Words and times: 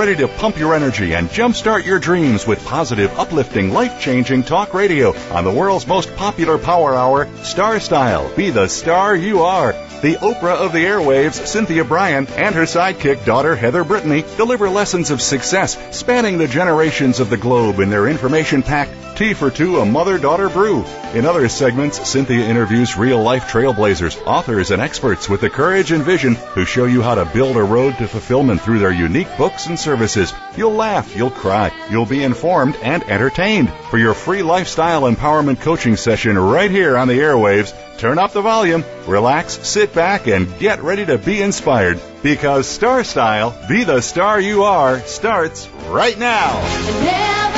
Ready 0.00 0.16
to 0.16 0.26
pump 0.26 0.58
your 0.58 0.74
energy 0.74 1.14
and 1.14 1.28
jumpstart 1.28 1.84
your 1.84 1.98
dreams 1.98 2.46
with 2.46 2.64
positive, 2.64 3.10
uplifting, 3.18 3.70
life-changing 3.70 4.42
talk 4.42 4.72
radio 4.72 5.14
on 5.30 5.44
the 5.44 5.50
world's 5.50 5.86
most 5.86 6.16
popular 6.16 6.56
power 6.56 6.94
hour, 6.94 7.28
Star 7.42 7.78
Style. 7.78 8.34
Be 8.34 8.48
the 8.48 8.66
star 8.66 9.14
you 9.14 9.42
are. 9.42 9.74
The 10.02 10.14
Oprah 10.14 10.56
of 10.56 10.72
the 10.72 10.86
airwaves, 10.86 11.46
Cynthia 11.46 11.84
Brian, 11.84 12.26
and 12.28 12.54
her 12.54 12.62
sidekick 12.62 13.26
daughter 13.26 13.54
Heather 13.54 13.84
Brittany 13.84 14.24
deliver 14.38 14.70
lessons 14.70 15.10
of 15.10 15.20
success 15.20 15.76
spanning 15.94 16.38
the 16.38 16.48
generations 16.48 17.20
of 17.20 17.28
the 17.28 17.36
globe 17.36 17.80
in 17.80 17.90
their 17.90 18.08
information-packed 18.08 19.16
Tea 19.16 19.34
for 19.34 19.50
Two, 19.50 19.80
a 19.80 19.84
mother-daughter 19.84 20.48
brew. 20.48 20.86
In 21.12 21.26
other 21.26 21.46
segments, 21.50 22.08
Cynthia 22.08 22.46
interviews 22.46 22.96
real-life 22.96 23.50
trailblazers, 23.50 24.18
authors, 24.26 24.70
and 24.70 24.80
experts 24.80 25.28
with 25.28 25.42
the 25.42 25.50
courage 25.50 25.92
and 25.92 26.02
vision 26.02 26.36
who 26.54 26.64
show 26.64 26.86
you 26.86 27.02
how 27.02 27.16
to 27.16 27.26
build 27.26 27.58
a 27.58 27.62
road 27.62 27.98
to 27.98 28.08
fulfillment 28.08 28.62
through 28.62 28.78
their 28.78 28.92
unique 28.92 29.28
books 29.36 29.66
and 29.66 29.78
services. 29.78 30.32
You'll 30.56 30.72
laugh, 30.72 31.14
you'll 31.14 31.30
cry, 31.30 31.70
you'll 31.90 32.06
be 32.06 32.22
informed 32.22 32.76
and 32.76 33.02
entertained. 33.02 33.70
For 33.90 33.98
your 33.98 34.14
free 34.14 34.42
lifestyle 34.42 35.02
empowerment 35.02 35.60
coaching 35.60 35.96
session 35.96 36.38
right 36.38 36.70
here 36.70 36.96
on 36.96 37.08
the 37.08 37.18
airwaves, 37.18 37.74
turn 38.00 38.18
up 38.18 38.32
the 38.32 38.40
volume, 38.40 38.82
relax, 39.06 39.52
sit 39.68 39.92
back, 39.94 40.26
and 40.26 40.58
get 40.58 40.82
ready 40.82 41.04
to 41.04 41.18
be 41.18 41.42
inspired. 41.42 42.00
Because 42.22 42.66
Star 42.66 43.04
Style, 43.04 43.54
be 43.68 43.84
the 43.84 44.00
star 44.00 44.40
you 44.40 44.64
are, 44.64 45.00
starts 45.00 45.68
right 45.88 46.18
now. 46.18 47.49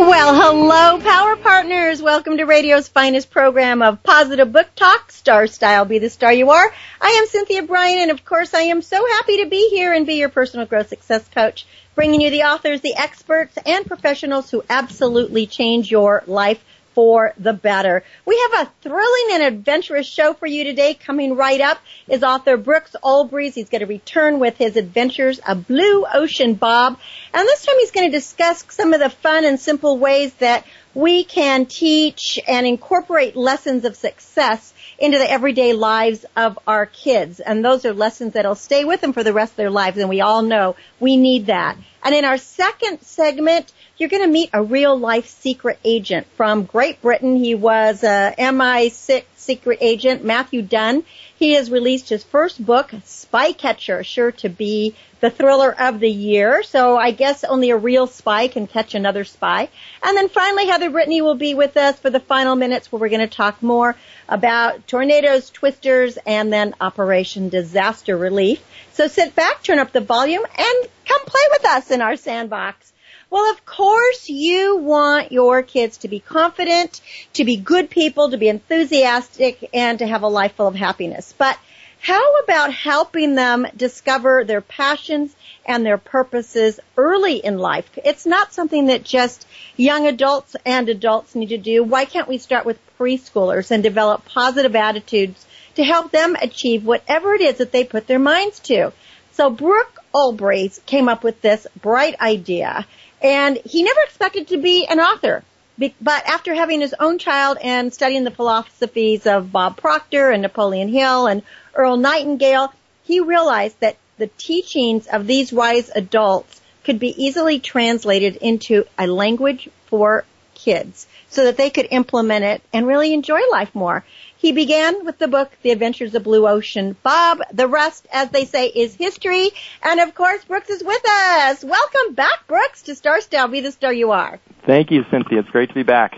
Well, 0.00 0.34
hello, 0.34 0.98
Power 0.98 1.36
Partners. 1.36 2.00
Welcome 2.00 2.38
to 2.38 2.44
radio's 2.44 2.88
finest 2.88 3.30
program 3.30 3.82
of 3.82 4.02
positive 4.02 4.50
book 4.50 4.74
talk, 4.74 5.12
Star 5.12 5.46
Style, 5.46 5.84
Be 5.84 5.98
the 5.98 6.08
Star 6.08 6.32
You 6.32 6.52
Are. 6.52 6.72
I 7.02 7.10
am 7.10 7.26
Cynthia 7.26 7.64
Brian, 7.64 7.98
and 7.98 8.10
of 8.10 8.24
course, 8.24 8.54
I 8.54 8.62
am 8.62 8.80
so 8.80 8.96
happy 8.96 9.42
to 9.42 9.50
be 9.50 9.68
here 9.68 9.92
and 9.92 10.06
be 10.06 10.14
your 10.14 10.30
personal 10.30 10.64
growth 10.64 10.88
success 10.88 11.28
coach, 11.28 11.66
bringing 11.94 12.22
you 12.22 12.30
the 12.30 12.44
authors, 12.44 12.80
the 12.80 12.94
experts, 12.96 13.58
and 13.66 13.84
professionals 13.84 14.50
who 14.50 14.64
absolutely 14.70 15.46
change 15.46 15.90
your 15.90 16.24
life 16.26 16.64
for 16.94 17.32
the 17.38 17.52
better. 17.52 18.04
We 18.24 18.38
have 18.52 18.66
a 18.66 18.70
thrilling 18.82 19.28
and 19.32 19.42
adventurous 19.42 20.06
show 20.06 20.34
for 20.34 20.46
you 20.46 20.64
today. 20.64 20.94
Coming 20.94 21.36
right 21.36 21.60
up 21.60 21.78
is 22.08 22.22
author 22.22 22.56
Brooks 22.56 22.96
Olbrys. 23.02 23.54
He's 23.54 23.68
going 23.68 23.80
to 23.80 23.86
return 23.86 24.38
with 24.40 24.56
his 24.56 24.76
adventures 24.76 25.38
of 25.40 25.66
Blue 25.66 26.04
Ocean 26.12 26.54
Bob. 26.54 26.98
And 27.32 27.46
this 27.46 27.64
time 27.64 27.76
he's 27.78 27.90
going 27.90 28.10
to 28.10 28.16
discuss 28.16 28.64
some 28.70 28.92
of 28.92 29.00
the 29.00 29.10
fun 29.10 29.44
and 29.44 29.58
simple 29.60 29.98
ways 29.98 30.32
that 30.34 30.64
we 30.94 31.24
can 31.24 31.66
teach 31.66 32.40
and 32.48 32.66
incorporate 32.66 33.36
lessons 33.36 33.84
of 33.84 33.96
success 33.96 34.74
into 34.98 35.18
the 35.18 35.30
everyday 35.30 35.72
lives 35.72 36.24
of 36.36 36.58
our 36.66 36.86
kids. 36.86 37.40
And 37.40 37.64
those 37.64 37.84
are 37.84 37.94
lessons 37.94 38.34
that'll 38.34 38.54
stay 38.54 38.84
with 38.84 39.00
them 39.00 39.12
for 39.12 39.22
the 39.22 39.32
rest 39.32 39.52
of 39.52 39.56
their 39.56 39.70
lives. 39.70 39.98
And 39.98 40.08
we 40.08 40.20
all 40.20 40.42
know 40.42 40.76
we 40.98 41.16
need 41.16 41.46
that. 41.46 41.76
And 42.02 42.14
in 42.14 42.24
our 42.24 42.38
second 42.38 43.02
segment, 43.02 43.72
you're 43.98 44.08
going 44.08 44.22
to 44.22 44.28
meet 44.28 44.50
a 44.52 44.62
real 44.62 44.98
life 44.98 45.28
secret 45.28 45.78
agent 45.84 46.26
from 46.36 46.64
Great 46.64 47.02
Britain. 47.02 47.36
He 47.36 47.54
was 47.54 48.02
a 48.02 48.34
MI6 48.38 49.24
secret 49.36 49.78
agent, 49.82 50.24
Matthew 50.24 50.62
Dunn. 50.62 51.04
He 51.36 51.52
has 51.52 51.70
released 51.70 52.08
his 52.08 52.24
first 52.24 52.64
book, 52.64 52.90
Spycatcher, 53.04 54.04
sure 54.04 54.32
to 54.32 54.48
be 54.48 54.94
the 55.20 55.30
thriller 55.30 55.70
of 55.78 56.00
the 56.00 56.10
year. 56.10 56.62
So 56.62 56.96
I 56.96 57.10
guess 57.10 57.44
only 57.44 57.70
a 57.70 57.76
real 57.76 58.06
spy 58.06 58.48
can 58.48 58.66
catch 58.66 58.94
another 58.94 59.24
spy. 59.24 59.68
And 60.02 60.16
then 60.16 60.28
finally, 60.28 60.66
Heather 60.66 60.90
Brittany 60.90 61.22
will 61.22 61.34
be 61.34 61.54
with 61.54 61.76
us 61.76 61.98
for 61.98 62.10
the 62.10 62.20
final 62.20 62.56
minutes 62.56 62.90
where 62.90 63.00
we're 63.00 63.08
going 63.08 63.20
to 63.20 63.36
talk 63.36 63.62
more 63.62 63.96
about 64.28 64.86
tornadoes, 64.86 65.50
twisters, 65.50 66.18
and 66.26 66.52
then 66.52 66.74
Operation 66.80 67.48
Disaster 67.48 68.16
Relief. 68.16 68.62
So 68.92 69.06
sit 69.08 69.34
back, 69.34 69.62
turn 69.62 69.78
up 69.78 69.92
the 69.92 70.00
volume, 70.00 70.44
and 70.44 70.88
come 71.06 71.24
play 71.26 71.42
with 71.50 71.64
us 71.66 71.90
in 71.90 72.00
our 72.00 72.16
sandbox. 72.16 72.92
Well, 73.30 73.48
of 73.52 73.64
course 73.64 74.28
you 74.28 74.76
want 74.78 75.30
your 75.30 75.62
kids 75.62 75.98
to 75.98 76.08
be 76.08 76.18
confident, 76.18 77.00
to 77.34 77.44
be 77.44 77.56
good 77.56 77.88
people, 77.88 78.30
to 78.30 78.36
be 78.36 78.48
enthusiastic, 78.48 79.70
and 79.72 80.00
to 80.00 80.06
have 80.06 80.22
a 80.22 80.28
life 80.28 80.54
full 80.54 80.66
of 80.66 80.74
happiness. 80.74 81.32
But 81.38 81.56
how 82.02 82.38
about 82.38 82.72
helping 82.72 83.34
them 83.34 83.66
discover 83.76 84.42
their 84.42 84.62
passions 84.62 85.36
and 85.66 85.84
their 85.84 85.98
purposes 85.98 86.80
early 86.96 87.36
in 87.36 87.58
life? 87.58 87.90
It's 88.02 88.24
not 88.24 88.54
something 88.54 88.86
that 88.86 89.04
just 89.04 89.46
young 89.76 90.06
adults 90.06 90.56
and 90.64 90.88
adults 90.88 91.34
need 91.34 91.50
to 91.50 91.58
do. 91.58 91.84
Why 91.84 92.06
can't 92.06 92.26
we 92.26 92.38
start 92.38 92.64
with 92.64 92.78
preschoolers 92.98 93.70
and 93.70 93.82
develop 93.82 94.24
positive 94.24 94.74
attitudes 94.74 95.44
to 95.74 95.84
help 95.84 96.10
them 96.10 96.36
achieve 96.40 96.86
whatever 96.86 97.34
it 97.34 97.42
is 97.42 97.58
that 97.58 97.70
they 97.70 97.84
put 97.84 98.06
their 98.06 98.18
minds 98.18 98.60
to? 98.60 98.92
So 99.32 99.50
Brooks 99.50 99.98
Olbrys 100.14 100.84
came 100.86 101.08
up 101.08 101.22
with 101.22 101.42
this 101.42 101.66
bright 101.80 102.18
idea 102.18 102.86
and 103.22 103.58
he 103.58 103.82
never 103.82 104.00
expected 104.04 104.48
to 104.48 104.56
be 104.56 104.86
an 104.86 105.00
author. 105.00 105.44
But 105.80 106.26
after 106.26 106.54
having 106.54 106.82
his 106.82 106.94
own 107.00 107.18
child 107.18 107.56
and 107.62 107.92
studying 107.92 108.24
the 108.24 108.30
philosophies 108.30 109.26
of 109.26 109.50
Bob 109.50 109.78
Proctor 109.78 110.30
and 110.30 110.42
Napoleon 110.42 110.88
Hill 110.88 111.26
and 111.26 111.42
Earl 111.74 111.96
Nightingale, 111.96 112.72
he 113.04 113.20
realized 113.20 113.80
that 113.80 113.96
the 114.18 114.26
teachings 114.26 115.06
of 115.06 115.26
these 115.26 115.52
wise 115.52 115.90
adults 115.94 116.60
could 116.84 116.98
be 116.98 117.24
easily 117.24 117.58
translated 117.60 118.36
into 118.36 118.84
a 118.98 119.06
language 119.06 119.70
for 119.86 120.24
kids 120.64 121.06
so 121.28 121.44
that 121.44 121.56
they 121.56 121.70
could 121.70 121.88
implement 121.90 122.44
it 122.44 122.62
and 122.72 122.86
really 122.86 123.14
enjoy 123.14 123.40
life 123.50 123.74
more. 123.74 124.04
He 124.36 124.52
began 124.52 125.04
with 125.04 125.18
the 125.18 125.28
book, 125.28 125.50
The 125.62 125.70
Adventures 125.70 126.14
of 126.14 126.24
Blue 126.24 126.48
Ocean 126.48 126.96
Bob. 127.02 127.40
The 127.52 127.68
rest, 127.68 128.06
as 128.12 128.30
they 128.30 128.46
say, 128.46 128.68
is 128.68 128.94
history. 128.94 129.50
And 129.82 130.00
of 130.00 130.14
course, 130.14 130.44
Brooks 130.44 130.70
is 130.70 130.82
with 130.82 131.02
us. 131.08 131.62
Welcome 131.62 132.14
back, 132.14 132.46
Brooks, 132.46 132.82
to 132.82 132.94
Star 132.94 133.20
Style. 133.20 133.48
Be 133.48 133.60
the 133.60 133.72
star 133.72 133.92
you 133.92 134.12
are. 134.12 134.40
Thank 134.66 134.90
you, 134.90 135.04
Cynthia. 135.10 135.40
It's 135.40 135.50
great 135.50 135.68
to 135.68 135.74
be 135.74 135.82
back. 135.82 136.14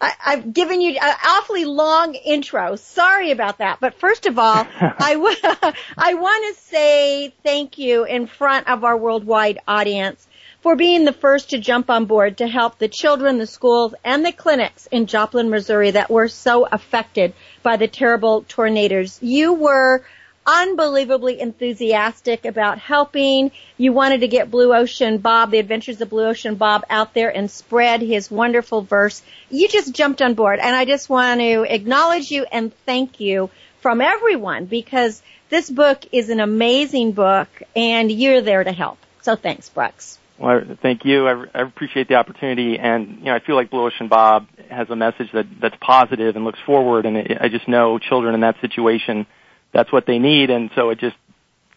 I, 0.00 0.12
have 0.20 0.52
given 0.52 0.80
you 0.80 0.90
an 0.90 1.16
awfully 1.26 1.64
long 1.64 2.14
intro. 2.14 2.76
Sorry 2.76 3.30
about 3.30 3.58
that. 3.58 3.78
But 3.80 3.98
first 3.98 4.26
of 4.26 4.38
all, 4.38 4.66
I, 4.80 5.14
w- 5.14 5.36
I 5.98 6.14
want 6.14 6.54
to 6.54 6.62
say 6.62 7.34
thank 7.42 7.78
you 7.78 8.04
in 8.04 8.26
front 8.26 8.68
of 8.68 8.84
our 8.84 8.96
worldwide 8.96 9.58
audience 9.66 10.26
for 10.60 10.76
being 10.76 11.04
the 11.04 11.12
first 11.12 11.50
to 11.50 11.58
jump 11.58 11.88
on 11.88 12.04
board 12.04 12.38
to 12.38 12.46
help 12.46 12.78
the 12.78 12.88
children, 12.88 13.38
the 13.38 13.46
schools, 13.46 13.94
and 14.04 14.24
the 14.24 14.32
clinics 14.32 14.86
in 14.86 15.06
Joplin, 15.06 15.48
Missouri 15.48 15.92
that 15.92 16.10
were 16.10 16.28
so 16.28 16.66
affected 16.66 17.32
by 17.62 17.76
the 17.76 17.88
terrible 17.88 18.44
tornadoes. 18.46 19.18
You 19.22 19.54
were 19.54 20.04
unbelievably 20.46 21.40
enthusiastic 21.40 22.44
about 22.44 22.78
helping. 22.78 23.52
You 23.76 23.92
wanted 23.92 24.20
to 24.20 24.28
get 24.28 24.50
Blue 24.50 24.74
Ocean 24.74 25.18
Bob, 25.18 25.50
the 25.50 25.58
adventures 25.58 26.00
of 26.00 26.10
Blue 26.10 26.26
Ocean 26.26 26.56
Bob 26.56 26.84
out 26.90 27.14
there 27.14 27.34
and 27.34 27.50
spread 27.50 28.02
his 28.02 28.30
wonderful 28.30 28.82
verse. 28.82 29.22
You 29.50 29.68
just 29.68 29.94
jumped 29.94 30.22
on 30.22 30.34
board 30.34 30.58
and 30.58 30.74
I 30.74 30.84
just 30.84 31.08
want 31.08 31.40
to 31.40 31.62
acknowledge 31.62 32.30
you 32.30 32.44
and 32.50 32.74
thank 32.84 33.20
you 33.20 33.50
from 33.80 34.00
everyone 34.00 34.66
because 34.66 35.22
this 35.48 35.70
book 35.70 36.04
is 36.12 36.28
an 36.30 36.40
amazing 36.40 37.12
book 37.12 37.48
and 37.74 38.10
you're 38.10 38.42
there 38.42 38.64
to 38.64 38.72
help. 38.72 38.98
So 39.22 39.36
thanks, 39.36 39.68
Brooks. 39.68 40.19
Well, 40.40 40.62
thank 40.80 41.04
you. 41.04 41.28
I, 41.28 41.44
I 41.54 41.60
appreciate 41.60 42.08
the 42.08 42.14
opportunity, 42.14 42.78
and 42.78 43.18
you 43.18 43.24
know, 43.26 43.34
I 43.34 43.40
feel 43.40 43.56
like 43.56 43.70
Blue 43.70 43.84
Ocean 43.84 44.08
Bob 44.08 44.46
has 44.70 44.88
a 44.88 44.96
message 44.96 45.28
that 45.34 45.44
that's 45.60 45.76
positive 45.82 46.34
and 46.34 46.46
looks 46.46 46.58
forward. 46.64 47.04
And 47.04 47.18
it, 47.18 47.36
I 47.38 47.48
just 47.48 47.68
know 47.68 47.98
children 47.98 48.34
in 48.34 48.40
that 48.40 48.56
situation, 48.62 49.26
that's 49.74 49.92
what 49.92 50.06
they 50.06 50.18
need, 50.18 50.48
and 50.48 50.70
so 50.74 50.88
it 50.88 50.98
just 50.98 51.16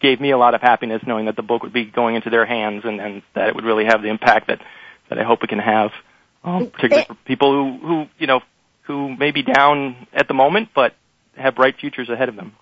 gave 0.00 0.18
me 0.18 0.30
a 0.30 0.38
lot 0.38 0.54
of 0.54 0.62
happiness 0.62 1.02
knowing 1.06 1.26
that 1.26 1.36
the 1.36 1.42
book 1.42 1.62
would 1.62 1.74
be 1.74 1.84
going 1.84 2.14
into 2.14 2.30
their 2.30 2.46
hands 2.46 2.84
and, 2.84 3.00
and 3.02 3.22
that 3.34 3.48
it 3.48 3.54
would 3.54 3.64
really 3.64 3.84
have 3.84 4.00
the 4.00 4.08
impact 4.08 4.46
that 4.48 4.60
that 5.10 5.18
I 5.18 5.24
hope 5.24 5.44
it 5.44 5.50
can 5.50 5.58
have, 5.58 5.90
um, 6.42 6.70
particularly 6.70 7.04
for 7.04 7.16
people 7.26 7.52
who 7.52 7.86
who 7.86 8.06
you 8.18 8.26
know 8.26 8.40
who 8.84 9.14
may 9.14 9.30
be 9.30 9.42
down 9.42 10.06
at 10.14 10.26
the 10.26 10.34
moment 10.34 10.70
but 10.74 10.94
have 11.36 11.54
bright 11.54 11.76
futures 11.78 12.08
ahead 12.08 12.30
of 12.30 12.36
them 12.36 12.54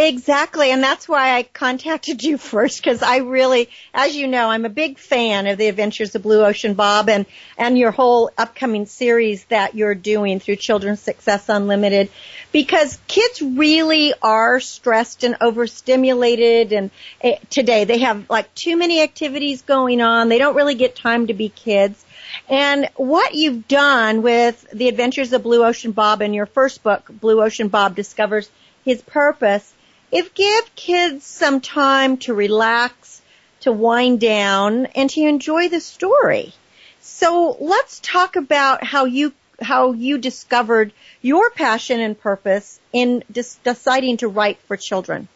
Exactly, 0.00 0.70
and 0.70 0.80
that's 0.80 1.08
why 1.08 1.34
I 1.36 1.42
contacted 1.42 2.22
you 2.22 2.38
first 2.38 2.80
because 2.80 3.02
I 3.02 3.16
really, 3.16 3.68
as 3.92 4.14
you 4.14 4.28
know, 4.28 4.48
I'm 4.48 4.64
a 4.64 4.68
big 4.68 4.96
fan 4.96 5.48
of 5.48 5.58
the 5.58 5.66
Adventures 5.66 6.14
of 6.14 6.22
Blue 6.22 6.44
Ocean 6.44 6.74
Bob 6.74 7.08
and 7.08 7.26
and 7.56 7.76
your 7.76 7.90
whole 7.90 8.30
upcoming 8.38 8.86
series 8.86 9.44
that 9.46 9.74
you're 9.74 9.96
doing 9.96 10.38
through 10.38 10.54
Children's 10.54 11.00
Success 11.00 11.48
Unlimited, 11.48 12.10
because 12.52 12.96
kids 13.08 13.42
really 13.42 14.14
are 14.22 14.60
stressed 14.60 15.24
and 15.24 15.36
overstimulated, 15.40 16.72
and 16.72 16.92
uh, 17.24 17.32
today 17.50 17.84
they 17.84 17.98
have 17.98 18.30
like 18.30 18.54
too 18.54 18.76
many 18.76 19.02
activities 19.02 19.62
going 19.62 20.00
on. 20.00 20.28
They 20.28 20.38
don't 20.38 20.54
really 20.54 20.76
get 20.76 20.94
time 20.94 21.26
to 21.26 21.34
be 21.34 21.48
kids. 21.48 22.04
And 22.48 22.88
what 22.94 23.34
you've 23.34 23.66
done 23.66 24.22
with 24.22 24.64
the 24.72 24.86
Adventures 24.86 25.32
of 25.32 25.42
Blue 25.42 25.64
Ocean 25.64 25.90
Bob 25.90 26.22
in 26.22 26.34
your 26.34 26.46
first 26.46 26.84
book, 26.84 27.10
Blue 27.10 27.42
Ocean 27.42 27.66
Bob 27.66 27.96
discovers 27.96 28.48
his 28.84 29.02
purpose 29.02 29.74
if 30.10 30.34
give 30.34 30.74
kids 30.74 31.24
some 31.24 31.60
time 31.60 32.16
to 32.18 32.34
relax, 32.34 33.20
to 33.60 33.72
wind 33.72 34.20
down, 34.20 34.86
and 34.86 35.10
to 35.10 35.20
enjoy 35.20 35.68
the 35.68 35.80
story. 35.80 36.52
So 37.00 37.56
let's 37.60 38.00
talk 38.00 38.36
about 38.36 38.84
how 38.84 39.04
you 39.04 39.32
how 39.60 39.92
you 39.92 40.18
discovered 40.18 40.92
your 41.20 41.50
passion 41.50 41.98
and 42.00 42.18
purpose 42.18 42.78
in 42.92 43.24
deciding 43.64 44.18
to 44.18 44.28
write 44.28 44.60
for 44.62 44.76
children. 44.76 45.26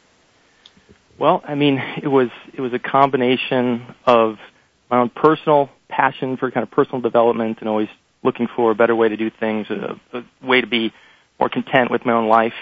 Well, 1.18 1.42
I 1.46 1.54
mean, 1.54 1.78
it 2.02 2.08
was 2.08 2.30
it 2.52 2.60
was 2.60 2.72
a 2.72 2.78
combination 2.78 3.94
of 4.06 4.38
my 4.90 4.98
own 4.98 5.10
personal 5.10 5.70
passion 5.88 6.36
for 6.36 6.50
kind 6.50 6.62
of 6.62 6.70
personal 6.70 7.00
development 7.00 7.58
and 7.60 7.68
always 7.68 7.88
looking 8.22 8.46
for 8.46 8.70
a 8.70 8.74
better 8.74 8.94
way 8.94 9.08
to 9.08 9.16
do 9.16 9.30
things, 9.30 9.68
a, 9.70 9.98
a 10.12 10.24
way 10.46 10.60
to 10.60 10.66
be 10.66 10.92
more 11.38 11.48
content 11.48 11.90
with 11.90 12.06
my 12.06 12.12
own 12.12 12.28
life, 12.28 12.54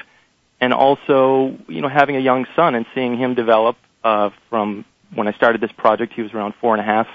and 0.60 0.72
also, 0.72 1.56
you 1.68 1.80
know, 1.80 1.88
having 1.88 2.16
a 2.16 2.20
young 2.20 2.46
son 2.54 2.74
and 2.74 2.86
seeing 2.94 3.16
him 3.16 3.34
develop 3.34 3.76
uh, 4.04 4.30
from 4.48 4.84
when 5.14 5.26
I 5.26 5.32
started 5.32 5.60
this 5.60 5.72
project, 5.72 6.12
he 6.12 6.22
was 6.22 6.32
around 6.32 6.54
four 6.60 6.74
and 6.74 6.80
a 6.80 6.84
half, 6.84 7.08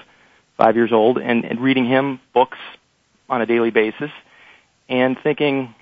five 0.56 0.76
years 0.76 0.92
old, 0.92 1.18
and, 1.18 1.44
and 1.44 1.60
reading 1.60 1.86
him 1.86 2.20
books 2.34 2.58
on 3.28 3.40
a 3.40 3.46
daily 3.46 3.70
basis, 3.70 4.10
and 4.88 5.16
thinking, 5.22 5.74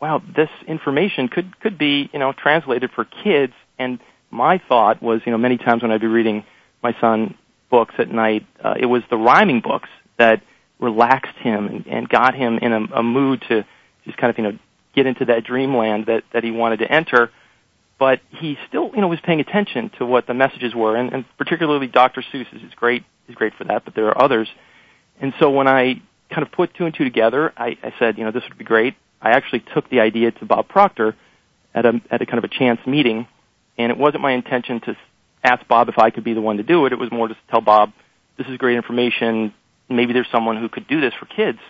wow, 0.00 0.22
this 0.34 0.50
information 0.66 1.28
could 1.28 1.58
could 1.60 1.78
be, 1.78 2.08
you 2.12 2.18
know, 2.18 2.32
translated 2.32 2.90
for 2.94 3.04
kids. 3.04 3.52
And 3.78 3.98
my 4.30 4.58
thought 4.68 5.02
was, 5.02 5.20
you 5.24 5.32
know, 5.32 5.38
many 5.38 5.58
times 5.58 5.82
when 5.82 5.90
I'd 5.90 6.00
be 6.00 6.06
reading 6.06 6.44
my 6.82 6.94
son 7.00 7.36
books 7.70 7.94
at 7.98 8.10
night, 8.10 8.46
uh, 8.62 8.74
it 8.78 8.86
was 8.86 9.02
the 9.10 9.16
rhyming 9.16 9.60
books 9.60 9.88
that 10.18 10.42
relaxed 10.78 11.36
him 11.38 11.66
and, 11.66 11.86
and 11.86 12.08
got 12.08 12.34
him 12.34 12.58
in 12.58 12.72
a, 12.72 12.80
a 12.96 13.02
mood 13.02 13.42
to 13.48 13.64
just 14.04 14.16
kind 14.18 14.30
of, 14.30 14.38
you 14.38 14.44
know, 14.44 14.58
get 14.96 15.06
into 15.06 15.26
that 15.26 15.44
dreamland 15.44 16.06
that, 16.06 16.24
that 16.32 16.42
he 16.42 16.50
wanted 16.50 16.78
to 16.78 16.90
enter. 16.90 17.30
But 17.98 18.20
he 18.30 18.58
still, 18.68 18.90
you 18.94 19.00
know, 19.00 19.08
was 19.08 19.20
paying 19.20 19.40
attention 19.40 19.90
to 19.98 20.06
what 20.06 20.26
the 20.26 20.34
messages 20.34 20.74
were, 20.74 20.96
and, 20.96 21.12
and 21.12 21.24
particularly 21.38 21.86
Dr. 21.86 22.22
Seuss 22.32 22.52
is 22.52 22.74
great, 22.74 23.04
is 23.28 23.34
great 23.34 23.54
for 23.54 23.64
that. 23.64 23.84
But 23.84 23.94
there 23.94 24.06
are 24.08 24.22
others, 24.22 24.48
and 25.20 25.32
so 25.38 25.50
when 25.50 25.66
I 25.66 26.02
kind 26.30 26.42
of 26.42 26.52
put 26.52 26.74
two 26.74 26.84
and 26.84 26.94
two 26.94 27.04
together, 27.04 27.52
I, 27.56 27.78
I 27.82 27.94
said, 27.98 28.18
you 28.18 28.24
know, 28.24 28.32
this 28.32 28.42
would 28.48 28.58
be 28.58 28.64
great. 28.64 28.96
I 29.22 29.30
actually 29.30 29.64
took 29.74 29.88
the 29.88 30.00
idea 30.00 30.30
to 30.32 30.44
Bob 30.44 30.68
Proctor 30.68 31.16
at 31.74 31.86
a 31.86 32.00
at 32.10 32.20
a 32.20 32.26
kind 32.26 32.38
of 32.38 32.44
a 32.44 32.48
chance 32.48 32.80
meeting, 32.86 33.26
and 33.78 33.90
it 33.90 33.96
wasn't 33.96 34.22
my 34.22 34.32
intention 34.32 34.80
to 34.80 34.96
ask 35.42 35.66
Bob 35.66 35.88
if 35.88 35.98
I 35.98 36.10
could 36.10 36.24
be 36.24 36.34
the 36.34 36.40
one 36.42 36.58
to 36.58 36.62
do 36.62 36.84
it. 36.84 36.92
It 36.92 36.98
was 36.98 37.10
more 37.10 37.28
to 37.28 37.36
tell 37.50 37.62
Bob, 37.62 37.92
this 38.36 38.46
is 38.46 38.58
great 38.58 38.76
information. 38.76 39.54
Maybe 39.88 40.12
there's 40.12 40.28
someone 40.30 40.58
who 40.58 40.68
could 40.68 40.86
do 40.86 41.00
this 41.00 41.14
for 41.18 41.26
kids. 41.26 41.60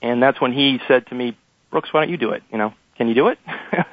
And 0.00 0.22
that's 0.22 0.40
when 0.40 0.52
he 0.52 0.78
said 0.86 1.06
to 1.08 1.14
me, 1.14 1.36
Brooks, 1.70 1.92
why 1.92 2.02
don't 2.02 2.10
you 2.10 2.16
do 2.16 2.30
it? 2.30 2.42
You 2.50 2.58
know, 2.58 2.74
can 2.96 3.08
you 3.08 3.14
do 3.14 3.28
it? 3.28 3.38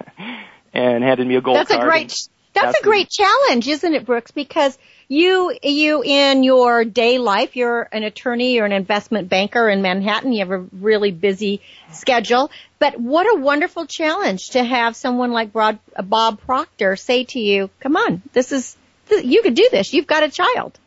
and 0.73 1.03
handed 1.03 1.27
me 1.27 1.35
a 1.35 1.41
gold 1.41 1.57
that's 1.57 1.71
card. 1.71 1.83
A 1.83 1.89
great, 1.89 2.29
that's 2.53 2.79
a 2.79 2.83
great 2.83 3.09
challenge, 3.09 3.67
isn't 3.67 3.93
it, 3.93 4.05
Brooks? 4.05 4.31
Because 4.31 4.77
you, 5.07 5.55
you 5.61 6.01
in 6.03 6.43
your 6.43 6.85
day 6.85 7.17
life, 7.17 7.55
you're 7.55 7.87
an 7.91 8.03
attorney, 8.03 8.53
you're 8.53 8.65
an 8.65 8.71
investment 8.71 9.29
banker 9.29 9.69
in 9.69 9.81
Manhattan, 9.81 10.31
you 10.31 10.39
have 10.39 10.51
a 10.51 10.65
really 10.71 11.11
busy 11.11 11.61
schedule. 11.91 12.49
But 12.79 12.99
what 12.99 13.25
a 13.25 13.39
wonderful 13.39 13.85
challenge 13.85 14.51
to 14.51 14.63
have 14.63 14.95
someone 14.95 15.31
like 15.31 15.51
Bob 15.53 16.41
Proctor 16.41 16.95
say 16.95 17.25
to 17.25 17.39
you, 17.39 17.69
come 17.79 17.95
on, 17.95 18.21
this 18.33 18.51
is, 18.51 18.75
you 19.09 19.41
could 19.41 19.55
do 19.55 19.67
this. 19.71 19.93
You've 19.93 20.07
got 20.07 20.23
a 20.23 20.29
child. 20.29 20.79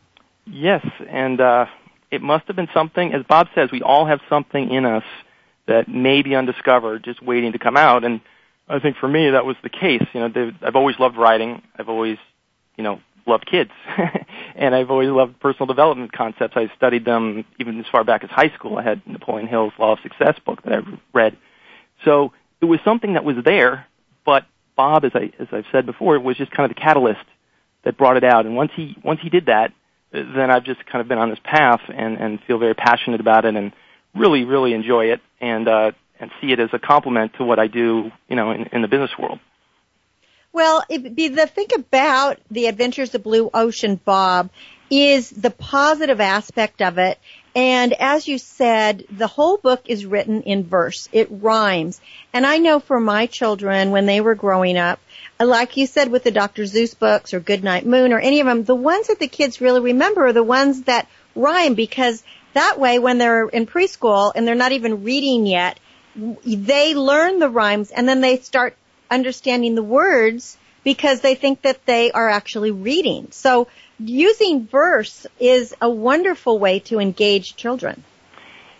Yes, 0.45 0.85
and, 1.07 1.39
uh, 1.39 1.65
it 2.11 2.23
must 2.23 2.47
have 2.47 2.55
been 2.55 2.69
something, 2.73 3.13
as 3.13 3.23
Bob 3.27 3.47
says, 3.53 3.69
we 3.71 3.83
all 3.83 4.07
have 4.07 4.19
something 4.29 4.71
in 4.71 4.83
us 4.83 5.03
that 5.69 5.87
may 5.87 6.23
be 6.23 6.35
undiscovered, 6.35 7.03
just 7.03 7.21
waiting 7.21 7.51
to 7.51 7.59
come 7.59 7.77
out. 7.77 8.03
And 8.03 8.21
I 8.67 8.79
think 8.79 8.97
for 8.97 9.07
me 9.07 9.29
that 9.29 9.45
was 9.45 9.55
the 9.63 9.69
case. 9.69 10.03
You 10.13 10.27
know, 10.27 10.51
I've 10.63 10.75
always 10.75 10.99
loved 10.99 11.15
writing. 11.15 11.61
I've 11.77 11.89
always, 11.89 12.17
you 12.75 12.83
know, 12.83 12.99
loved 13.27 13.45
kids, 13.45 13.69
and 14.55 14.73
I've 14.73 14.89
always 14.89 15.09
loved 15.09 15.39
personal 15.39 15.67
development 15.67 16.11
concepts. 16.11 16.57
I 16.57 16.71
studied 16.75 17.05
them 17.05 17.45
even 17.59 17.79
as 17.79 17.85
far 17.91 18.03
back 18.03 18.23
as 18.23 18.31
high 18.31 18.49
school. 18.55 18.77
I 18.77 18.83
had 18.83 19.05
Napoleon 19.05 19.47
Hill's 19.47 19.73
Law 19.77 19.93
of 19.93 19.99
Success 20.01 20.39
book 20.43 20.63
that 20.63 20.73
I 20.73 20.99
read. 21.13 21.37
So 22.03 22.33
it 22.59 22.65
was 22.65 22.79
something 22.83 23.13
that 23.13 23.23
was 23.23 23.35
there, 23.45 23.85
but 24.25 24.45
Bob, 24.75 25.05
as 25.05 25.11
I 25.13 25.31
as 25.39 25.47
I've 25.51 25.65
said 25.71 25.85
before, 25.85 26.19
was 26.19 26.37
just 26.37 26.51
kind 26.51 26.69
of 26.69 26.75
the 26.75 26.81
catalyst 26.81 27.25
that 27.83 27.97
brought 27.97 28.17
it 28.17 28.23
out. 28.23 28.47
And 28.47 28.55
once 28.55 28.71
he 28.75 28.97
once 29.03 29.19
he 29.21 29.29
did 29.29 29.45
that, 29.45 29.71
then 30.11 30.49
I've 30.49 30.63
just 30.63 30.83
kind 30.87 31.01
of 31.01 31.07
been 31.07 31.19
on 31.19 31.29
this 31.29 31.39
path 31.43 31.81
and 31.89 32.17
and 32.17 32.39
feel 32.47 32.57
very 32.57 32.73
passionate 32.73 33.21
about 33.21 33.45
it 33.45 33.55
and 33.55 33.71
really, 34.15 34.43
really 34.43 34.73
enjoy 34.73 35.11
it 35.11 35.21
and 35.39 35.67
uh, 35.67 35.91
and 36.19 36.31
see 36.41 36.51
it 36.51 36.59
as 36.59 36.69
a 36.73 36.79
complement 36.79 37.33
to 37.35 37.43
what 37.43 37.59
I 37.59 37.67
do, 37.67 38.11
you 38.27 38.35
know, 38.35 38.51
in, 38.51 38.65
in 38.73 38.81
the 38.81 38.87
business 38.87 39.11
world. 39.17 39.39
Well, 40.51 40.83
it, 40.89 41.15
the 41.15 41.47
thing 41.47 41.67
about 41.75 42.39
the 42.49 42.65
Adventures 42.65 43.13
of 43.13 43.23
Blue 43.23 43.49
Ocean, 43.53 43.99
Bob, 44.03 44.49
is 44.89 45.29
the 45.29 45.51
positive 45.51 46.19
aspect 46.19 46.81
of 46.81 46.97
it. 46.97 47.19
And 47.55 47.93
as 47.93 48.27
you 48.27 48.37
said, 48.37 49.05
the 49.11 49.27
whole 49.27 49.57
book 49.57 49.81
is 49.85 50.05
written 50.05 50.43
in 50.43 50.63
verse. 50.63 51.07
It 51.11 51.27
rhymes. 51.29 52.01
And 52.33 52.45
I 52.45 52.57
know 52.57 52.79
for 52.79 52.99
my 52.99 53.27
children, 53.27 53.91
when 53.91 54.05
they 54.05 54.21
were 54.21 54.35
growing 54.35 54.77
up, 54.77 54.99
like 55.39 55.77
you 55.77 55.85
said 55.87 56.11
with 56.11 56.23
the 56.23 56.31
Dr. 56.31 56.63
Seuss 56.63 56.97
books 56.97 57.33
or 57.33 57.39
Goodnight 57.39 57.85
Moon 57.85 58.13
or 58.13 58.19
any 58.19 58.39
of 58.39 58.47
them, 58.47 58.63
the 58.63 58.75
ones 58.75 59.07
that 59.07 59.19
the 59.19 59.27
kids 59.27 59.61
really 59.61 59.81
remember 59.81 60.27
are 60.27 60.33
the 60.33 60.43
ones 60.43 60.83
that 60.83 61.07
rhyme 61.35 61.75
because 61.75 62.23
that 62.53 62.79
way, 62.79 62.99
when 62.99 63.17
they're 63.17 63.47
in 63.47 63.65
preschool 63.65 64.31
and 64.35 64.47
they're 64.47 64.55
not 64.55 64.71
even 64.71 65.03
reading 65.03 65.45
yet, 65.45 65.79
they 66.15 66.95
learn 66.95 67.39
the 67.39 67.49
rhymes 67.49 67.91
and 67.91 68.07
then 68.07 68.21
they 68.21 68.37
start 68.37 68.75
understanding 69.09 69.75
the 69.75 69.83
words 69.83 70.57
because 70.83 71.21
they 71.21 71.35
think 71.35 71.61
that 71.61 71.85
they 71.85 72.11
are 72.11 72.29
actually 72.29 72.71
reading. 72.71 73.27
So 73.31 73.67
using 73.99 74.65
verse 74.65 75.27
is 75.39 75.75
a 75.81 75.89
wonderful 75.89 76.57
way 76.57 76.79
to 76.79 76.99
engage 76.99 77.55
children. 77.55 78.03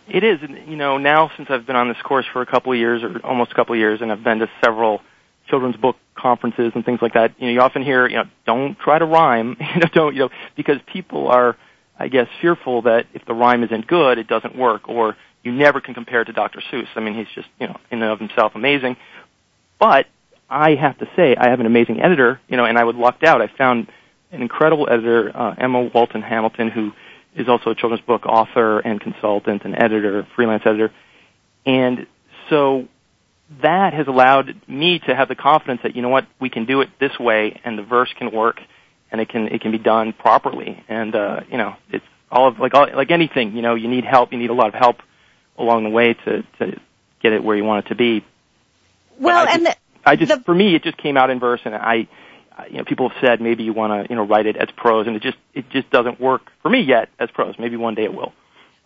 It 0.08 0.24
is, 0.24 0.40
you 0.68 0.76
know, 0.76 0.98
now 0.98 1.30
since 1.38 1.50
I've 1.52 1.68
been 1.68 1.76
on 1.76 1.88
this 1.88 2.02
course 2.04 2.26
for 2.34 2.42
a 2.42 2.46
couple 2.46 2.72
of 2.72 2.80
years 2.80 3.04
or 3.04 3.20
almost 3.24 3.52
a 3.52 3.56
couple 3.56 3.76
of 3.76 3.80
years 3.80 4.02
and 4.02 4.12
I've 4.12 4.24
been 4.24 4.40
to 4.40 4.50
several 4.64 5.02
children's 5.48 5.76
book 5.78 5.98
conferences 6.16 6.72
and 6.74 6.84
things 6.84 7.00
like 7.02 7.14
that, 7.14 7.34
you 7.40 7.48
know, 7.48 7.54
you 7.54 7.62
often 7.62 7.84
hear, 7.84 8.08
you 8.08 8.18
know, 8.18 8.24
don't 8.46 8.78
try 8.80 8.98
to 8.98 9.06
rhyme, 9.06 9.58
you 9.76 9.82
know, 9.82 9.90
don't, 9.94 10.16
you 10.16 10.22
know, 10.22 10.30
because 10.56 10.78
people 10.92 11.28
are 11.28 11.58
I 12.00 12.08
guess, 12.08 12.28
fearful 12.42 12.84
that 12.84 13.08
if 13.14 13.26
the 13.26 13.34
rhyme 13.34 13.64
isn't 13.64 13.86
good, 13.86 14.18
it 14.18 14.28
doesn't 14.28 14.56
work, 14.56 14.88
or 14.88 15.18
you 15.44 15.52
never 15.52 15.82
can 15.82 15.94
compare 15.94 16.22
it 16.22 16.26
to 16.26 16.34
Dr. 16.34 16.62
Seuss. 16.72 16.88
I 16.96 17.02
mean, 17.02 17.14
he's 17.14 17.28
just, 17.36 17.48
you 17.60 17.68
know, 17.68 17.78
in 17.92 18.02
and 18.02 18.12
of 18.12 18.20
himself 18.20 18.54
amazing. 18.56 18.96
But 19.80 20.08
I 20.50 20.76
have 20.76 20.98
to 21.00 21.10
say, 21.16 21.36
I 21.36 21.50
have 21.50 21.60
an 21.60 21.66
amazing 21.66 22.02
editor, 22.02 22.40
you 22.48 22.58
know, 22.58 22.66
and 22.66 22.78
I 22.78 22.86
was 22.86 22.96
lucked 22.96 23.24
out. 23.24 23.42
I 23.42 23.48
found 23.48 23.88
an 24.32 24.42
incredible 24.42 24.88
editor, 24.90 25.32
uh, 25.36 25.56
Emma 25.58 25.90
Walton 25.94 26.22
Hamilton, 26.22 26.70
who 26.70 26.94
is 27.36 27.48
also 27.48 27.72
a 27.72 27.76
children's 27.76 28.04
book 28.06 28.26
author 28.26 28.80
and 28.80 29.00
consultant 29.00 29.64
and 29.66 29.76
editor, 29.76 30.26
freelance 30.36 30.64
editor. 30.66 30.92
And 31.66 32.08
so 32.50 32.88
that 33.62 33.94
has 33.94 34.08
allowed 34.08 34.56
me 34.68 35.00
to 35.00 35.16
have 35.16 35.28
the 35.28 35.36
confidence 35.36 35.82
that, 35.84 35.96
you 35.96 36.02
know 36.02 36.10
what, 36.10 36.28
we 36.40 36.50
can 36.50 36.66
do 36.66 36.82
it 36.82 36.90
this 37.00 37.18
way 37.20 37.60
and 37.64 37.78
the 37.78 37.84
verse 37.84 38.10
can 38.18 38.32
work 38.32 38.60
and 39.12 39.22
it 39.22 39.30
can 39.30 39.48
it 39.48 39.62
can 39.62 39.72
be 39.72 39.78
done 39.78 40.14
properly. 40.14 40.84
And 40.88 41.16
uh, 41.16 41.42
you 41.50 41.58
know, 41.58 41.76
it's 41.92 42.06
all 42.32 42.48
of 42.48 42.60
like 42.60 42.74
all, 42.74 42.88
like 42.94 43.12
anything. 43.12 43.56
You 43.56 43.62
know, 43.62 43.76
you 43.76 43.88
need 43.88 44.06
help. 44.06 44.32
You 44.32 44.40
need 44.40 44.50
a 44.50 44.54
lot 44.54 44.68
of 44.68 44.74
help 44.74 44.98
along 45.58 45.84
the 45.84 45.90
way 45.90 46.14
to 46.14 46.44
to 46.60 46.80
get 47.22 47.34
it 47.34 47.44
where 47.44 47.56
you 47.56 47.64
want 47.64 47.86
it 47.86 47.90
to 47.90 47.96
be. 47.96 48.26
Well, 49.20 49.38
I 49.38 49.46
just, 49.46 49.58
and 49.58 49.66
the, 49.66 49.76
I 50.06 50.16
just 50.16 50.34
the, 50.34 50.44
for 50.44 50.56
me, 50.56 50.76
it 50.76 50.84
just 50.84 50.98
came 50.98 51.18
out 51.18 51.30
in 51.30 51.40
verse, 51.40 51.62
and 51.66 51.76
I. 51.76 52.08
You 52.70 52.80
know, 52.80 52.84
people 52.84 53.08
have 53.08 53.18
said 53.22 53.40
maybe 53.40 53.64
you 53.64 53.72
want 53.72 54.04
to, 54.04 54.10
you 54.10 54.18
know, 54.18 54.28
write 54.28 54.46
it 54.46 54.58
as 54.58 54.68
prose, 54.76 55.08
and 55.08 55.16
it 55.16 55.22
just 55.22 55.38
it 55.54 55.70
just 55.70 55.90
doesn't 55.92 56.20
work 56.20 56.42
for 56.62 56.70
me 56.70 56.82
yet 56.82 57.08
as 57.18 57.32
prose. 57.32 57.56
Maybe 57.58 57.78
one 57.78 57.96
day 57.96 58.04
it 58.04 58.14
will. 58.14 58.34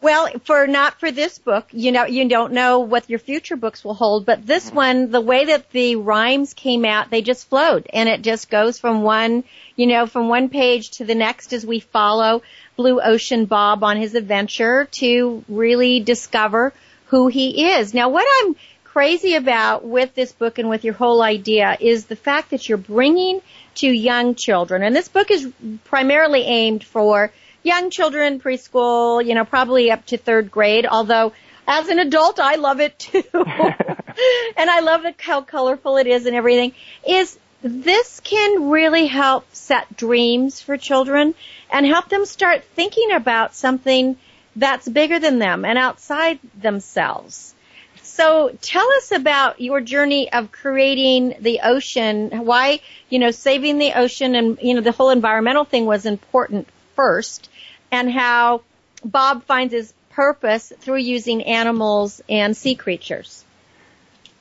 Well, 0.03 0.27
for 0.43 0.67
not 0.67 0.99
for 0.99 1.11
this 1.11 1.39
book, 1.39 1.65
you 1.71 1.93
know, 1.93 2.03
you 2.03 2.27
don't 2.27 2.51
know 2.51 2.79
what 2.79 3.09
your 3.09 3.19
future 3.19 3.55
books 3.55 3.85
will 3.85 3.93
hold, 3.93 4.25
but 4.25 4.45
this 4.45 4.67
mm-hmm. 4.67 4.75
one, 4.75 5.11
the 5.11 5.21
way 5.21 5.45
that 5.45 5.71
the 5.71 5.95
rhymes 5.95 6.53
came 6.53 6.83
out, 6.83 7.09
they 7.09 7.21
just 7.21 7.47
flowed 7.47 7.87
and 7.93 8.09
it 8.09 8.21
just 8.21 8.49
goes 8.49 8.77
from 8.77 9.03
one, 9.03 9.45
you 9.77 9.87
know, 9.87 10.05
from 10.05 10.27
one 10.27 10.49
page 10.49 10.89
to 10.97 11.05
the 11.05 11.15
next 11.15 11.53
as 11.53 11.65
we 11.65 11.79
follow 11.79 12.41
Blue 12.75 12.99
Ocean 12.99 13.45
Bob 13.45 13.81
on 13.81 13.95
his 13.95 14.13
adventure 14.13 14.89
to 14.91 15.45
really 15.47 16.01
discover 16.01 16.73
who 17.05 17.29
he 17.29 17.71
is. 17.71 17.93
Now, 17.93 18.09
what 18.09 18.27
I'm 18.41 18.57
crazy 18.83 19.35
about 19.35 19.85
with 19.85 20.13
this 20.15 20.33
book 20.33 20.59
and 20.59 20.67
with 20.67 20.83
your 20.83 20.95
whole 20.95 21.21
idea 21.21 21.77
is 21.79 22.07
the 22.07 22.17
fact 22.17 22.49
that 22.49 22.67
you're 22.67 22.77
bringing 22.77 23.41
to 23.75 23.87
young 23.87 24.35
children. 24.35 24.83
And 24.83 24.93
this 24.93 25.07
book 25.07 25.31
is 25.31 25.49
primarily 25.85 26.41
aimed 26.41 26.83
for 26.83 27.31
young 27.63 27.89
children, 27.89 28.39
preschool, 28.39 29.25
you 29.25 29.33
know, 29.33 29.45
probably 29.45 29.91
up 29.91 30.05
to 30.07 30.17
third 30.17 30.51
grade, 30.51 30.85
although 30.85 31.33
as 31.65 31.87
an 31.87 31.99
adult, 31.99 32.39
I 32.39 32.55
love 32.55 32.81
it 32.81 32.99
too. 32.99 33.23
and 33.33 34.69
I 34.69 34.81
love 34.81 35.05
how 35.19 35.41
colorful 35.41 35.97
it 35.97 36.07
is 36.07 36.25
and 36.25 36.35
everything. 36.35 36.73
Is 37.07 37.37
this 37.61 38.19
can 38.19 38.69
really 38.69 39.07
help 39.07 39.45
set 39.55 39.95
dreams 39.95 40.61
for 40.61 40.77
children 40.77 41.33
and 41.71 41.85
help 41.85 42.09
them 42.09 42.25
start 42.25 42.63
thinking 42.75 43.13
about 43.13 43.55
something 43.55 44.17
that's 44.55 44.87
bigger 44.87 45.19
than 45.19 45.39
them 45.39 45.63
and 45.63 45.77
outside 45.77 46.39
themselves. 46.61 47.55
So 48.01 48.55
tell 48.61 48.87
us 48.97 49.13
about 49.13 49.61
your 49.61 49.79
journey 49.79 50.31
of 50.31 50.51
creating 50.51 51.35
the 51.39 51.61
ocean, 51.63 52.45
why, 52.45 52.81
you 53.09 53.17
know, 53.17 53.31
saving 53.31 53.77
the 53.77 53.93
ocean 53.93 54.35
and, 54.35 54.59
you 54.61 54.73
know, 54.73 54.81
the 54.81 54.91
whole 54.91 55.09
environmental 55.09 55.63
thing 55.63 55.85
was 55.85 56.05
important 56.05 56.67
first 56.95 57.49
and 57.93 58.11
how 58.11 58.63
Bob 59.05 59.45
finds 59.45 59.71
his 59.71 59.93
purpose 60.09 60.73
through 60.79 60.97
using 60.97 61.43
animals 61.43 62.21
and 62.27 62.57
sea 62.57 62.75
creatures. 62.75 63.45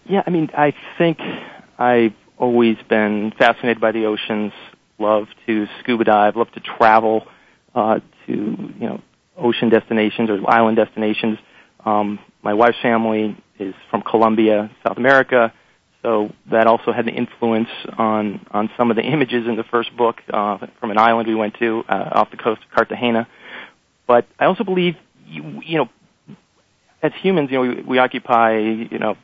Yeah, 0.08 0.22
I 0.26 0.30
mean, 0.30 0.50
I 0.56 0.72
think 0.96 1.18
I've 1.78 2.14
always 2.38 2.78
been 2.88 3.32
fascinated 3.38 3.80
by 3.80 3.92
the 3.92 4.06
oceans, 4.06 4.52
love 4.98 5.28
to 5.46 5.66
scuba 5.80 6.04
dive, 6.04 6.34
love 6.34 6.50
to 6.52 6.60
travel 6.60 7.26
uh, 7.74 8.00
to, 8.26 8.32
you 8.32 8.86
know, 8.88 9.00
ocean 9.36 9.68
destinations 9.68 10.30
or 10.30 10.38
island 10.50 10.78
destinations. 10.78 11.38
Um, 11.84 12.18
my 12.42 12.54
wife's 12.54 12.80
family 12.80 13.36
is 13.58 13.74
from 13.90 14.02
Colombia, 14.02 14.70
South 14.86 14.96
America, 14.96 15.52
so 16.02 16.32
that 16.50 16.66
also 16.66 16.92
had 16.92 17.06
an 17.06 17.14
influence 17.14 17.68
on 17.96 18.44
on 18.50 18.70
some 18.76 18.90
of 18.90 18.96
the 18.96 19.02
images 19.02 19.46
in 19.46 19.56
the 19.56 19.64
first 19.64 19.96
book 19.96 20.16
uh, 20.32 20.58
from 20.80 20.90
an 20.90 20.98
island 20.98 21.28
we 21.28 21.34
went 21.34 21.54
to 21.60 21.84
uh, 21.88 22.10
off 22.12 22.30
the 22.30 22.36
coast 22.36 22.60
of 22.62 22.70
Cartagena. 22.74 23.28
But 24.12 24.26
I 24.38 24.44
also 24.44 24.62
believe, 24.62 24.96
you, 25.26 25.62
you 25.64 25.78
know, 25.78 26.36
as 27.02 27.12
humans, 27.22 27.48
you 27.50 27.56
know, 27.56 27.62
we, 27.62 27.82
we 27.82 27.98
occupy, 27.98 28.58
you 28.58 28.98
know, 28.98 29.16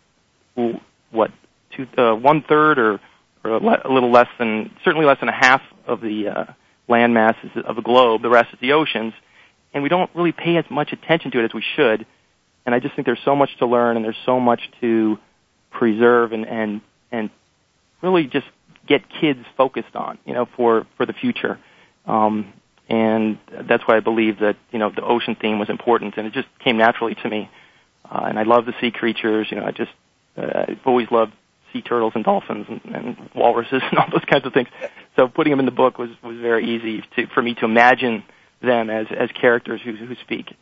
what 1.11 1.31
two, 1.77 1.87
uh, 1.99 2.15
one 2.15 2.43
third 2.49 2.79
or 2.79 2.99
or 3.45 3.51
a 3.51 3.93
little 3.93 4.11
less 4.11 4.29
than 4.39 4.71
certainly 4.87 5.05
less 5.05 5.21
than 5.21 5.29
a 5.29 5.39
half 5.47 5.61
of 5.87 6.01
the 6.01 6.29
uh, 6.29 6.45
land 6.89 7.13
masses 7.13 7.51
of 7.67 7.77
the 7.77 7.83
globe. 7.83 8.23
The 8.23 8.31
rest 8.31 8.49
is 8.55 8.61
the 8.63 8.73
oceans, 8.73 9.13
and 9.75 9.83
we 9.83 9.91
don't 9.91 10.11
really 10.15 10.33
pay 10.33 10.57
as 10.57 10.65
much 10.71 10.91
attention 10.95 11.33
to 11.33 11.41
it 11.41 11.45
as 11.45 11.53
we 11.53 11.63
should. 11.77 12.07
And 12.65 12.75
I 12.75 12.81
just 12.81 12.95
think 12.95 13.05
there's 13.05 13.21
so 13.27 13.37
much 13.37 13.51
to 13.59 13.67
learn, 13.67 13.97
and 13.97 14.03
there's 14.07 14.25
so 14.25 14.41
much 14.41 14.63
to 14.81 15.19
preserve, 15.71 16.33
and 16.33 16.47
and 16.47 16.81
and 17.13 17.29
really 18.01 18.25
just 18.25 18.47
get 18.87 19.03
kids 19.21 19.45
focused 19.55 19.95
on, 19.95 20.17
you 20.25 20.33
know, 20.33 20.49
for 20.57 20.87
for 20.97 21.05
the 21.05 21.13
future. 21.13 21.59
Um, 22.07 22.55
and 22.89 23.39
that's 23.69 23.87
why 23.87 23.97
I 23.97 24.01
believe 24.01 24.39
that 24.41 24.57
you 24.71 24.79
know 24.79 24.91
the 24.91 25.03
ocean 25.03 25.37
theme 25.41 25.59
was 25.59 25.69
important, 25.69 26.17
and 26.17 26.27
it 26.27 26.33
just 26.33 26.49
came 26.65 26.79
naturally 26.79 27.15
to 27.17 27.29
me. 27.29 27.51
Uh, 28.11 28.25
and 28.29 28.39
I 28.39 28.45
love 28.45 28.65
the 28.65 28.75
sea 28.81 28.91
creatures. 28.91 29.49
You 29.51 29.59
know, 29.59 29.67
I 29.67 29.73
just 29.73 29.91
uh, 30.37 30.65
I've 30.69 30.87
always 30.87 31.11
loved 31.11 31.33
sea 31.73 31.83
turtles 31.83 32.13
and 32.15 32.25
dolphins 32.25 32.67
and, 32.69 32.81
and 32.95 33.31
walruses 33.35 33.83
and 33.91 33.99
all 33.99 34.11
those 34.11 34.25
kinds 34.25 34.47
of 34.47 34.55
things. 34.55 34.69
So 35.17 35.29
putting 35.29 35.51
them 35.51 35.61
in 35.61 35.67
the 35.67 35.73
book 35.73 35.99
was 35.99 36.11
was 36.23 36.39
very 36.39 36.77
easy 36.77 37.05
to 37.17 37.27
for 37.29 37.43
me 37.43 37.55
to 37.57 37.65
imagine 37.65 38.25
them 38.63 38.91
as 38.91 39.07
as 39.11 39.31
characters 39.33 39.81
who 39.85 39.95
who 39.95 40.15
speak. 40.17 40.55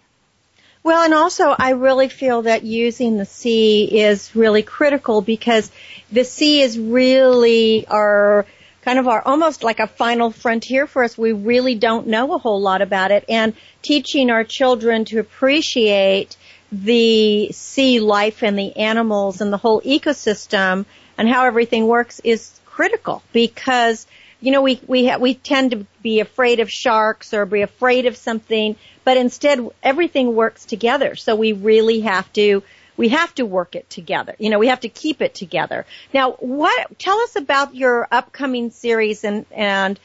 Well, 0.82 1.02
and 1.02 1.14
also 1.14 1.54
I 1.58 1.70
really 1.70 2.08
feel 2.08 2.42
that 2.42 2.62
using 2.62 3.16
the 3.16 3.24
sea 3.24 4.00
is 4.02 4.34
really 4.36 4.62
critical 4.62 5.20
because 5.20 5.70
the 6.12 6.22
sea 6.22 6.60
is 6.60 6.78
really 6.78 7.86
our 7.88 8.46
kind 8.86 9.00
of 9.00 9.08
our 9.08 9.20
almost 9.26 9.64
like 9.64 9.80
a 9.80 9.88
final 9.88 10.30
frontier 10.30 10.86
for 10.86 11.02
us. 11.02 11.18
We 11.18 11.32
really 11.32 11.74
don't 11.74 12.06
know 12.06 12.32
a 12.34 12.38
whole 12.38 12.60
lot 12.60 12.82
about 12.82 13.10
it 13.10 13.24
and 13.28 13.52
teaching 13.82 14.30
our 14.30 14.44
children 14.44 15.04
to 15.06 15.18
appreciate 15.18 16.36
the 16.70 17.50
sea 17.50 17.98
life 17.98 18.44
and 18.44 18.56
the 18.56 18.76
animals 18.76 19.40
and 19.40 19.52
the 19.52 19.56
whole 19.56 19.80
ecosystem 19.80 20.86
and 21.18 21.28
how 21.28 21.46
everything 21.46 21.88
works 21.88 22.20
is 22.22 22.60
critical 22.64 23.24
because 23.32 24.06
you 24.40 24.52
know 24.52 24.62
we 24.62 24.80
we 24.86 25.08
ha- 25.08 25.18
we 25.18 25.34
tend 25.34 25.72
to 25.72 25.84
be 26.02 26.20
afraid 26.20 26.60
of 26.60 26.70
sharks 26.70 27.34
or 27.34 27.44
be 27.44 27.62
afraid 27.62 28.06
of 28.06 28.16
something 28.16 28.76
but 29.02 29.16
instead 29.16 29.68
everything 29.82 30.36
works 30.36 30.64
together 30.64 31.16
so 31.16 31.34
we 31.34 31.52
really 31.52 32.00
have 32.00 32.32
to 32.34 32.62
we 32.96 33.08
have 33.08 33.34
to 33.36 33.46
work 33.46 33.74
it 33.74 33.88
together. 33.90 34.34
You 34.38 34.50
know 34.50 34.58
we 34.58 34.68
have 34.68 34.80
to 34.80 34.88
keep 34.88 35.22
it 35.22 35.34
together. 35.34 35.86
Now 36.12 36.32
what 36.32 36.98
tell 36.98 37.18
us 37.20 37.36
about 37.36 37.74
your 37.74 38.08
upcoming 38.10 38.70
series 38.70 39.24
and 39.24 39.46
and 39.50 39.98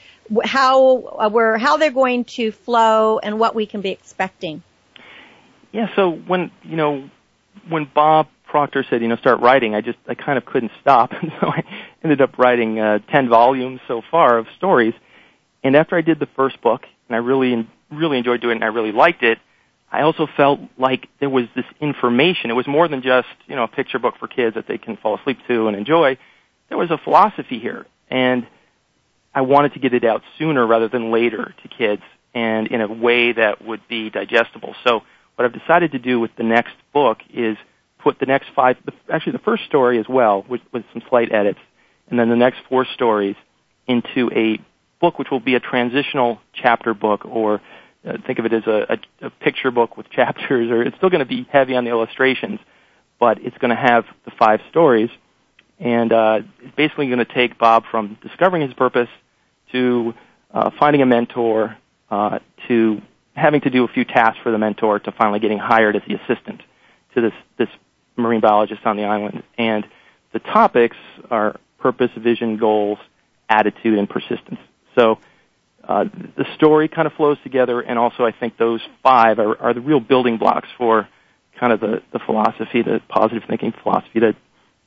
how 0.43 0.98
uh, 0.98 1.29
we're 1.31 1.57
how 1.57 1.77
they're 1.77 1.91
going 1.91 2.25
to 2.25 2.51
flow 2.51 3.19
and 3.19 3.39
what 3.39 3.55
we 3.55 3.65
can 3.65 3.81
be 3.81 3.89
expecting. 3.89 4.63
Yeah, 5.71 5.88
so 5.95 6.12
when 6.12 6.51
you 6.63 6.75
know 6.75 7.10
when 7.67 7.86
Bob 7.93 8.27
Proctor 8.45 8.86
said, 8.89 9.01
you 9.01 9.07
know, 9.07 9.15
start 9.15 9.39
writing, 9.39 9.75
I 9.75 9.81
just 9.81 9.98
I 10.07 10.15
kind 10.15 10.38
of 10.38 10.45
couldn't 10.45 10.71
stop, 10.81 11.12
and 11.13 11.31
so 11.41 11.48
I 11.48 11.63
ended 12.03 12.21
up 12.21 12.38
writing 12.38 12.79
uh, 12.79 13.00
ten 13.10 13.29
volumes 13.29 13.79
so 13.88 14.01
far 14.10 14.38
of 14.38 14.48
stories. 14.57 14.93
And 15.63 15.75
after 15.75 15.95
I 15.95 16.01
did 16.01 16.19
the 16.19 16.27
first 16.36 16.60
book, 16.62 16.81
and 17.07 17.15
I 17.15 17.19
really 17.19 17.67
really 17.91 18.17
enjoyed 18.17 18.41
doing 18.41 18.53
it, 18.53 18.55
and 18.55 18.63
I 18.63 18.67
really 18.67 18.91
liked 18.91 19.24
it, 19.24 19.39
I 19.91 20.01
also 20.01 20.27
felt 20.38 20.60
like 20.77 21.10
there 21.19 21.29
was 21.29 21.45
this 21.55 21.65
information. 21.81 22.50
It 22.50 22.53
was 22.53 22.67
more 22.67 22.88
than 22.88 23.01
just 23.01 23.27
you 23.48 23.55
know 23.55 23.63
a 23.63 23.67
picture 23.67 24.00
book 24.00 24.15
for 24.19 24.27
kids 24.27 24.55
that 24.55 24.67
they 24.67 24.77
can 24.77 24.98
fall 24.98 25.17
asleep 25.17 25.39
to 25.48 25.67
and 25.67 25.75
enjoy. 25.75 26.17
There 26.69 26.77
was 26.77 26.91
a 26.91 26.98
philosophy 26.98 27.60
here, 27.60 27.86
and 28.10 28.48
I 29.36 29.41
wanted 29.41 29.74
to 29.74 29.79
get 29.79 29.93
it 29.93 30.05
out 30.05 30.21
sooner 30.39 30.65
rather 30.65 30.88
than 30.88 31.12
later 31.12 31.53
to 31.62 31.67
kids, 31.67 32.01
and 32.33 32.67
in 32.67 32.79
a 32.79 32.91
way 32.91 33.33
that 33.33 33.63
would 33.65 33.81
be 33.89 34.10
digestible. 34.10 34.75
So 34.86 35.01
what 35.36 35.45
I've 35.45 35.53
decided 35.53 35.91
to 35.91 36.00
do 36.00 36.19
with 36.19 36.31
the 36.38 36.43
next 36.43 36.75
book 36.93 37.17
is 37.33 37.57
put 38.00 38.19
the 38.19 38.25
next 38.25 38.48
five, 38.55 38.77
actually 39.12 39.33
the 39.33 39.39
first 39.39 39.65
story 39.65 40.00
as 40.00 40.07
well, 40.07 40.45
with, 40.48 40.62
with 40.71 40.83
some 40.93 41.01
slight 41.10 41.31
edits, 41.31 41.60
and 42.10 42.19
then 42.19 42.29
the 42.29 42.36
next 42.36 42.60
four 42.69 42.86
stories 42.86 43.36
into 43.88 44.29
a 44.33 44.60
book 45.00 45.19
which 45.19 45.29
will 45.31 45.39
be 45.39 45.55
a 45.55 45.60
transitional 45.60 46.39
chapter 46.53 46.93
book 46.93 47.25
or 47.25 47.62
uh, 48.08 48.17
think 48.25 48.39
of 48.39 48.46
it 48.46 48.53
as 48.53 48.63
a, 48.67 48.98
a, 49.22 49.27
a 49.27 49.29
picture 49.29 49.72
book 49.72 49.98
with 49.98 50.10
chapters 50.12 50.70
or 50.72 50.84
it's 50.84 50.98
still 50.98 51.10
going 51.10 51.20
to 51.20 51.25
be 51.25 51.48
heavy 51.51 51.75
on 51.75 51.84
the 51.84 51.89
illustrations 51.89 52.60
but 53.20 53.39
it's 53.41 53.58
going 53.60 53.75
to 53.75 53.81
have 53.81 54.05
the 54.25 54.31
five 54.39 54.60
stories 54.70 55.10
and 55.79 56.12
uh, 56.12 56.39
it's 56.62 56.75
basically 56.75 57.08
going 57.08 57.20
to 57.20 57.25
take 57.25 57.58
bob 57.58 57.84
from 57.89 58.17
discovering 58.22 58.62
his 58.62 58.74
purpose 58.74 59.10
to 59.72 60.13
uh, 60.53 60.70
finding 60.79 61.01
a 61.01 61.05
mentor 61.05 61.77
uh, 62.10 62.39
to 62.67 63.01
having 63.34 63.62
to 63.62 63.70
do 63.70 63.84
a 63.84 63.88
few 63.88 64.03
tasks 64.03 64.39
for 64.43 64.51
the 64.51 64.58
mentor 64.58 65.00
to 65.00 65.12
finally 65.12 65.39
getting 65.39 65.58
hired 65.58 65.96
as 65.96 66.01
the 66.08 66.15
assistant 66.15 66.62
to 67.13 67.22
this 67.22 67.34
this 67.58 67.70
marine 68.17 68.41
biologist 68.41 68.86
on 68.86 68.98
the 68.98 69.03
island. 69.03 69.43
And 69.58 69.88
the 70.34 70.39
topics 70.39 70.98
are 71.29 71.60
purpose, 71.79 72.12
vision, 72.17 72.58
goals, 72.58 73.00
attitude, 73.50 73.98
and 73.98 74.10
persistence. 74.10 74.60
So 74.96 75.20
uh, 75.91 76.05
the 76.38 76.45
story 76.55 76.88
kind 76.88 77.05
of 77.05 77.13
flows 77.13 77.38
together, 77.43 77.81
and 77.81 78.00
also 78.00 78.24
I 78.24 78.31
think 78.31 78.57
those 78.57 78.79
five 79.03 79.39
are, 79.39 79.60
are 79.62 79.74
the 79.74 79.81
real 79.81 80.00
building 80.00 80.38
blocks 80.38 80.69
for 80.77 81.10
kind 81.60 81.74
of 81.74 81.81
the, 81.81 82.01
the 82.13 82.19
philosophy, 82.19 82.81
the 82.81 83.01
positive 83.10 83.43
thinking 83.45 83.74
philosophy 83.83 84.21
that 84.21 84.36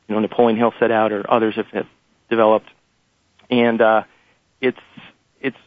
you 0.09 0.15
know 0.15 0.21
Napoleon 0.21 0.59
Hill 0.59 0.73
set 0.81 0.91
out, 0.91 1.13
or 1.13 1.31
others 1.31 1.57
have, 1.57 1.67
have 1.67 1.87
developed. 2.31 2.69
And 3.51 3.83
uh, 3.83 4.05
it's 4.63 4.79
it's 5.43 5.59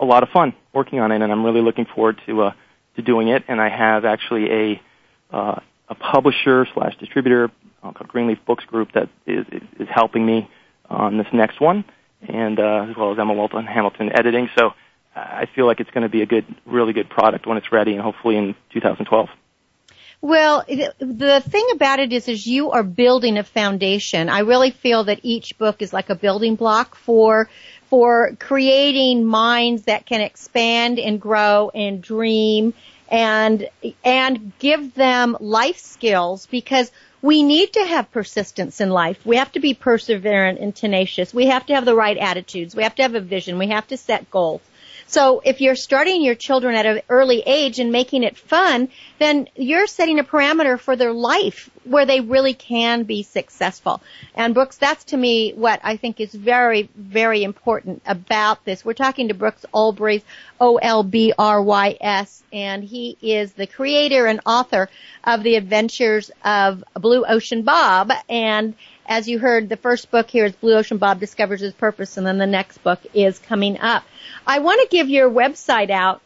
a 0.00 0.04
lot 0.04 0.24
of 0.24 0.30
fun 0.30 0.54
working 0.72 0.98
on 0.98 1.12
it, 1.12 1.22
and 1.22 1.30
I'm 1.30 1.44
really 1.44 1.62
looking 1.62 1.86
forward 1.86 2.20
to 2.26 2.42
uh, 2.42 2.52
to 2.96 3.02
doing 3.02 3.28
it. 3.28 3.44
And 3.46 3.60
I 3.60 3.68
have 3.68 4.04
actually 4.04 4.50
a 4.50 4.82
uh, 5.30 5.60
a 5.88 5.94
publisher 5.94 6.66
slash 6.74 6.96
distributor 6.98 7.48
uh, 7.84 7.92
called 7.92 8.08
Greenleaf 8.08 8.38
Books 8.44 8.64
Group 8.64 8.90
that 8.94 9.08
is 9.24 9.46
is 9.78 9.88
helping 9.88 10.26
me 10.26 10.50
on 10.90 11.16
this 11.16 11.28
next 11.32 11.60
one, 11.60 11.84
and 12.28 12.58
uh, 12.58 12.86
as 12.88 12.96
well 12.96 13.12
as 13.12 13.18
Emma 13.18 13.34
Walton 13.34 13.66
Hamilton 13.66 14.10
editing. 14.12 14.48
So 14.56 14.70
I 15.14 15.46
feel 15.54 15.66
like 15.66 15.80
it's 15.80 15.90
going 15.90 16.02
to 16.02 16.08
be 16.08 16.22
a 16.22 16.26
good, 16.26 16.46
really 16.64 16.92
good 16.92 17.10
product 17.10 17.46
when 17.46 17.58
it's 17.58 17.72
ready, 17.72 17.92
and 17.92 18.00
hopefully 18.00 18.36
in 18.36 18.54
2012. 18.72 19.28
Well, 20.24 20.64
the 20.68 21.42
thing 21.44 21.66
about 21.72 21.98
it 21.98 22.12
is, 22.12 22.28
is 22.28 22.46
you 22.46 22.70
are 22.70 22.84
building 22.84 23.38
a 23.38 23.42
foundation. 23.42 24.28
I 24.28 24.40
really 24.40 24.70
feel 24.70 25.04
that 25.04 25.18
each 25.24 25.58
book 25.58 25.82
is 25.82 25.92
like 25.92 26.10
a 26.10 26.14
building 26.14 26.54
block 26.54 26.94
for 26.94 27.50
for 27.90 28.36
creating 28.38 29.24
minds 29.24 29.82
that 29.82 30.06
can 30.06 30.20
expand 30.20 30.98
and 31.00 31.20
grow 31.20 31.70
and 31.74 32.00
dream 32.00 32.72
and 33.08 33.68
and 34.04 34.52
give 34.60 34.94
them 34.94 35.36
life 35.40 35.78
skills 35.78 36.46
because 36.46 36.92
we 37.22 37.44
need 37.44 37.72
to 37.74 37.84
have 37.84 38.10
persistence 38.10 38.80
in 38.80 38.90
life. 38.90 39.24
We 39.24 39.36
have 39.36 39.52
to 39.52 39.60
be 39.60 39.74
perseverant 39.74 40.60
and 40.60 40.74
tenacious. 40.74 41.32
We 41.32 41.46
have 41.46 41.64
to 41.66 41.74
have 41.74 41.84
the 41.84 41.94
right 41.94 42.18
attitudes. 42.18 42.74
We 42.74 42.82
have 42.82 42.96
to 42.96 43.02
have 43.02 43.14
a 43.14 43.20
vision. 43.20 43.58
We 43.58 43.68
have 43.68 43.86
to 43.88 43.96
set 43.96 44.30
goals. 44.30 44.60
So 45.12 45.42
if 45.44 45.60
you're 45.60 45.76
starting 45.76 46.22
your 46.22 46.34
children 46.34 46.74
at 46.74 46.86
an 46.86 47.02
early 47.10 47.42
age 47.44 47.78
and 47.78 47.92
making 47.92 48.22
it 48.22 48.38
fun, 48.38 48.88
then 49.18 49.46
you're 49.54 49.86
setting 49.86 50.18
a 50.18 50.24
parameter 50.24 50.80
for 50.80 50.96
their 50.96 51.12
life 51.12 51.68
where 51.84 52.06
they 52.06 52.20
really 52.20 52.54
can 52.54 53.02
be 53.02 53.22
successful. 53.22 54.00
And 54.34 54.54
Brooks, 54.54 54.78
that's 54.78 55.04
to 55.04 55.16
me 55.18 55.52
what 55.52 55.80
I 55.82 55.98
think 55.98 56.18
is 56.18 56.32
very, 56.34 56.88
very 56.96 57.44
important 57.44 58.00
about 58.06 58.64
this. 58.64 58.86
We're 58.86 58.94
talking 58.94 59.28
to 59.28 59.34
Brooks 59.34 59.66
Olbrys, 59.74 60.22
O-L-B-R-Y-S, 60.58 62.42
and 62.50 62.82
he 62.82 63.18
is 63.20 63.52
the 63.52 63.66
creator 63.66 64.24
and 64.24 64.40
author 64.46 64.88
of 65.24 65.42
The 65.42 65.56
Adventures 65.56 66.30
of 66.42 66.82
Blue 66.94 67.26
Ocean 67.26 67.64
Bob. 67.64 68.12
And 68.30 68.74
as 69.06 69.28
you 69.28 69.38
heard, 69.38 69.68
the 69.68 69.76
first 69.76 70.10
book 70.10 70.30
here 70.30 70.44
is 70.44 70.52
Blue 70.52 70.74
Ocean 70.74 70.98
Bob 70.98 71.20
Discovers 71.20 71.60
His 71.60 71.72
Purpose, 71.72 72.16
and 72.16 72.26
then 72.26 72.38
the 72.38 72.46
next 72.46 72.78
book 72.78 73.00
is 73.14 73.38
coming 73.38 73.80
up. 73.80 74.04
I 74.46 74.60
want 74.60 74.80
to 74.82 74.88
give 74.88 75.08
your 75.08 75.30
website 75.30 75.90
out 75.90 76.20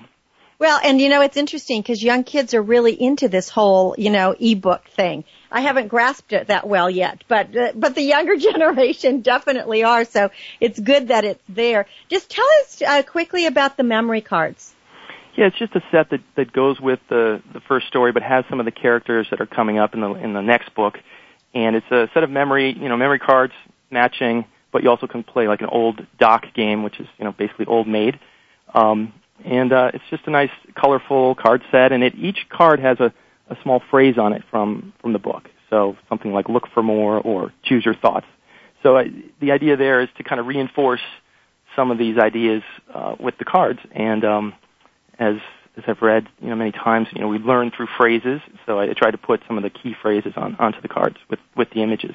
Well, 0.63 0.79
and 0.81 1.01
you 1.01 1.09
know, 1.09 1.23
it's 1.23 1.37
interesting 1.37 1.81
because 1.83 2.05
young 2.05 2.23
kids 2.23 2.55
are 2.55 2.63
really 2.63 2.93
into 2.93 3.29
this 3.29 3.49
whole, 3.49 3.97
you 3.99 4.11
know, 4.11 4.37
ebook 4.39 4.87
thing. 4.91 5.25
I 5.51 5.61
haven't 5.61 5.89
grasped 5.89 6.33
it 6.33 6.47
that 6.47 6.69
well 6.69 6.89
yet, 6.89 7.25
but 7.27 7.57
uh, 7.57 7.73
but 7.75 7.97
the 7.97 8.03
younger 8.03 8.37
generation 8.53 9.23
definitely 9.23 9.83
are. 9.83 10.05
So 10.05 10.31
it's 10.61 10.79
good 10.79 11.09
that 11.09 11.25
it's 11.25 11.43
there. 11.49 11.87
Just 12.09 12.31
tell 12.31 12.47
us 12.61 12.81
uh, 12.81 13.03
quickly 13.03 13.47
about 13.47 13.77
the 13.77 13.83
memory 13.83 14.21
cards. 14.21 14.73
Yeah, 15.37 15.47
it's 15.47 15.59
just 15.59 15.75
a 15.75 15.83
set 15.91 16.11
that 16.11 16.21
that 16.37 16.53
goes 16.53 16.81
with 16.81 17.01
the 17.09 17.43
the 17.53 17.61
first 17.67 17.89
story, 17.89 18.13
but 18.13 18.23
has 18.23 18.45
some 18.49 18.61
of 18.61 18.65
the 18.65 18.71
characters 18.71 19.27
that 19.33 19.41
are 19.41 19.47
coming 19.47 19.81
up 19.81 19.95
in 19.95 20.01
the 20.01 20.15
in 20.15 20.33
the 20.33 20.43
next 20.43 20.73
book. 20.77 20.97
And 21.53 21.75
it's 21.75 21.91
a 21.91 22.09
set 22.15 22.23
of 22.23 22.31
memory, 22.31 22.73
you 22.73 22.89
know, 22.89 22.97
memory 22.97 23.19
cards 23.19 23.55
matching, 23.91 24.45
but 24.71 24.85
you 24.85 24.91
also 24.91 25.09
can 25.09 25.25
play 25.25 25.49
like 25.49 25.61
an 25.61 25.71
old 25.71 26.07
dock 26.21 26.45
game, 26.55 26.85
which 26.85 27.01
is 27.01 27.09
you 27.19 27.25
know 27.25 27.33
basically 27.33 27.67
old 27.67 27.89
maid. 27.89 28.21
Um, 28.73 29.13
and 29.45 29.73
uh, 29.73 29.91
it's 29.95 30.05
just 30.11 30.27
a 30.27 30.31
nice, 30.31 30.51
colorful 30.75 31.35
card 31.35 31.63
set, 31.71 31.93
and 31.93 32.03
it 32.03 32.15
each 32.15 32.49
card 32.49 32.81
has 32.81 33.01
a, 33.01 33.13
a 33.49 33.57
small 33.63 33.83
phrase 33.91 34.19
on 34.19 34.33
it 34.33 34.43
from 34.51 34.93
from 35.01 35.13
the 35.13 35.19
book. 35.19 35.49
So 35.71 35.97
something 36.09 36.33
like 36.33 36.49
"look 36.49 36.69
for 36.73 36.83
more" 36.83 37.19
or 37.19 37.53
"choose 37.63 37.85
your 37.85 37.95
thoughts." 37.95 38.27
So 38.83 38.97
uh, 38.97 39.05
the 39.41 39.53
idea 39.53 39.77
there 39.77 40.01
is 40.01 40.09
to 40.17 40.25
kind 40.25 40.41
of 40.41 40.47
reinforce 40.47 41.01
some 41.77 41.91
of 41.91 41.99
these 41.99 42.19
ideas 42.19 42.63
uh, 42.93 43.17
with 43.19 43.39
the 43.39 43.45
cards, 43.45 43.81
and 43.93 44.25
um, 44.25 44.55
as 45.19 45.37
as 45.77 45.85
I've 45.87 46.03
read, 46.03 46.29
you 46.41 46.51
know, 46.51 46.57
many 46.57 46.73
times, 46.73 47.09
you 47.15 47.21
know, 47.23 47.29
we 47.29 47.39
learn 47.39 47.71
through 47.71 47.89
phrases. 47.97 48.43
So 48.67 48.79
I, 48.79 48.91
I 48.91 48.93
try 48.93 49.11
to 49.11 49.17
put 49.19 49.41
some 49.47 49.57
of 49.57 49.63
the 49.63 49.71
key 49.71 49.95
phrases 50.01 50.35
on 50.37 50.57
onto 50.59 50.81
the 50.81 50.89
cards 50.89 51.17
with 51.31 51.41
with 51.57 51.71
the 51.71 51.83
images. 51.83 52.15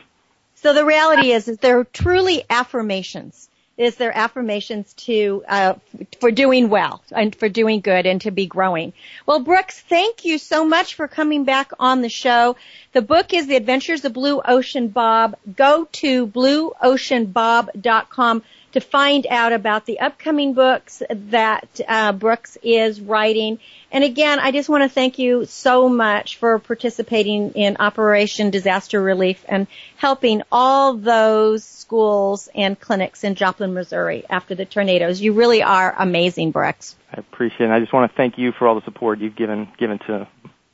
So 0.55 0.74
the 0.74 0.86
reality 0.86 1.31
is, 1.31 1.48
is 1.48 1.57
they're 1.60 1.84
truly 1.84 2.43
affirmations 2.50 3.50
is 3.77 3.96
their 3.96 4.15
affirmations 4.15 4.93
to 4.93 5.43
uh, 5.48 5.74
for 6.19 6.31
doing 6.31 6.69
well 6.69 7.03
and 7.11 7.35
for 7.35 7.48
doing 7.48 7.81
good 7.81 8.07
and 8.07 8.22
to 8.22 8.31
be 8.31 8.48
growing. 8.48 8.94
Well, 9.25 9.40
Brooks, 9.40 9.79
thank 9.79 10.25
you 10.25 10.40
so 10.40 10.66
much 10.66 10.96
for 10.96 11.07
coming 11.07 11.44
back 11.44 11.72
on 11.79 12.01
the 12.01 12.09
show. 12.09 12.55
The 12.94 13.03
book 13.03 13.33
is 13.33 13.48
The 13.48 13.55
Adventures 13.55 14.03
of 14.05 14.13
Blue 14.13 14.42
Ocean 14.44 14.87
Bob. 14.87 15.35
Go 15.55 15.87
to 15.94 16.27
blueoceanbob.com 16.27 18.44
to 18.74 18.80
find 18.80 19.25
out 19.30 19.53
about 19.53 19.86
the 19.86 20.00
upcoming 20.00 20.53
books 20.53 21.01
that 21.10 21.80
uh, 21.88 22.12
Brooks 22.12 22.58
is 22.62 23.00
writing. 23.00 23.60
And 23.92 24.03
again, 24.03 24.40
I 24.40 24.51
just 24.51 24.70
want 24.70 24.84
to 24.84 24.90
thank 24.90 25.20
you 25.20 25.46
so 25.46 25.88
much 25.88 26.38
for 26.38 26.60
participating 26.60 27.51
in 27.51 27.77
Operation 27.80 28.50
Disaster 28.50 29.01
Relief 29.01 29.44
and 29.48 29.68
helping 29.96 30.42
all 30.51 30.96
those 30.96 31.64
schools 31.64 32.50
and 32.53 32.80
clinics 32.80 33.24
in 33.24 33.36
Joplin, 33.36 33.74
Missouri 33.74 34.25
after 34.30 34.56
the 34.56 34.66
tornadoes. 34.66 35.22
You 35.22 35.34
really 35.34 35.64
are 35.64 35.96
amazing, 35.98 36.51
Brooks. 36.51 36.96
I 37.12 37.20
appreciate 37.20 37.70
it. 37.70 37.72
I 37.72 37.80
just 37.80 37.94
want 37.94 38.12
to 38.12 38.18
thank 38.18 38.38
you 38.38 38.51
for 38.51 38.68
all 38.68 38.75
the 38.75 38.84
support 38.84 39.20
you've 39.20 39.38
given 39.38 39.70
given 39.77 40.00
to 40.00 40.27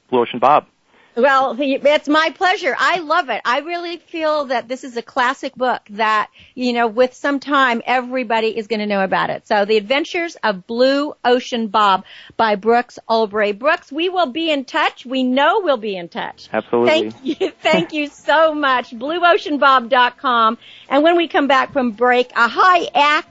Blue 0.09 0.21
Ocean 0.21 0.39
Bob. 0.39 0.65
Well, 1.15 1.55
it's 1.59 2.07
my 2.07 2.33
pleasure. 2.35 2.75
I 2.77 2.99
love 2.99 3.29
it. 3.29 3.41
I 3.45 3.59
really 3.59 3.97
feel 3.97 4.45
that 4.45 4.67
this 4.67 4.83
is 4.83 4.97
a 4.97 5.01
classic 5.01 5.55
book 5.55 5.81
that, 5.91 6.29
you 6.55 6.73
know, 6.73 6.87
with 6.87 7.13
some 7.13 7.39
time, 7.39 7.81
everybody 7.85 8.57
is 8.57 8.67
going 8.67 8.79
to 8.79 8.87
know 8.87 9.03
about 9.03 9.29
it. 9.29 9.47
So, 9.47 9.65
The 9.65 9.77
Adventures 9.77 10.35
of 10.43 10.65
Blue 10.65 11.13
Ocean 11.23 11.67
Bob 11.67 12.05
by 12.35 12.55
Brooks 12.55 12.97
Olbrys. 13.07 13.57
Brooks, 13.57 13.91
we 13.91 14.09
will 14.09 14.31
be 14.31 14.49
in 14.49 14.65
touch. 14.65 15.05
We 15.05 15.23
know 15.23 15.61
we'll 15.61 15.77
be 15.77 15.95
in 15.95 16.09
touch. 16.09 16.49
Absolutely. 16.51 17.11
Thank 17.11 17.41
you. 17.41 17.51
Thank 17.61 17.93
you 17.93 18.07
so 18.07 18.55
much. 18.55 18.91
BlueOceanBob.com. 18.91 20.57
And 20.89 21.03
when 21.03 21.15
we 21.15 21.27
come 21.27 21.47
back 21.47 21.73
from 21.73 21.91
break, 21.91 22.31
a 22.35 22.47
high 22.47 22.85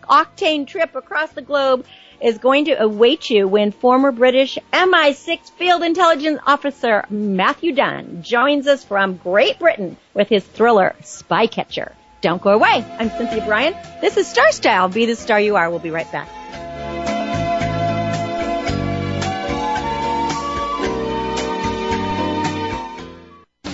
octane 0.09 0.67
trip 0.67 0.95
across 0.95 1.33
the 1.33 1.43
globe 1.43 1.85
is 2.23 2.39
going 2.39 2.67
to 2.67 2.81
await 2.81 3.29
you 3.31 3.49
when 3.49 3.73
former 3.73 4.13
British 4.13 4.59
MI6 4.73 5.51
Field 5.53 5.83
Intelligence 5.83 6.41
Officer 6.47 7.05
Matthew 7.11 7.73
Dunn 7.73 8.23
joins 8.23 8.67
us 8.67 8.85
from 8.85 9.17
Great 9.17 9.59
Britain 9.59 9.97
with 10.15 10.29
his 10.29 10.45
thriller 10.45 10.95
Spycatcher. 11.03 11.93
Don't 12.21 12.41
go 12.41 12.51
away. 12.51 12.85
I'm 12.99 13.11
Cynthia 13.11 13.45
Brian. 13.45 13.75
This 14.01 14.17
is 14.17 14.29
Star 14.29 14.53
Style. 14.53 14.89
Be 14.89 15.07
the 15.07 15.17
star 15.17 15.41
you 15.41 15.57
are. 15.57 15.69
We'll 15.69 15.81
be 15.81 15.91
right 15.91 16.11
back. 16.13 16.29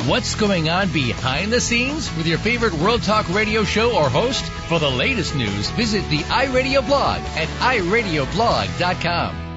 What's 0.08 0.36
going 0.36 0.70
on 0.70 0.90
behind 0.90 1.52
the 1.52 1.60
scenes 1.60 2.10
with 2.16 2.26
your 2.26 2.38
favorite 2.38 2.72
World 2.72 3.02
Talk 3.02 3.28
radio 3.28 3.62
show 3.62 3.94
or 3.94 4.08
host? 4.08 4.42
For 4.42 4.78
the 4.78 4.88
latest 4.88 5.34
news, 5.34 5.68
visit 5.68 6.08
the 6.08 6.20
iRadio 6.20 6.86
blog 6.86 7.20
at 7.36 7.48
iradioblog.com. 7.60 9.47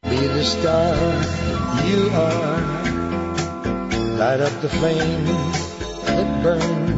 Be 0.04 0.26
the 0.26 0.44
star 0.44 0.94
you 1.86 2.08
are. 2.10 2.60
Light 4.16 4.40
up 4.40 4.60
the 4.62 4.68
flame 4.68 5.24
that 6.06 6.42
burns 6.42 6.97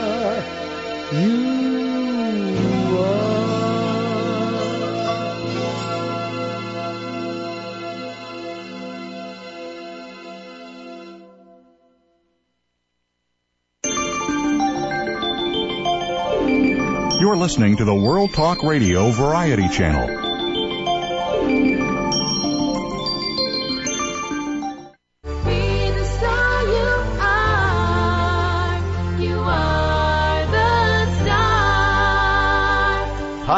listening 17.41 17.75
to 17.75 17.83
the 17.83 17.93
World 17.93 18.33
Talk 18.33 18.63
Radio 18.63 19.09
Variety 19.11 19.67
Channel. 19.67 20.30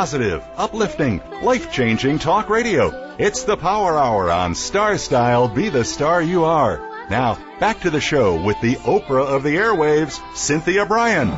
Positive, 0.04 0.44
uplifting, 0.58 1.22
life 1.44 1.72
changing 1.72 2.20
talk 2.20 2.50
radio. 2.50 3.16
It's 3.18 3.46
the 3.46 3.56
Power 3.56 3.98
Hour 3.98 4.30
on 4.30 4.54
Star 4.54 4.98
Style 4.98 5.48
Be 5.48 5.70
the 5.70 5.86
Star 5.86 6.22
You 6.22 6.44
Are. 6.44 7.08
Now, 7.10 7.38
back 7.62 7.80
to 7.84 7.90
the 7.90 8.02
show 8.02 8.44
with 8.44 8.60
the 8.60 8.76
Oprah 8.76 9.26
of 9.26 9.44
the 9.44 9.56
airwaves, 9.56 10.20
Cynthia 10.36 10.86
Brian. 10.86 11.30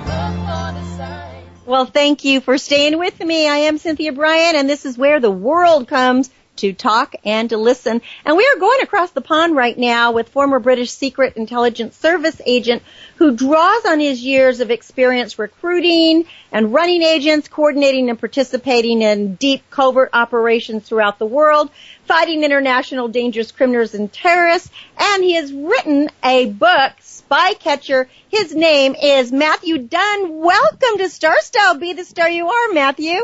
Well, 1.67 1.86
thank 1.86 2.25
you 2.25 2.41
for 2.41 2.58
staying 2.58 2.97
with 2.97 3.19
me. 3.19 3.47
I 3.47 3.58
am 3.58 3.78
Cynthia 3.78 4.13
Brian, 4.13 4.56
and 4.56 4.67
this 4.67 4.84
is 4.84 4.97
where 4.97 5.19
the 5.19 5.30
world 5.30 5.88
comes 5.88 6.32
to 6.56 6.73
talk 6.73 7.15
and 7.23 7.49
to 7.49 7.58
listen. 7.58 8.01
And 8.25 8.38
we 8.38 8.49
are 8.51 8.60
going 8.60 8.82
across 8.82 9.12
the 9.12 9.21
pond 9.21 9.56
right 9.56 9.78
now 9.78 10.12
with 10.12 10.30
former 10.30 10.58
British 10.60 10.89
Secret 10.89 11.38
Intelligence 11.38 11.95
Service 11.97 12.41
agent 12.45 12.82
who 13.15 13.36
draws 13.36 13.86
on 13.86 13.99
his 13.99 14.21
years 14.21 14.60
of 14.60 14.71
experience 14.71 15.39
recruiting 15.39 16.25
and 16.51 16.73
running 16.73 17.01
agents, 17.01 17.47
coordinating 17.47 18.10
and 18.10 18.19
participating 18.19 19.01
in 19.01 19.36
deep 19.36 19.63
covert 19.69 20.10
operations 20.13 20.88
throughout 20.88 21.17
the 21.19 21.25
world, 21.25 21.69
fighting 22.06 22.43
international 22.43 23.08
dangerous 23.08 23.51
criminals 23.51 23.93
and 23.93 24.12
terrorists. 24.12 24.69
And 24.97 25.23
he 25.23 25.34
has 25.36 25.51
written 25.51 26.10
a 26.23 26.47
book, 26.47 26.93
Spy 26.99 27.54
Catcher. 27.54 28.10
His 28.30 28.54
name 28.54 28.95
is 28.95 29.32
Matthew 29.32 29.78
Dunn. 29.78 30.41
Welcome 30.41 30.97
to 30.97 31.10
Star 31.10 31.39
Style. 31.39 31.78
Be 31.78 31.93
the 31.93 32.04
star 32.04 32.30
you 32.30 32.47
are, 32.49 32.73
Matthew. 32.73 33.21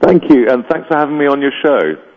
Thank 0.00 0.30
you, 0.30 0.46
and 0.48 0.64
thanks 0.70 0.86
for 0.86 0.96
having 0.96 1.18
me 1.18 1.26
on 1.26 1.42
your 1.42 1.52
show. 1.64 2.07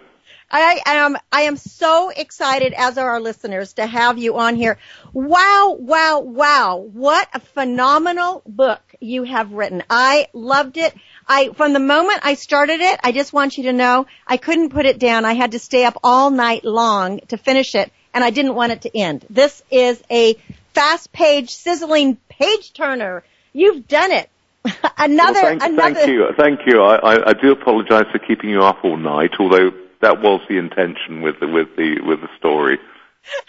I 0.52 0.82
am 0.86 1.18
I 1.32 1.44
am 1.44 1.56
so 1.56 2.10
excited, 2.10 2.74
as 2.74 2.98
are 2.98 3.10
our 3.12 3.22
listeners, 3.22 3.74
to 3.74 3.86
have 3.86 4.18
you 4.18 4.38
on 4.38 4.56
here. 4.56 4.78
Wow, 5.14 5.78
wow, 5.80 6.20
wow! 6.20 6.76
What 6.76 7.30
a 7.34 7.40
phenomenal 7.40 8.42
book 8.46 8.82
you 9.00 9.24
have 9.24 9.54
written. 9.54 9.84
I 9.90 10.28
loved 10.34 10.78
it. 10.78 10.94
I 11.28 11.50
from 11.50 11.72
the 11.72 11.80
moment 11.80 12.20
I 12.24 12.34
started 12.34 12.82
it, 12.82 13.00
I 13.02 13.14
just 13.14 13.32
want 13.32 13.58
you 13.58 13.64
to 13.66 13.74
know 13.74 14.08
I 14.28 14.38
couldn't 14.38 14.72
put 14.72 14.86
it 14.86 15.00
down. 15.00 15.24
I 15.24 15.34
had 15.34 15.54
to 15.54 15.60
stay 15.60 15.86
up 15.86 15.98
all 16.04 16.30
night 16.30 16.66
long 16.66 17.22
to 17.30 17.38
finish 17.38 17.74
it, 17.74 17.90
and 18.14 18.22
I 18.24 18.30
didn't 18.30 18.56
want 18.56 18.74
it 18.74 18.82
to 18.82 18.98
end. 18.98 19.26
This 19.30 19.64
is 19.72 20.04
a 20.12 20.34
fast 20.74 21.14
page, 21.14 21.52
sizzling 21.52 22.18
page 22.28 22.74
turner. 22.74 23.24
You've 23.54 23.88
done 23.88 24.12
it. 24.12 24.30
another, 24.98 25.42
well, 25.42 25.60
thank, 25.60 25.64
another. 25.64 25.94
thank 25.96 26.08
you, 26.08 26.28
thank 26.38 26.60
you. 26.68 26.84
I, 26.84 26.96
I, 26.98 27.30
I 27.30 27.34
do 27.34 27.52
apologise 27.52 28.06
for 28.12 28.20
keeping 28.20 28.50
you 28.52 28.62
up 28.62 28.84
all 28.84 28.96
night, 28.96 29.32
although 29.40 29.72
that 30.02 30.22
was 30.22 30.42
the 30.50 30.58
intention 30.58 31.22
with 31.22 31.40
the 31.40 31.48
with 31.48 31.76
the 31.76 32.02
with 32.02 32.22
the 32.22 32.30
story. 32.38 32.80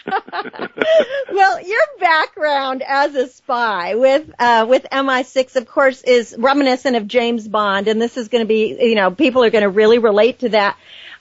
well, 1.31 1.61
your 1.61 1.81
background 1.99 2.83
as 2.87 3.15
a 3.15 3.27
spy 3.27 3.95
with 3.95 4.29
uh, 4.37 4.65
with 4.69 4.85
MI6, 4.91 5.55
of 5.55 5.67
course, 5.67 6.03
is 6.03 6.35
reminiscent 6.37 6.95
of 6.95 7.07
James 7.07 7.47
Bond, 7.47 7.87
and 7.87 8.01
this 8.01 8.17
is 8.17 8.27
going 8.27 8.43
to 8.43 8.47
be, 8.47 8.77
you 8.79 8.95
know, 8.95 9.11
people 9.11 9.43
are 9.43 9.49
going 9.49 9.63
to 9.63 9.69
really 9.69 9.97
relate 9.97 10.39
to 10.39 10.49
that. 10.49 10.77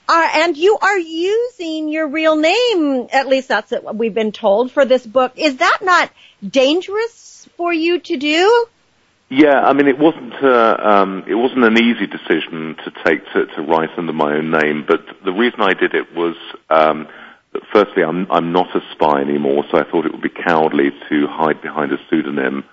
Uh, 0.09 0.29
and 0.35 0.57
you 0.57 0.77
are 0.83 0.99
using 0.99 1.88
your 1.88 2.09
real 2.09 2.37
name, 2.37 3.09
at 3.12 3.29
least 3.29 3.49
that's 3.49 3.71
what 3.71 3.97
we've 3.97 4.14
been 4.14 4.33
told 4.33 4.73
for 4.73 4.85
this 4.85 5.07
book. 5.07 5.33
Is 5.37 5.59
that 5.59 5.79
not 5.81 6.11
dangerous 6.47 7.49
for 7.57 7.73
you 7.73 8.01
to 8.01 8.16
do? 8.16 8.66
Yeah, 9.35 9.61
I 9.61 9.73
mean, 9.73 9.88
it 9.88 9.99
wasn't 9.99 10.35
uh, 10.42 10.77
um, 10.79 11.25
it 11.27 11.37
wasn't 11.37 11.64
an 11.64 11.79
easy 11.79 12.07
decision 12.07 12.77
to 12.85 12.90
take 13.03 13.25
to, 13.33 13.47
to 13.47 13.62
write 13.62 13.88
under 13.97 14.12
my 14.12 14.35
own 14.35 14.51
name, 14.51 14.85
but 14.87 15.01
the 15.25 15.33
reason 15.33 15.62
I 15.62 15.73
did 15.73 15.95
it 15.95 16.14
was. 16.14 16.37
Um, 16.68 17.09
that 17.55 17.62
firstly, 17.73 18.03
I'm 18.03 18.31
I'm 18.31 18.53
not 18.53 18.77
a 18.77 18.81
spy 18.92 19.23
anymore, 19.23 19.64
so 19.71 19.79
I 19.79 19.90
thought 19.90 20.05
it 20.05 20.12
would 20.12 20.21
be 20.21 20.29
cowardly 20.29 20.90
to 21.09 21.27
hide 21.29 21.62
behind 21.62 21.92
a 21.92 21.97
pseudonym. 22.11 22.64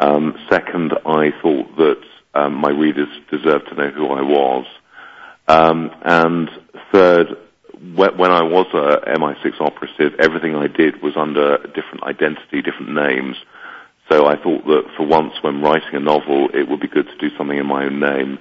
Um, 0.00 0.34
second, 0.48 0.94
I 1.06 1.30
thought 1.42 1.76
that 1.76 2.02
um, 2.34 2.54
my 2.54 2.70
readers 2.70 3.08
deserved 3.30 3.68
to 3.68 3.76
know 3.76 3.90
who 3.90 4.08
I 4.08 4.22
was. 4.22 4.66
Um, 5.46 5.92
and 6.02 6.50
third, 6.92 7.36
when, 7.94 8.30
I 8.30 8.42
was 8.42 8.66
a 8.74 9.16
MI6 9.16 9.60
operative, 9.60 10.18
everything 10.18 10.56
I 10.56 10.66
did 10.66 11.02
was 11.02 11.16
under 11.16 11.58
different 11.74 12.02
identity, 12.02 12.62
different 12.62 12.94
names. 12.94 13.36
So 14.10 14.26
I 14.26 14.36
thought 14.36 14.66
that 14.66 14.84
for 14.96 15.06
once, 15.06 15.34
when 15.42 15.62
writing 15.62 15.94
a 15.94 16.00
novel, 16.00 16.48
it 16.52 16.68
would 16.68 16.80
be 16.80 16.88
good 16.88 17.06
to 17.06 17.16
do 17.18 17.34
something 17.36 17.56
in 17.56 17.66
my 17.66 17.84
own 17.84 18.00
name. 18.00 18.38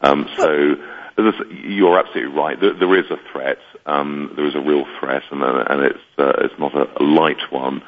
Um, 0.00 0.26
so 0.36 0.76
this, 1.16 1.34
you're 1.50 1.98
absolutely 1.98 2.34
right. 2.34 2.58
There, 2.58 2.72
there 2.72 2.98
is 2.98 3.10
a 3.10 3.18
threat. 3.30 3.58
Um, 3.84 4.32
there 4.36 4.46
is 4.46 4.54
a 4.54 4.60
real 4.60 4.86
threat, 4.98 5.22
and, 5.30 5.42
uh, 5.42 5.64
and 5.68 5.82
it's 5.82 5.98
uh, 6.18 6.32
it's 6.38 6.58
not 6.58 6.74
a, 6.74 7.02
a 7.02 7.04
light 7.04 7.40
one. 7.50 7.82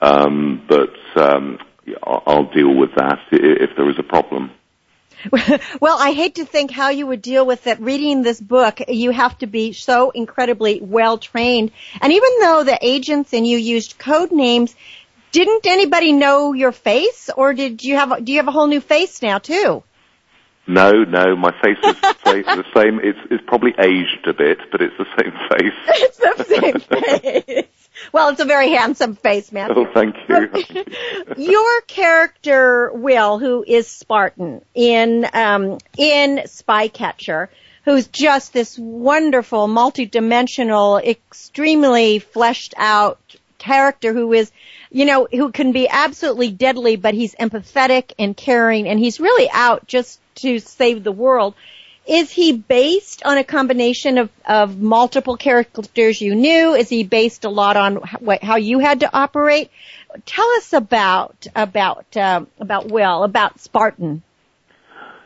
Um, 0.00 0.64
but 0.66 0.94
um, 1.16 1.58
I'll, 2.02 2.22
I'll 2.26 2.52
deal 2.52 2.74
with 2.74 2.94
that 2.96 3.18
if 3.32 3.70
there 3.76 3.90
is 3.90 3.98
a 3.98 4.02
problem. 4.02 4.52
well, 5.80 5.98
I 5.98 6.12
hate 6.12 6.36
to 6.36 6.44
think 6.44 6.70
how 6.70 6.90
you 6.90 7.06
would 7.06 7.22
deal 7.22 7.44
with 7.44 7.66
it. 7.66 7.80
Reading 7.80 8.22
this 8.22 8.40
book, 8.40 8.80
you 8.88 9.10
have 9.10 9.36
to 9.38 9.46
be 9.46 9.72
so 9.72 10.10
incredibly 10.10 10.80
well 10.80 11.18
trained. 11.18 11.72
And 12.00 12.12
even 12.12 12.30
though 12.40 12.64
the 12.64 12.78
agents 12.80 13.34
and 13.34 13.46
you 13.46 13.58
used 13.58 13.98
code 13.98 14.30
names, 14.30 14.76
didn't 15.32 15.66
anybody 15.66 16.12
know 16.12 16.52
your 16.52 16.72
face, 16.72 17.30
or 17.36 17.54
did 17.54 17.82
you 17.84 17.96
have? 17.96 18.24
Do 18.24 18.32
you 18.32 18.38
have 18.38 18.48
a 18.48 18.52
whole 18.52 18.66
new 18.66 18.80
face 18.80 19.22
now 19.22 19.38
too? 19.38 19.82
No, 20.66 20.90
no, 20.92 21.34
my 21.34 21.50
face 21.62 21.78
is 21.82 21.98
the 21.98 22.16
same- 22.26 22.42
the 22.44 22.64
same. 22.76 23.00
It's, 23.02 23.18
it's 23.30 23.42
probably 23.46 23.74
aged 23.78 24.26
a 24.26 24.34
bit, 24.34 24.58
but 24.70 24.82
it's 24.82 24.94
the 24.98 25.06
same 25.18 25.32
face. 25.50 25.72
It's 25.88 26.18
the 26.18 26.44
same 26.44 27.42
face. 27.54 27.64
Well, 28.12 28.28
it's 28.28 28.40
a 28.40 28.44
very 28.44 28.70
handsome 28.70 29.16
face, 29.16 29.50
Matthew. 29.50 29.76
Oh, 29.78 29.86
thank 29.94 30.14
you. 30.28 30.84
Your 31.38 31.80
character, 31.82 32.92
Will, 32.92 33.38
who 33.38 33.64
is 33.66 33.88
Spartan 33.88 34.62
in 34.74 35.26
um, 35.32 35.78
in 35.96 36.42
Spycatcher, 36.44 37.48
who's 37.86 38.06
just 38.06 38.52
this 38.52 38.78
wonderful, 38.78 39.68
multidimensional, 39.68 41.02
extremely 41.02 42.18
fleshed 42.18 42.74
out 42.76 43.18
character 43.56 44.12
who 44.12 44.32
is, 44.32 44.52
you 44.90 45.04
know, 45.04 45.28
who 45.30 45.52
can 45.52 45.72
be 45.72 45.88
absolutely 45.88 46.50
deadly, 46.50 46.96
but 46.96 47.14
he's 47.14 47.34
empathetic 47.34 48.12
and 48.18 48.36
caring, 48.36 48.88
and 48.88 48.98
he's 48.98 49.20
really 49.20 49.48
out 49.52 49.86
just 49.86 50.20
to 50.36 50.58
save 50.58 51.04
the 51.04 51.12
world. 51.12 51.54
Is 52.06 52.30
he 52.30 52.52
based 52.52 53.22
on 53.26 53.36
a 53.36 53.44
combination 53.44 54.16
of, 54.16 54.30
of 54.46 54.80
multiple 54.80 55.36
characters 55.36 56.20
you 56.22 56.34
knew? 56.34 56.72
Is 56.72 56.88
he 56.88 57.04
based 57.04 57.44
a 57.44 57.50
lot 57.50 57.76
on 57.76 58.00
how, 58.40 58.56
you 58.56 58.78
had 58.78 59.00
to 59.00 59.14
operate? 59.14 59.70
Tell 60.24 60.48
us 60.52 60.72
about 60.72 61.46
about 61.54 62.16
um, 62.16 62.46
about 62.58 62.88
Will, 62.88 63.24
about 63.24 63.60
Spartan. 63.60 64.22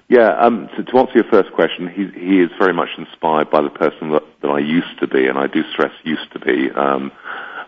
Yeah, 0.08 0.36
um, 0.40 0.68
to, 0.76 0.82
to 0.82 0.98
answer 0.98 1.12
your 1.14 1.30
first 1.30 1.52
question, 1.52 1.88
he, 1.88 2.06
he 2.18 2.40
is 2.40 2.50
very 2.58 2.74
much 2.74 2.90
inspired 2.98 3.48
by 3.48 3.62
the 3.62 3.70
person 3.70 4.10
that, 4.10 4.24
that 4.42 4.48
I 4.48 4.58
used 4.58 4.98
to 5.00 5.06
be, 5.06 5.26
and 5.26 5.38
I 5.38 5.46
do 5.46 5.62
stress 5.72 5.92
used 6.02 6.30
to 6.32 6.40
be. 6.40 6.70
Um, 6.72 7.12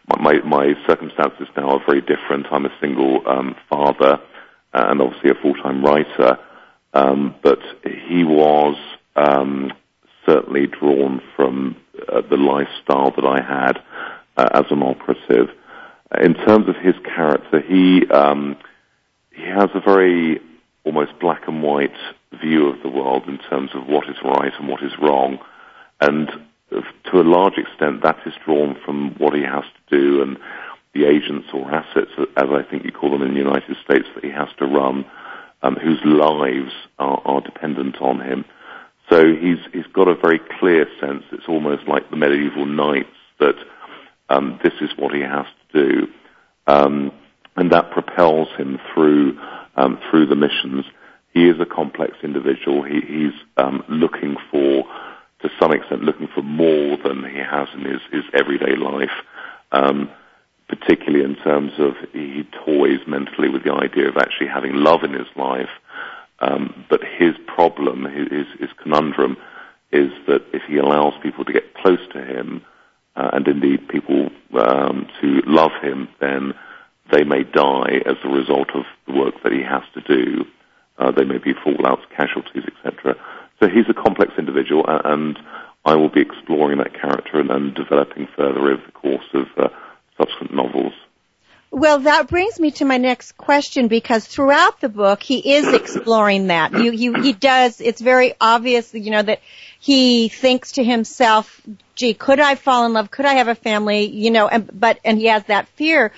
my, 0.06 0.38
my, 0.44 0.74
circumstances 0.86 1.48
now 1.56 1.70
are 1.70 1.84
very 1.86 2.00
different. 2.00 2.46
I'm 2.50 2.66
a 2.66 2.78
single 2.80 3.22
um, 3.26 3.56
father 3.68 4.20
and 4.72 5.00
obviously 5.00 5.30
a 5.30 5.34
full-time 5.40 5.84
writer, 5.84 6.38
um, 6.92 7.34
but 7.42 7.60
he 7.84 8.24
was 8.24 8.76
um, 9.16 9.72
certainly 10.26 10.66
drawn 10.66 11.22
from 11.36 11.76
uh, 12.08 12.22
the 12.28 12.36
lifestyle 12.36 13.12
that 13.12 13.24
I 13.24 13.40
had 13.40 13.78
uh, 14.36 14.48
as 14.54 14.64
an 14.70 14.82
operative. 14.82 15.48
In 16.20 16.34
terms 16.34 16.68
of 16.68 16.76
his 16.76 16.94
character, 17.04 17.60
he 17.60 18.06
um, 18.08 18.56
he 19.30 19.42
has 19.42 19.70
a 19.74 19.80
very 19.80 20.40
almost 20.84 21.18
black 21.18 21.48
and 21.48 21.62
white 21.62 21.96
view 22.40 22.68
of 22.68 22.82
the 22.82 22.88
world 22.88 23.24
in 23.26 23.38
terms 23.38 23.70
of 23.74 23.86
what 23.86 24.08
is 24.08 24.16
right 24.22 24.52
and 24.58 24.68
what 24.68 24.82
is 24.82 24.92
wrong, 25.00 25.38
and 26.00 26.30
to 26.70 27.20
a 27.20 27.22
large 27.22 27.58
extent 27.58 28.02
that 28.02 28.18
is 28.26 28.32
drawn 28.44 28.76
from 28.84 29.14
what 29.18 29.34
he 29.34 29.42
has 29.42 29.64
to 29.64 29.98
do 29.98 30.22
and 30.22 30.38
the 30.94 31.04
agents 31.06 31.48
or 31.52 31.70
assets, 31.72 32.10
as 32.36 32.48
I 32.50 32.62
think 32.62 32.84
you 32.84 32.92
call 32.92 33.10
them 33.10 33.22
in 33.22 33.34
the 33.34 33.40
United 33.40 33.76
States, 33.84 34.06
that 34.14 34.24
he 34.24 34.30
has 34.30 34.48
to 34.58 34.66
run, 34.66 35.04
um, 35.62 35.76
whose 35.76 36.00
lives 36.04 36.72
are, 36.98 37.20
are 37.24 37.40
dependent 37.40 38.00
on 38.00 38.20
him. 38.20 38.44
So 39.10 39.34
he's 39.34 39.58
he's 39.72 39.86
got 39.92 40.08
a 40.08 40.14
very 40.14 40.40
clear 40.58 40.86
sense. 41.00 41.24
It's 41.32 41.48
almost 41.48 41.86
like 41.86 42.08
the 42.10 42.16
medieval 42.16 42.64
knights 42.64 43.08
that 43.38 43.56
um, 44.30 44.58
this 44.62 44.72
is 44.80 44.90
what 44.96 45.14
he 45.14 45.20
has 45.20 45.46
to 45.72 45.86
do, 45.86 46.06
um, 46.66 47.12
and 47.56 47.70
that 47.72 47.90
propels 47.90 48.48
him 48.56 48.78
through 48.92 49.38
um, 49.76 49.98
through 50.10 50.26
the 50.26 50.36
missions. 50.36 50.84
he 51.34 51.48
is 51.48 51.60
a 51.60 51.66
complex 51.66 52.16
individual. 52.22 52.84
He, 52.84 53.00
he's 53.00 53.34
um, 53.56 53.82
looking 53.88 54.36
for, 54.50 54.84
to 55.40 55.50
some 55.60 55.72
extent, 55.72 56.02
looking 56.02 56.28
for 56.28 56.42
more 56.42 56.96
than 56.96 57.24
he 57.24 57.38
has 57.38 57.68
in 57.74 57.84
his, 57.84 58.00
his 58.10 58.24
everyday 58.32 58.76
life. 58.76 59.10
Um, 59.72 60.10
particularly 60.68 61.24
in 61.24 61.36
terms 61.36 61.72
of 61.78 61.94
he 62.12 62.44
toys 62.64 63.00
mentally 63.06 63.48
with 63.48 63.64
the 63.64 63.72
idea 63.72 64.08
of 64.08 64.16
actually 64.16 64.48
having 64.48 64.74
love 64.74 65.04
in 65.04 65.12
his 65.12 65.28
life. 65.36 65.68
Um, 66.40 66.84
but 66.90 67.00
his 67.02 67.34
problem, 67.46 68.04
his, 68.04 68.46
his 68.58 68.70
conundrum, 68.82 69.36
is 69.92 70.10
that 70.26 70.42
if 70.52 70.62
he 70.66 70.78
allows 70.78 71.14
people 71.22 71.44
to 71.44 71.52
get 71.52 71.74
close 71.74 72.00
to 72.12 72.24
him, 72.24 72.62
uh, 73.16 73.30
and 73.32 73.46
indeed 73.46 73.88
people 73.88 74.30
um, 74.58 75.06
to 75.20 75.40
love 75.46 75.70
him, 75.80 76.08
then 76.20 76.52
they 77.12 77.22
may 77.22 77.44
die 77.44 78.00
as 78.06 78.16
a 78.24 78.28
result 78.28 78.70
of 78.74 78.84
the 79.06 79.12
work 79.12 79.34
that 79.44 79.52
he 79.52 79.62
has 79.62 79.82
to 79.94 80.00
do. 80.00 80.44
Uh, 80.98 81.12
they 81.12 81.24
may 81.24 81.38
be 81.38 81.54
fallouts, 81.54 82.02
casualties, 82.16 82.64
etc. 82.66 83.14
So 83.60 83.68
he's 83.68 83.88
a 83.88 83.94
complex 83.94 84.32
individual, 84.38 84.84
and 84.86 85.38
I 85.84 85.94
will 85.94 86.08
be 86.08 86.20
exploring 86.20 86.78
that 86.78 86.92
character 86.98 87.38
and, 87.38 87.50
and 87.50 87.74
developing 87.74 88.26
further 88.36 88.60
over 88.60 88.82
the 88.84 88.92
course 88.92 89.28
of 89.34 89.46
uh, 89.56 89.68
subsequent 90.18 90.54
novels. 90.54 90.92
Well, 91.70 91.98
that 92.00 92.28
brings 92.28 92.60
me 92.60 92.70
to 92.72 92.84
my 92.84 92.98
next 92.98 93.36
question 93.36 93.88
because 93.88 94.24
throughout 94.24 94.80
the 94.80 94.88
book 94.88 95.20
he 95.20 95.54
is 95.54 95.72
exploring 95.74 96.46
that. 96.46 96.72
You, 96.72 96.92
you, 96.92 97.20
he 97.20 97.32
does. 97.32 97.80
It's 97.80 98.00
very 98.00 98.34
obvious, 98.40 98.94
you 98.94 99.10
know, 99.10 99.22
that 99.22 99.40
he 99.80 100.28
thinks 100.28 100.72
to 100.72 100.84
himself, 100.84 101.60
"Gee, 101.96 102.14
could 102.14 102.38
I 102.38 102.54
fall 102.54 102.86
in 102.86 102.92
love? 102.92 103.10
Could 103.10 103.26
I 103.26 103.34
have 103.34 103.48
a 103.48 103.56
family?" 103.56 104.06
You 104.06 104.30
know, 104.30 104.46
and 104.46 104.70
but 104.72 105.00
and 105.04 105.18
he 105.18 105.26
has 105.26 105.42
that 105.44 105.66
fear. 105.68 106.12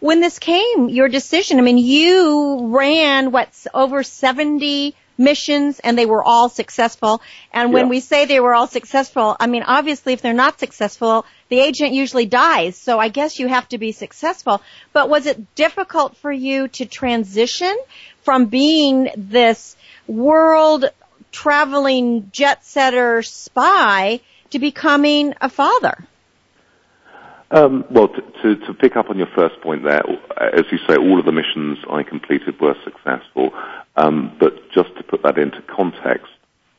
When 0.00 0.20
this 0.20 0.38
came, 0.38 0.90
your 0.90 1.08
decision. 1.08 1.58
I 1.58 1.62
mean, 1.62 1.78
you 1.78 2.66
ran 2.68 3.32
what's 3.32 3.66
over 3.72 4.02
seventy 4.02 4.94
missions 5.18 5.80
and 5.80 5.98
they 5.98 6.06
were 6.06 6.22
all 6.22 6.48
successful. 6.48 7.20
And 7.52 7.72
when 7.72 7.86
Yeah. 7.86 7.90
we 7.90 8.00
say 8.00 8.24
they 8.24 8.40
were 8.40 8.54
all 8.54 8.68
successful, 8.68 9.36
I 9.38 9.46
mean, 9.46 9.64
obviously 9.64 10.12
if 10.12 10.22
they're 10.22 10.32
not 10.32 10.60
successful, 10.60 11.26
the 11.48 11.60
agent 11.60 11.92
usually 11.92 12.26
dies. 12.26 12.76
So 12.76 12.98
I 12.98 13.08
guess 13.08 13.38
you 13.38 13.48
have 13.48 13.68
to 13.70 13.78
be 13.78 13.92
successful. 13.92 14.62
But 14.92 15.08
was 15.08 15.26
it 15.26 15.54
difficult 15.54 16.16
for 16.16 16.30
you 16.30 16.68
to 16.68 16.86
transition 16.86 17.76
from 18.22 18.46
being 18.46 19.10
this 19.16 19.76
world 20.06 20.84
traveling 21.32 22.30
jet 22.32 22.64
setter 22.64 23.22
spy 23.22 24.20
to 24.50 24.58
becoming 24.58 25.34
a 25.40 25.48
father? 25.48 26.06
Um, 27.50 27.84
well, 27.90 28.08
to, 28.08 28.20
to, 28.42 28.66
to 28.66 28.74
pick 28.74 28.96
up 28.96 29.08
on 29.08 29.16
your 29.16 29.28
first 29.34 29.60
point 29.62 29.82
there, 29.82 30.02
as 30.38 30.64
you 30.70 30.78
say, 30.86 30.96
all 30.96 31.18
of 31.18 31.24
the 31.24 31.32
missions 31.32 31.78
I 31.90 32.02
completed 32.02 32.60
were 32.60 32.74
successful. 32.84 33.52
Um, 33.98 34.36
but 34.38 34.70
just 34.70 34.96
to 34.96 35.02
put 35.02 35.22
that 35.24 35.38
into 35.38 35.60
context, 35.62 36.30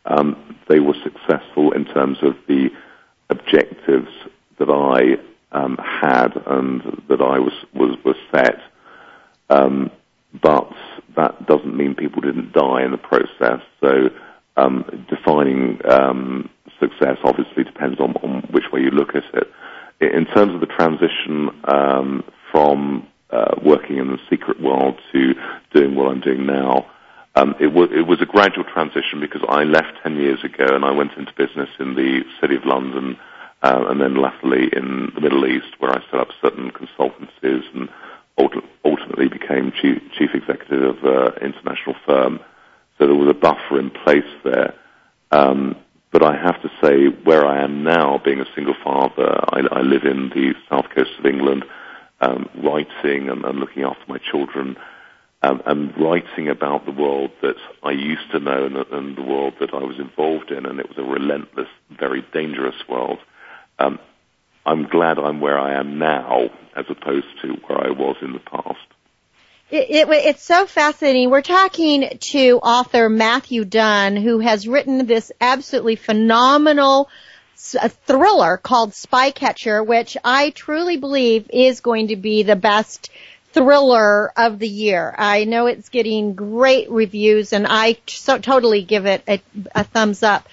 um, 0.06 0.56
they 0.70 0.80
were 0.80 0.96
successful 1.04 1.74
in 1.74 1.84
terms 1.84 2.18
of 2.22 2.36
the 2.48 2.70
objectives 3.30 4.10
that 4.58 4.70
I 4.70 5.18
um, 5.52 5.78
had 5.78 6.30
and 6.48 6.82
that 7.10 7.22
I 7.22 7.40
was 7.40 7.54
was, 7.74 7.98
was 8.06 8.16
set. 8.34 8.60
Um, 9.50 9.92
but 10.42 10.72
that 11.18 11.46
doesn't 11.46 11.76
mean 11.76 11.94
people 11.94 12.22
didn't 12.22 12.54
die 12.54 12.84
in 12.86 12.92
the 12.92 12.98
process. 12.98 13.62
So 13.82 14.10
um, 14.56 15.06
defining 15.10 15.80
um, 15.90 16.50
success 16.80 17.18
obviously 17.26 17.66
depends 17.66 18.00
on, 18.00 18.14
on 18.24 18.48
which 18.52 18.66
way 18.72 18.80
you 18.80 18.92
look 18.92 19.10
at 19.16 19.24
it. 19.34 19.52
In 20.00 20.26
terms 20.28 20.54
of 20.54 20.62
the 20.62 20.68
transition 20.68 21.50
from 22.52 23.08
uh, 23.32 23.56
working 23.62 23.98
in 23.98 24.08
the 24.08 24.20
secret 24.30 24.62
world 24.62 24.98
to 25.12 25.34
doing 25.74 25.96
what 25.96 26.08
I'm 26.08 26.22
doing 26.22 26.46
now, 26.46 26.90
um, 27.36 27.56
it, 27.60 27.68
was, 27.68 27.90
it 27.92 28.08
was 28.08 28.22
a 28.22 28.26
gradual 28.26 28.64
transition 28.64 29.20
because 29.20 29.42
I 29.48 29.64
left 29.64 29.94
10 30.04 30.16
years 30.16 30.44
ago 30.44 30.66
and 30.76 30.84
I 30.84 30.92
went 30.92 31.14
into 31.14 31.32
business 31.34 31.70
in 31.80 31.96
the 31.96 32.24
City 32.42 32.56
of 32.56 32.66
London 32.66 33.18
uh, 33.62 33.86
and 33.90 34.02
then 34.02 34.16
latterly 34.16 34.70
in 34.74 35.12
the 35.16 35.22
Middle 35.22 35.46
East 35.46 35.80
where 35.80 35.92
I 35.92 36.02
set 36.10 36.20
up 36.20 36.30
certain 36.42 36.72
consultancies 36.72 37.64
and 37.74 37.90
ultimately 38.86 39.28
became 39.28 39.72
chief, 39.72 40.02
chief 40.18 40.30
executive 40.34 41.04
of 41.04 41.04
an 41.04 41.44
international 41.44 41.96
firm. 42.06 42.40
So 42.98 43.06
there 43.06 43.16
was 43.16 43.30
a 43.30 43.34
buffer 43.34 43.80
in 43.80 43.92
place 43.92 44.24
there. 44.44 44.74
Um, 45.32 45.76
but 46.12 46.24
I 46.24 46.36
have 46.36 46.62
to 46.64 46.70
say, 46.82 47.08
where 47.24 47.46
I 47.46 47.64
am 47.64 47.84
now, 47.84 48.20
being 48.24 48.40
a 48.40 48.56
single 48.56 48.74
father, 48.84 49.40
I, 49.50 49.62
I 49.72 49.82
live 49.82 50.04
in 50.04 50.30
the 50.30 50.54
south 50.68 50.86
coast 50.96 51.12
of 51.20 51.26
England, 51.26 51.64
um, 52.22 52.50
writing 52.64 53.30
and, 53.30 53.46
and 53.46 53.60
looking 53.60 53.84
after 53.84 54.04
my 54.08 54.18
children, 54.18 54.76
um, 55.42 55.62
and 55.66 55.98
writing 55.98 56.50
about 56.50 56.86
the 56.86 56.92
world 56.92 57.32
that 57.42 57.56
I 57.82 57.92
used 57.92 58.32
to 58.32 58.40
know 58.40 58.66
and, 58.66 58.76
and 58.76 59.18
the 59.18 59.22
world 59.22 59.54
that 59.60 59.74
I 59.74 59.84
was 59.84 59.98
involved 59.98 60.52
in, 60.52 60.66
and 60.66 60.80
it 60.80 60.90
was 60.90 60.98
a 60.98 61.04
relentless, 61.04 61.70
very 61.90 62.26
dangerous 62.34 62.76
world. 62.90 63.20
Um, 63.78 64.00
I'm 64.66 64.88
glad 64.88 65.18
I'm 65.18 65.40
where 65.40 65.58
I 65.58 65.80
am 65.80 65.98
now, 65.98 66.50
as 66.76 66.86
opposed 66.90 67.28
to 67.42 67.54
where 67.66 67.80
I 67.80 67.92
was 67.92 68.18
in 68.22 68.34
the 68.34 68.40
past. 68.40 68.78
It, 69.72 69.90
it, 69.90 70.10
it's 70.10 70.44
so 70.44 70.66
fascinating. 70.66 71.30
We're 71.30 71.42
talking 71.42 72.18
to 72.20 72.60
author 72.62 73.08
Matthew 73.08 73.66
Dunn, 73.66 74.18
who 74.18 74.40
has 74.40 74.68
written 74.68 75.06
this 75.06 75.32
absolutely 75.40 75.96
phenomenal 75.96 77.10
thriller 77.56 78.58
called 78.58 78.92
Spycatcher, 78.92 79.86
which 79.86 80.18
I 80.24 80.50
truly 80.50 80.98
believe 80.98 81.50
is 81.54 81.82
going 81.82 82.08
to 82.08 82.16
be 82.16 82.44
the 82.44 82.56
best 82.56 83.10
thriller 83.52 84.32
of 84.38 84.60
the 84.60 84.68
year. 84.68 85.14
I 85.18 85.46
know 85.46 85.66
it's 85.66 85.90
getting 85.90 86.36
great 86.36 86.90
reviews 86.90 87.52
and 87.54 87.66
I 87.68 87.98
so 88.08 88.38
totally 88.38 88.84
give 88.84 89.06
it 89.06 89.24
a, 89.28 89.42
a 89.74 89.84
thumbs 89.84 90.24
up. 90.24 90.48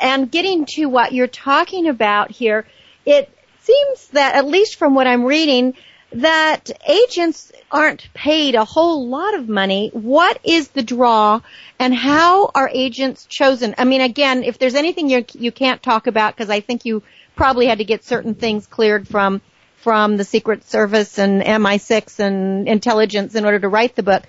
And 0.00 0.30
getting 0.30 0.66
to 0.74 0.86
what 0.86 1.12
you're 1.12 1.26
talking 1.26 1.88
about 1.88 2.30
here, 2.30 2.66
it 3.04 3.28
seems 3.62 4.08
that 4.08 4.36
at 4.36 4.46
least 4.46 4.76
from 4.76 4.94
what 4.94 5.06
I'm 5.06 5.24
reading, 5.24 5.74
that 6.12 6.70
agents 6.86 7.50
aren't 7.70 8.12
paid 8.12 8.54
a 8.54 8.64
whole 8.64 9.08
lot 9.08 9.34
of 9.34 9.48
money. 9.48 9.90
What 9.92 10.38
is 10.44 10.68
the 10.68 10.82
draw 10.82 11.40
and 11.78 11.94
how 11.94 12.50
are 12.54 12.68
agents 12.72 13.24
chosen? 13.26 13.74
I 13.78 13.84
mean, 13.84 14.02
again, 14.02 14.44
if 14.44 14.58
there's 14.58 14.74
anything 14.74 15.08
you, 15.08 15.24
you 15.32 15.50
can't 15.50 15.82
talk 15.82 16.06
about, 16.06 16.36
because 16.36 16.50
I 16.50 16.60
think 16.60 16.84
you 16.84 17.02
probably 17.34 17.66
had 17.66 17.78
to 17.78 17.84
get 17.84 18.04
certain 18.04 18.34
things 18.34 18.66
cleared 18.66 19.08
from, 19.08 19.40
from 19.82 20.16
the 20.16 20.24
Secret 20.24 20.64
Service 20.64 21.18
and 21.18 21.42
MI6 21.42 22.18
and 22.20 22.68
intelligence 22.68 23.34
in 23.34 23.44
order 23.44 23.58
to 23.58 23.68
write 23.68 23.96
the 23.96 24.02
book. 24.02 24.22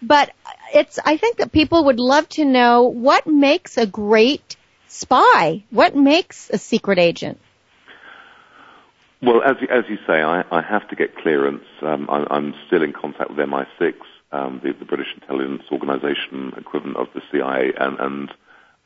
But 0.00 0.30
it's, 0.74 0.98
I 1.04 1.16
think 1.16 1.38
that 1.38 1.50
people 1.50 1.86
would 1.86 1.98
love 1.98 2.28
to 2.30 2.44
know 2.44 2.84
what 2.84 3.26
makes 3.26 3.78
a 3.78 3.86
great 3.86 4.56
spy? 4.86 5.64
What 5.70 5.96
makes 5.96 6.50
a 6.50 6.58
secret 6.58 6.98
agent? 6.98 7.38
Well, 9.20 9.42
as 9.42 9.56
as 9.68 9.84
you 9.88 9.96
say, 10.06 10.22
I, 10.22 10.44
I 10.50 10.62
have 10.62 10.88
to 10.90 10.96
get 10.96 11.16
clearance. 11.16 11.64
Um, 11.82 12.08
I, 12.08 12.24
I'm 12.30 12.54
still 12.66 12.82
in 12.82 12.92
contact 12.92 13.30
with 13.30 13.38
MI6, 13.38 13.94
um, 14.30 14.60
the, 14.62 14.72
the 14.72 14.84
British 14.84 15.08
intelligence 15.14 15.62
organisation 15.72 16.52
equivalent 16.56 16.96
of 16.96 17.08
the 17.14 17.22
CIA, 17.32 17.72
and, 17.76 17.98
and 17.98 18.30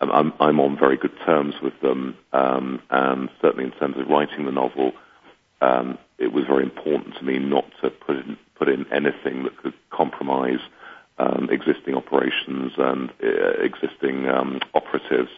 I'm, 0.01 0.33
I'm 0.41 0.59
on 0.59 0.79
very 0.79 0.97
good 0.97 1.13
terms 1.27 1.55
with 1.63 1.79
them. 1.81 2.17
Um, 2.33 2.81
and 2.91 3.29
certainly 3.43 3.65
in 3.65 3.73
terms 3.73 3.97
of 3.99 4.09
writing 4.09 4.47
the 4.47 4.53
novel, 4.53 4.93
um, 5.61 5.99
it 6.23 6.33
was 6.33 6.45
very 6.47 6.63
important 6.63 7.17
to 7.17 7.25
me 7.25 7.39
not 7.39 7.65
to 7.81 7.91
put 7.91 8.17
in, 8.17 8.37
put 8.55 8.69
in 8.69 8.87
anything 8.93 9.43
that 9.43 9.57
could 9.59 9.75
compromise 9.91 10.61
um, 11.19 11.49
existing 11.51 11.95
operations 11.95 12.73
and 12.79 13.11
uh, 13.23 13.51
existing 13.61 14.29
um, 14.29 14.61
operatives. 14.75 15.31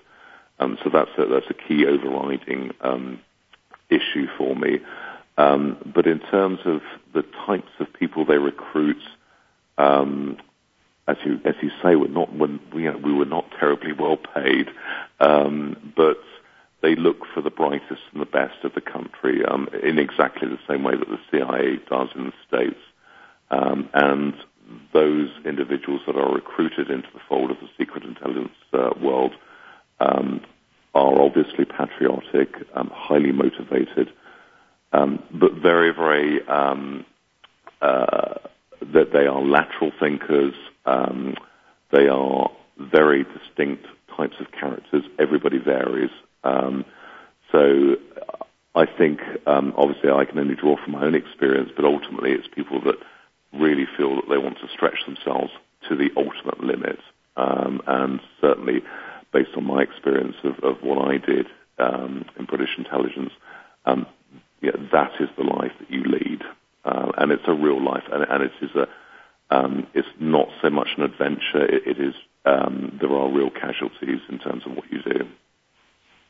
Um, 0.60 0.78
so 0.84 0.90
that's 0.90 1.10
a, 1.18 1.26
that's 1.26 1.50
a 1.50 1.54
key 1.54 1.86
overriding 1.86 2.72
um, 2.80 3.20
issue 3.90 4.26
for 4.38 4.54
me. 4.54 4.78
Um, 5.36 5.76
but 5.94 6.06
in 6.06 6.20
terms 6.20 6.60
of 6.64 6.80
the 7.12 7.24
types 7.46 7.72
of 7.80 7.92
people 7.92 8.24
they 8.24 8.38
recruit, 8.38 9.02
um, 9.78 10.36
as 11.08 11.16
you 11.24 11.40
as 11.44 11.54
you 11.60 11.70
say, 11.82 11.96
we're 11.96 12.06
not 12.06 12.32
when 12.32 12.60
we, 12.72 12.84
you 12.84 12.92
know, 12.92 12.98
we 12.98 13.12
were 13.12 13.24
not 13.24 13.50
terribly 13.58 13.92
well 13.92 14.16
paid, 14.16 14.68
but 15.18 16.18
they 16.84 16.94
look 16.94 17.24
for 17.32 17.40
the 17.40 17.50
brightest 17.50 18.02
and 18.12 18.20
the 18.20 18.26
best 18.26 18.62
of 18.62 18.74
the 18.74 18.80
country 18.82 19.42
um, 19.46 19.68
in 19.82 19.98
exactly 19.98 20.46
the 20.46 20.58
same 20.68 20.84
way 20.84 20.92
that 20.94 21.08
the 21.08 21.18
CIA 21.30 21.78
does 21.88 22.08
in 22.14 22.26
the 22.26 22.32
states. 22.46 22.80
Um, 23.50 23.88
and 23.94 24.34
those 24.92 25.30
individuals 25.46 26.02
that 26.06 26.14
are 26.14 26.34
recruited 26.34 26.90
into 26.90 27.08
the 27.14 27.20
fold 27.26 27.50
of 27.50 27.56
the 27.60 27.68
secret 27.78 28.04
intelligence 28.04 28.52
uh, 28.74 28.90
world 29.00 29.32
um, 30.00 30.42
are 30.94 31.22
obviously 31.22 31.64
patriotic, 31.64 32.54
um, 32.74 32.90
highly 32.92 33.32
motivated, 33.32 34.12
um, 34.92 35.22
but 35.32 35.54
very, 35.54 35.90
very 35.90 36.46
um, 36.48 37.06
uh, 37.80 38.34
that 38.92 39.12
they 39.14 39.26
are 39.26 39.40
lateral 39.40 39.90
thinkers. 39.98 40.52
They 41.92 42.08
are 42.08 42.50
very 42.78 43.24
distinct 43.24 43.86
types 44.16 44.34
of 44.40 44.50
characters. 44.52 45.04
Everybody 45.18 45.58
varies. 45.58 46.10
Um, 46.44 46.84
so 47.50 47.96
I 48.74 48.86
think, 48.86 49.20
um, 49.46 49.72
obviously, 49.76 50.10
I 50.10 50.24
can 50.24 50.38
only 50.38 50.54
draw 50.54 50.76
from 50.82 50.92
my 50.92 51.04
own 51.04 51.14
experience, 51.14 51.70
but 51.74 51.84
ultimately, 51.84 52.32
it's 52.32 52.48
people 52.48 52.80
that 52.82 52.96
really 53.52 53.86
feel 53.96 54.16
that 54.16 54.28
they 54.28 54.38
want 54.38 54.58
to 54.58 54.68
stretch 54.68 54.98
themselves 55.06 55.52
to 55.88 55.96
the 55.96 56.10
ultimate 56.16 56.62
limit. 56.62 56.98
Um, 57.36 57.80
and 57.86 58.20
certainly, 58.40 58.82
based 59.32 59.50
on 59.56 59.64
my 59.64 59.82
experience 59.82 60.36
of, 60.44 60.58
of 60.60 60.82
what 60.82 61.08
I 61.08 61.18
did 61.18 61.46
um, 61.78 62.24
in 62.38 62.44
British 62.46 62.70
intelligence, 62.78 63.32
um, 63.86 64.06
yeah, 64.60 64.72
that 64.92 65.12
is 65.20 65.28
the 65.36 65.44
life 65.44 65.72
that 65.78 65.90
you 65.90 66.04
lead, 66.04 66.42
uh, 66.84 67.12
and 67.18 67.32
it's 67.32 67.42
a 67.46 67.52
real 67.54 67.82
life, 67.84 68.04
and, 68.10 68.24
and 68.28 68.42
it 68.42 68.52
is 68.60 68.70
a 68.74 68.88
um, 69.50 69.86
it's 69.94 70.08
not 70.18 70.48
so 70.62 70.70
much 70.70 70.88
an 70.96 71.02
adventure. 71.04 71.64
It, 71.64 71.86
it 71.86 72.00
is 72.00 72.14
um, 72.46 72.98
there 73.00 73.12
are 73.12 73.30
real 73.30 73.50
casualties 73.50 74.20
in 74.28 74.38
terms 74.38 74.62
of 74.66 74.74
what 74.74 74.90
you 74.90 75.02
do. 75.02 75.28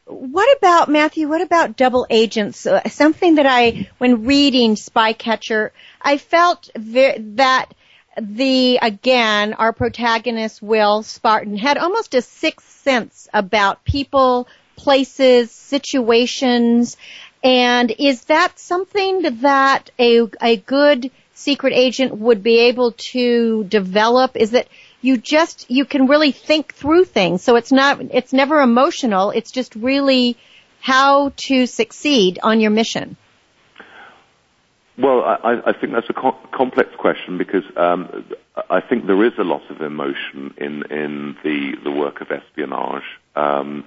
What 0.07 0.57
about 0.59 0.88
Matthew? 0.88 1.29
What 1.29 1.40
about 1.40 1.77
double 1.77 2.07
agents? 2.11 2.67
Uh, 2.67 2.87
something 2.90 3.37
that 3.37 3.47
I, 3.47 3.88
when 3.99 4.25
reading 4.25 4.75
Spycatcher, 4.75 5.71
I 6.01 6.19
felt 6.19 6.69
ve- 6.77 7.19
that 7.37 7.73
the 8.21 8.79
again 8.81 9.55
our 9.55 9.73
protagonist 9.73 10.62
Will 10.62 11.03
Spartan 11.03 11.57
had 11.57 11.79
almost 11.79 12.14
a 12.14 12.23
sixth 12.23 12.83
sense 12.83 13.29
about 13.33 13.85
people, 13.85 14.47
places, 14.77 15.51
situations, 15.51 16.97
and 17.43 17.90
is 17.99 18.25
that 18.27 18.59
something 18.59 19.40
that 19.40 19.90
a 19.99 20.29
a 20.40 20.57
good 20.57 21.11
secret 21.33 21.73
agent 21.73 22.17
would 22.17 22.43
be 22.43 22.59
able 22.59 22.93
to 22.93 23.64
develop? 23.64 24.37
Is 24.37 24.51
that 24.51 24.69
you 25.05 25.19
just 25.19 25.71
you 25.71 25.85
can 25.85 26.07
really 26.07 26.33
think 26.33 26.73
through 26.73 27.05
things. 27.05 27.43
So 27.43 27.57
it's 27.57 27.71
not 27.71 28.01
it's 28.01 28.33
never 28.33 28.62
emotional. 28.62 29.31
It's 29.31 29.51
just 29.51 29.77
really 29.77 30.38
how 30.81 31.33
to 31.49 31.67
succeed 31.67 32.38
on 32.43 32.61
your 32.61 32.71
mission. 32.71 33.17
Well, 34.97 35.23
I, 35.23 35.61
I 35.67 35.73
think 35.73 35.93
that's 35.93 36.09
a 36.09 36.12
co- 36.12 36.38
complex 36.53 36.90
question 36.97 37.37
because 37.37 37.64
um, 37.77 38.25
I 38.71 38.81
think 38.81 39.07
there 39.07 39.25
is 39.25 39.33
a 39.38 39.45
lot 39.45 39.69
of 39.71 39.83
emotion 39.83 40.55
in 40.57 40.85
in 40.85 41.37
the 41.45 41.77
the 41.85 41.90
work 41.90 42.23
of 42.23 42.31
espionage. 42.31 43.05
Um, 43.37 43.85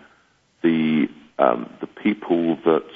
the 0.62 1.08
um, 1.40 1.74
the 1.82 1.88
people 1.88 2.58
that 2.58 2.90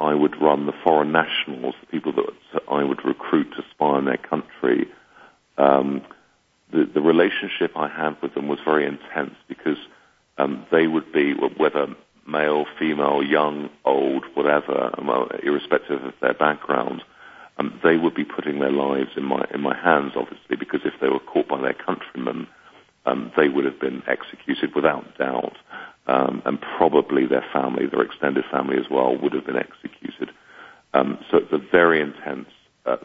I 0.00 0.14
would 0.14 0.40
run, 0.40 0.64
the 0.64 0.78
foreign 0.84 1.12
nationals, 1.12 1.74
the 1.80 1.86
people 1.86 2.12
that 2.12 2.62
I 2.70 2.82
would 2.82 3.04
recruit 3.04 3.50
to 3.56 3.64
spy 3.72 3.86
on 3.86 4.06
their 4.06 4.16
country. 4.16 4.88
Um, 5.58 6.02
the, 6.72 6.88
the 6.92 7.00
relationship 7.00 7.72
I 7.76 7.88
had 7.88 8.16
with 8.22 8.34
them 8.34 8.48
was 8.48 8.58
very 8.64 8.86
intense 8.86 9.34
because 9.48 9.78
um, 10.38 10.66
they 10.70 10.86
would 10.86 11.12
be, 11.12 11.34
whether 11.56 11.86
male, 12.26 12.66
female, 12.78 13.22
young, 13.22 13.70
old, 13.84 14.24
whatever, 14.34 14.94
well, 15.02 15.28
irrespective 15.42 16.02
of 16.04 16.14
their 16.20 16.34
background, 16.34 17.02
um, 17.58 17.80
they 17.82 17.96
would 17.96 18.14
be 18.14 18.24
putting 18.24 18.60
their 18.60 18.70
lives 18.70 19.10
in 19.16 19.24
my 19.24 19.44
in 19.52 19.60
my 19.60 19.76
hands, 19.76 20.12
obviously, 20.14 20.56
because 20.56 20.80
if 20.84 20.94
they 21.00 21.08
were 21.08 21.18
caught 21.18 21.48
by 21.48 21.60
their 21.60 21.74
countrymen, 21.74 22.46
um, 23.04 23.32
they 23.36 23.48
would 23.48 23.64
have 23.64 23.80
been 23.80 24.02
executed 24.06 24.74
without 24.76 25.18
doubt, 25.18 25.56
um, 26.06 26.40
and 26.44 26.60
probably 26.76 27.26
their 27.26 27.44
family, 27.52 27.86
their 27.86 28.02
extended 28.02 28.44
family 28.52 28.76
as 28.78 28.88
well, 28.90 29.16
would 29.16 29.32
have 29.32 29.46
been 29.46 29.56
executed. 29.56 30.30
Um, 30.94 31.18
so 31.30 31.38
it's 31.38 31.52
a 31.52 31.58
very 31.72 32.00
intense 32.00 32.48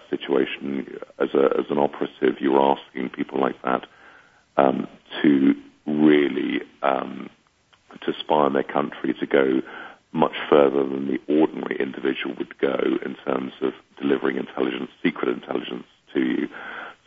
situation 0.10 0.88
as, 1.20 1.30
a, 1.34 1.46
as 1.60 1.66
an 1.70 1.78
operative, 1.78 2.36
you're 2.40 2.60
asking 2.60 3.10
people 3.10 3.40
like 3.40 3.62
that 3.64 3.86
um, 4.58 4.88
to 5.22 5.54
really 5.86 6.62
um, 6.82 7.30
to 8.06 8.14
spy 8.20 8.36
on 8.36 8.54
their 8.54 8.64
country, 8.64 9.14
to 9.20 9.26
go 9.26 9.62
much 10.12 10.36
further 10.50 10.84
than 10.84 11.08
the 11.08 11.34
ordinary 11.34 11.78
individual 11.80 12.36
would 12.38 12.58
go 12.60 12.78
in 13.04 13.16
terms 13.26 13.52
of 13.62 13.74
delivering 14.00 14.38
intelligence, 14.38 14.90
secret 15.02 15.30
intelligence 15.30 15.86
to 16.14 16.20
you. 16.20 16.48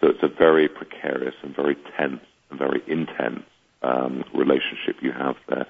So 0.00 0.08
it's 0.08 0.22
a 0.22 0.28
very 0.28 0.68
precarious 0.68 1.34
and 1.42 1.54
very 1.54 1.76
tense 1.96 2.20
and 2.50 2.58
very 2.58 2.82
intense 2.86 3.44
um, 3.82 4.24
relationship 4.34 4.96
you 5.00 5.12
have 5.12 5.36
there. 5.48 5.66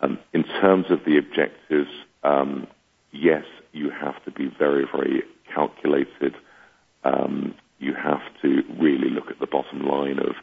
Um, 0.00 0.18
in 0.32 0.44
terms 0.44 0.86
of 0.90 1.00
the 1.04 1.18
objectives, 1.18 1.90
um, 2.24 2.66
yes, 3.12 3.44
you 3.72 3.90
have 3.90 4.22
to 4.24 4.30
be 4.30 4.50
very, 4.58 4.86
very 4.90 5.22
calculated. 5.54 6.34
Um, 7.04 7.54
you 7.78 7.94
have 7.94 8.22
to 8.42 8.62
really 8.78 9.10
look 9.10 9.30
at 9.30 9.40
the 9.40 9.46
bottom 9.46 9.86
line 9.86 10.18
of 10.18 10.36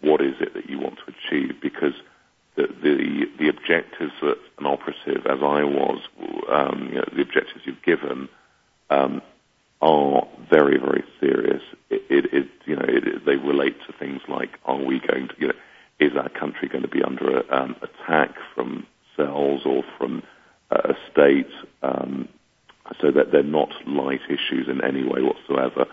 what 0.00 0.20
is 0.20 0.34
it 0.40 0.54
that 0.54 0.68
you 0.68 0.78
want 0.78 0.98
to 0.98 1.12
achieve 1.12 1.60
because 1.60 1.94
the 2.56 2.66
the, 2.82 3.26
the 3.38 3.48
objectives 3.48 4.12
that 4.22 4.38
an 4.58 4.66
operative, 4.66 5.26
as 5.26 5.38
I 5.40 5.62
was, 5.62 6.00
um, 6.50 6.88
you 6.90 6.96
know, 6.96 7.08
the 7.14 7.22
objectives 7.22 7.60
you've 7.64 7.82
given 7.82 8.28
um, 8.90 9.22
are 9.80 10.26
very 10.50 10.78
very 10.78 11.04
serious. 11.20 11.62
It, 11.90 12.02
it, 12.10 12.34
it 12.34 12.48
you 12.64 12.76
know 12.76 12.86
it, 12.86 13.24
they 13.24 13.36
relate 13.36 13.76
to 13.86 13.92
things 13.92 14.20
like 14.28 14.50
are 14.64 14.82
we 14.82 15.00
going 15.00 15.28
to 15.28 15.34
you 15.38 15.48
know 15.48 15.54
is 16.00 16.16
our 16.16 16.28
country 16.30 16.68
going 16.68 16.82
to 16.82 16.88
be 16.88 17.02
under 17.02 17.40
a, 17.40 17.56
um, 17.56 17.76
attack 17.82 18.34
from 18.54 18.86
cells 19.16 19.62
or 19.64 19.84
from 19.96 20.22
uh, 20.70 20.92
a 20.92 20.94
state? 21.12 21.50
Um, 21.82 22.28
so 23.00 23.10
that 23.10 23.30
they're 23.30 23.42
not 23.42 23.70
light 23.86 24.20
issues 24.28 24.68
in 24.68 24.82
any 24.82 25.04
way 25.04 25.22
whatsoever. 25.22 25.86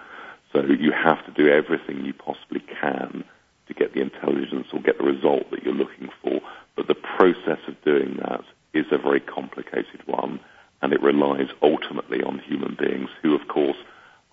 So 0.53 0.63
you 0.63 0.91
have 0.91 1.23
to 1.25 1.31
do 1.31 1.49
everything 1.49 2.05
you 2.05 2.13
possibly 2.13 2.61
can 2.81 3.23
to 3.67 3.73
get 3.73 3.93
the 3.93 4.01
intelligence 4.01 4.67
or 4.73 4.81
get 4.81 4.97
the 4.97 5.03
result 5.03 5.51
that 5.51 5.63
you're 5.63 5.73
looking 5.73 6.09
for. 6.23 6.39
But 6.75 6.87
the 6.87 6.95
process 6.95 7.59
of 7.67 7.81
doing 7.83 8.17
that 8.21 8.43
is 8.73 8.85
a 8.91 8.97
very 8.97 9.19
complicated 9.19 10.05
one, 10.05 10.39
and 10.81 10.93
it 10.93 11.01
relies 11.01 11.49
ultimately 11.61 12.23
on 12.23 12.39
human 12.39 12.77
beings 12.79 13.09
who, 13.21 13.35
of 13.35 13.47
course, 13.47 13.77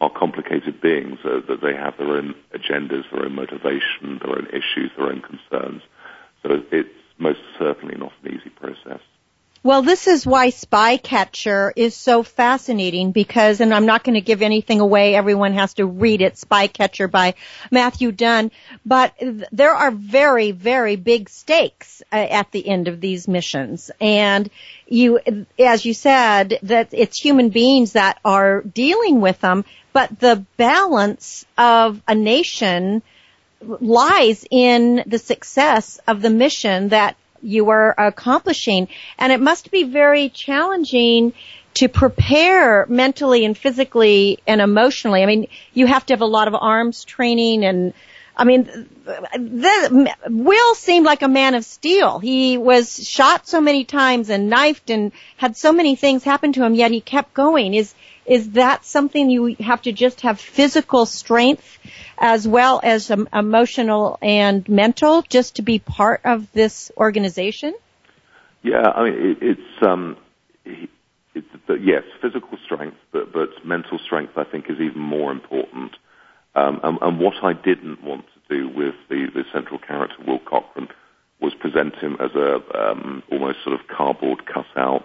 are 0.01 0.11
complicated 0.11 0.81
beings, 0.81 1.19
uh, 1.25 1.41
that 1.49 1.61
they 1.63 1.75
have 1.75 1.97
their 1.99 2.17
own 2.17 2.35
agendas, 2.53 3.11
their 3.11 3.25
own 3.25 3.35
motivation, 3.35 4.21
their 4.23 4.37
own 4.37 4.47
issues, 4.49 4.91
their 4.97 5.07
own 5.07 5.23
concerns. 5.23 5.83
So 6.43 6.63
it's 6.71 6.89
most 7.19 7.41
certainly 7.59 7.97
not 7.97 8.13
an 8.23 8.35
easy 8.35 8.51
process. 8.51 9.01
Well, 9.65 9.74
this 9.85 10.07
is 10.07 10.27
why 10.27 10.49
Spycatcher 10.49 11.73
is 11.77 11.95
so 11.95 12.23
fascinating 12.23 13.13
because, 13.13 13.61
and 13.61 13.73
I'm 13.73 13.87
not 13.87 14.05
going 14.05 14.15
to 14.15 14.21
give 14.21 14.43
anything 14.43 14.81
away. 14.81 15.15
Everyone 15.15 15.55
has 15.55 15.75
to 15.75 15.87
read 15.87 16.23
it. 16.23 16.35
Spycatcher 16.35 17.11
by 17.11 17.35
Matthew 17.71 18.13
Dunn. 18.13 18.51
But 18.85 19.15
there 19.53 19.75
are 19.75 19.91
very, 19.91 20.51
very 20.53 20.97
big 20.97 21.29
stakes 21.29 22.03
uh, 22.13 22.17
at 22.17 22.51
the 22.53 22.67
end 22.67 22.89
of 22.89 23.01
these 23.01 23.29
missions. 23.29 23.91
And 24.01 24.51
you, 24.87 25.21
as 25.59 25.85
you 25.85 25.95
said, 25.95 26.59
that 26.63 26.89
it's 26.93 27.19
human 27.19 27.51
beings 27.51 27.93
that 27.93 28.19
are 28.25 28.63
dealing 28.63 29.21
with 29.21 29.41
them, 29.41 29.65
but 29.93 30.19
the 30.19 30.45
balance 30.57 31.47
of 31.57 32.03
a 32.07 32.15
nation 32.15 33.03
lies 33.61 34.45
in 34.51 35.03
the 35.07 35.19
success 35.19 35.99
of 36.07 36.21
the 36.21 36.31
mission 36.31 36.91
that 36.91 37.17
you 37.45 37.71
are 37.71 37.95
accomplishing. 37.99 38.89
And 39.19 39.33
it 39.33 39.41
must 39.41 39.71
be 39.71 39.85
very 39.85 40.29
challenging 40.29 41.33
to 41.75 41.89
prepare 41.89 42.87
mentally 42.87 43.45
and 43.45 43.57
physically 43.57 44.39
and 44.47 44.61
emotionally. 44.61 45.23
I 45.23 45.27
mean, 45.27 45.49
you 45.73 45.87
have 45.87 46.07
to 46.07 46.13
have 46.13 46.21
a 46.21 46.27
lot 46.27 46.49
of 46.49 46.55
arms 46.55 47.05
training 47.05 47.65
and 47.65 47.93
I 48.37 48.45
mean, 48.45 48.65
the, 49.05 50.15
Will 50.29 50.75
seemed 50.75 51.07
like 51.07 51.23
a 51.23 51.29
man 51.29 51.55
of 51.55 51.65
steel. 51.65 52.19
He 52.19 52.59
was 52.59 53.07
shot 53.07 53.47
so 53.47 53.61
many 53.61 53.85
times 53.85 54.29
and 54.29 54.51
knifed 54.51 54.91
and 54.91 55.13
had 55.37 55.57
so 55.57 55.73
many 55.73 55.95
things 55.95 56.25
happen 56.25 56.53
to 56.55 56.65
him, 56.65 56.75
yet 56.75 56.91
he 56.91 57.01
kept 57.01 57.33
going. 57.33 57.75
Is 57.75 57.95
is 58.27 58.53
that 58.53 58.85
something 58.85 59.31
you 59.31 59.57
have 59.61 59.83
to 59.83 59.93
just 59.93 60.23
have 60.23 60.41
physical 60.41 61.07
strength 61.07 61.79
as 62.19 62.47
well 62.47 62.81
as 62.83 63.11
um, 63.11 63.29
emotional 63.33 64.19
and 64.23 64.69
mental 64.69 65.23
just 65.23 65.57
to 65.57 65.63
be 65.63 65.79
part 65.79 66.23
of 66.25 66.51
this 66.53 66.91
organization? 66.97 67.75
Yeah, 68.63 68.83
I 68.83 69.05
mean, 69.05 69.15
it, 69.15 69.39
it's, 69.43 69.83
um, 69.87 70.17
yes, 70.65 72.05
physical 72.23 72.57
strength, 72.65 72.97
but, 73.13 73.33
but 73.33 73.51
mental 73.65 73.99
strength 73.99 74.33
I 74.37 74.45
think 74.45 74.71
is 74.71 74.81
even 74.81 75.01
more 75.01 75.31
important. 75.31 75.93
Um, 76.55 76.81
and, 76.83 76.99
and 77.03 77.19
what 77.19 77.35
I 77.43 77.53
didn't 77.53 78.03
want 78.03 78.25
to 78.27 78.57
do 78.57 78.69
with 78.69 78.95
the, 79.09 79.27
the 79.35 79.45
central 79.53 79.79
character, 79.79 80.17
Will 80.27 80.39
Cochrane, 80.39 80.89
was 81.41 81.53
present 81.55 81.95
him 81.97 82.17
as 82.21 82.31
a 82.35 82.61
um, 82.79 83.23
almost 83.31 83.59
sort 83.65 83.79
of 83.79 83.87
cardboard 83.87 84.47
cutout 84.47 85.05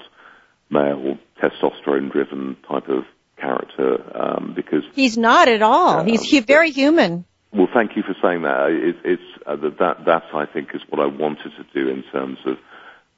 male, 0.70 1.18
testosterone-driven 1.42 2.58
type 2.68 2.88
of 2.90 3.04
character 3.38 3.98
um, 4.18 4.54
because 4.56 4.84
he's 4.94 5.18
not 5.18 5.48
at 5.48 5.62
all. 5.62 6.00
Uh, 6.00 6.04
he's 6.04 6.24
he, 6.24 6.40
very 6.42 6.72
human. 6.72 7.26
Well, 7.52 7.70
thank 7.74 7.96
you 7.96 8.04
for 8.04 8.16
saying 8.22 8.44
that. 8.44 8.70
It, 8.70 8.96
it's 9.04 9.24
uh, 9.48 9.56
that 9.56 10.06
that 10.06 10.24
I 10.34 10.46
think 10.46 10.70
is 10.74 10.82
what 10.90 11.00
I 11.02 11.08
wanted 11.08 11.52
to 11.58 11.66
do 11.74 11.90
in 11.90 12.04
terms 12.12 12.38
of 12.46 12.58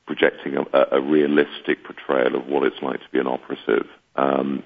projecting 0.05 0.57
a, 0.57 0.97
a 0.97 1.01
realistic 1.01 1.83
portrayal 1.83 2.35
of 2.35 2.47
what 2.47 2.63
it's 2.63 2.81
like 2.81 2.99
to 2.99 3.09
be 3.11 3.19
an 3.19 3.27
operative. 3.27 3.87
Um, 4.15 4.63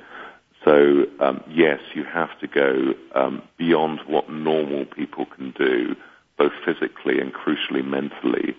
so 0.63 1.05
um, 1.19 1.43
yes, 1.49 1.79
you 1.93 2.03
have 2.03 2.37
to 2.39 2.47
go 2.47 2.93
um, 3.13 3.41
beyond 3.57 3.99
what 4.07 4.29
normal 4.29 4.85
people 4.85 5.25
can 5.25 5.51
do, 5.51 5.95
both 6.37 6.53
physically 6.65 7.19
and 7.19 7.33
crucially 7.33 7.85
mentally. 7.85 8.55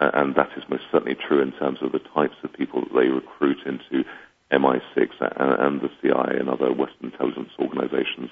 And 0.00 0.34
that 0.34 0.50
is 0.56 0.64
most 0.68 0.84
certainly 0.90 1.16
true 1.16 1.42
in 1.42 1.52
terms 1.52 1.78
of 1.82 1.92
the 1.92 2.00
types 2.14 2.36
of 2.42 2.52
people 2.52 2.80
that 2.80 2.94
they 2.94 3.08
recruit 3.08 3.58
into 3.66 4.04
MI6 4.50 5.10
and, 5.20 5.52
and 5.60 5.80
the 5.80 5.90
CIA 6.00 6.38
and 6.38 6.48
other 6.48 6.72
Western 6.72 7.12
intelligence 7.12 7.50
organizations. 7.58 8.30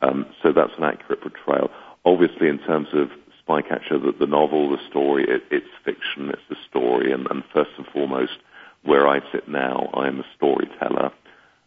Um, 0.00 0.26
so 0.42 0.52
that's 0.52 0.72
an 0.78 0.84
accurate 0.84 1.20
portrayal. 1.20 1.70
Obviously, 2.04 2.48
in 2.48 2.58
terms 2.58 2.88
of 2.92 3.08
Spycatcher, 3.46 4.02
the, 4.02 4.12
the 4.18 4.26
novel, 4.26 4.70
the 4.70 4.78
story, 4.88 5.24
it, 5.24 5.42
it's 5.50 5.66
fiction, 5.84 6.30
it's 6.30 6.42
a 6.50 6.68
story, 6.68 7.12
and, 7.12 7.26
and 7.30 7.42
first 7.52 7.70
and 7.76 7.86
foremost, 7.92 8.38
where 8.84 9.06
I 9.08 9.20
sit 9.32 9.48
now, 9.48 9.90
I 9.94 10.08
am 10.08 10.20
a 10.20 10.24
storyteller. 10.36 11.12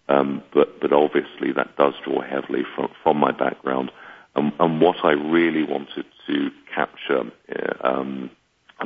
Um, 0.08 0.44
but 0.54 0.80
but 0.80 0.94
obviously 0.94 1.52
that 1.56 1.76
does 1.78 1.94
draw 2.04 2.22
heavily 2.22 2.62
from 2.76 2.90
from 3.02 3.18
my 3.18 3.32
background, 3.32 3.92
um, 4.36 4.54
and 4.60 4.80
what 4.80 4.98
I 5.04 5.12
really 5.12 5.64
wanted 5.64 6.06
to 6.28 6.52
capture, 6.74 7.24
uh, 7.50 7.88
um, 7.88 8.30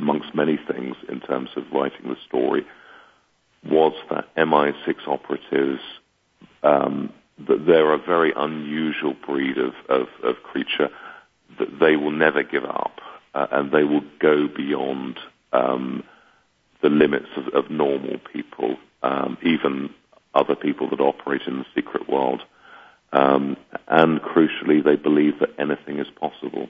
amongst 0.00 0.34
many 0.34 0.58
things 0.70 0.96
in 1.08 1.20
terms 1.20 1.50
of 1.56 1.64
writing 1.72 2.08
the 2.08 2.16
story, 2.26 2.66
was 3.68 3.92
that 4.10 4.34
MI6 4.36 5.06
operatives 5.06 5.80
um, 6.62 7.12
that 7.46 7.66
they're 7.66 7.92
a 7.92 7.98
very 7.98 8.32
unusual 8.34 9.14
breed 9.26 9.58
of, 9.58 9.74
of, 9.88 10.08
of 10.22 10.36
creature 10.42 10.88
that 11.58 11.78
they 11.78 11.96
will 11.96 12.10
never 12.10 12.42
give 12.42 12.64
up 12.64 13.00
uh, 13.34 13.46
and 13.52 13.72
they 13.72 13.84
will 13.84 14.04
go 14.18 14.48
beyond 14.48 15.18
um, 15.52 16.02
the 16.82 16.88
limits 16.88 17.28
of, 17.36 17.48
of 17.48 17.70
normal 17.70 18.16
people, 18.32 18.76
um, 19.02 19.36
even 19.42 19.90
other 20.34 20.54
people 20.54 20.88
that 20.90 21.00
operate 21.00 21.42
in 21.46 21.58
the 21.58 21.66
secret 21.74 22.08
world. 22.08 22.42
Um, 23.12 23.56
and 23.88 24.20
crucially, 24.20 24.82
they 24.84 24.96
believe 24.96 25.40
that 25.40 25.50
anything 25.58 25.98
is 25.98 26.06
possible. 26.18 26.68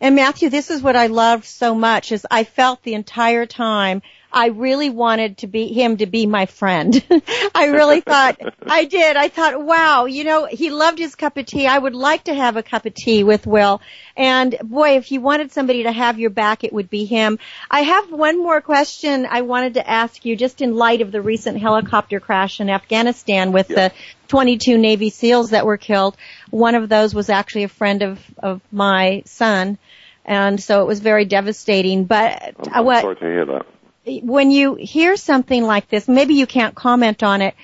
And 0.00 0.16
Matthew, 0.16 0.50
this 0.50 0.70
is 0.70 0.82
what 0.82 0.96
I 0.96 1.06
loved 1.06 1.44
so 1.44 1.74
much 1.74 2.12
is 2.12 2.26
I 2.30 2.44
felt 2.44 2.82
the 2.82 2.94
entire 2.94 3.46
time 3.46 4.02
I 4.34 4.48
really 4.48 4.90
wanted 4.90 5.38
to 5.38 5.46
be 5.46 5.68
him 5.68 5.98
to 5.98 6.06
be 6.06 6.26
my 6.26 6.46
friend. 6.46 6.92
I 7.54 7.66
really 7.66 8.00
thought 8.00 8.36
I 8.66 8.84
did. 8.84 9.16
I 9.16 9.28
thought, 9.28 9.62
wow, 9.62 10.06
you 10.06 10.24
know, 10.24 10.46
he 10.46 10.70
loved 10.70 10.98
his 10.98 11.14
cup 11.14 11.36
of 11.36 11.46
tea. 11.46 11.68
I 11.68 11.78
would 11.78 11.94
like 11.94 12.24
to 12.24 12.34
have 12.34 12.56
a 12.56 12.62
cup 12.64 12.84
of 12.84 12.94
tea 12.94 13.22
with 13.22 13.46
Will. 13.46 13.80
And 14.16 14.58
boy, 14.64 14.96
if 14.96 15.12
you 15.12 15.20
wanted 15.20 15.52
somebody 15.52 15.84
to 15.84 15.92
have 15.92 16.18
your 16.18 16.30
back, 16.30 16.64
it 16.64 16.72
would 16.72 16.90
be 16.90 17.04
him. 17.04 17.38
I 17.70 17.82
have 17.82 18.10
one 18.10 18.42
more 18.42 18.60
question 18.60 19.24
I 19.30 19.42
wanted 19.42 19.74
to 19.74 19.88
ask 19.88 20.24
you 20.24 20.34
just 20.34 20.60
in 20.60 20.74
light 20.74 21.00
of 21.00 21.12
the 21.12 21.22
recent 21.22 21.60
helicopter 21.60 22.18
crash 22.18 22.60
in 22.60 22.68
Afghanistan 22.68 23.52
with 23.52 23.68
the 23.68 23.92
22 24.26 24.76
Navy 24.78 25.10
SEALs 25.10 25.50
that 25.50 25.64
were 25.64 25.78
killed. 25.78 26.16
One 26.50 26.74
of 26.74 26.88
those 26.88 27.14
was 27.14 27.30
actually 27.30 27.64
a 27.64 27.68
friend 27.68 28.02
of, 28.02 28.20
of 28.38 28.60
my 28.72 29.22
son. 29.26 29.78
And 30.24 30.60
so 30.60 30.82
it 30.82 30.86
was 30.86 30.98
very 30.98 31.24
devastating. 31.24 32.04
But 32.04 32.42
I'm, 32.42 32.54
I'm 32.72 32.80
uh, 32.80 32.82
what, 32.82 33.02
sorry 33.02 33.16
to 33.16 33.24
hear 33.24 33.44
that. 33.46 33.66
When 34.06 34.50
you 34.50 34.74
hear 34.74 35.16
something 35.16 35.64
like 35.64 35.88
this, 35.88 36.08
maybe 36.08 36.34
you 36.34 36.46
can't 36.46 36.74
comment 36.74 37.22
on 37.22 37.42
it, 37.42 37.54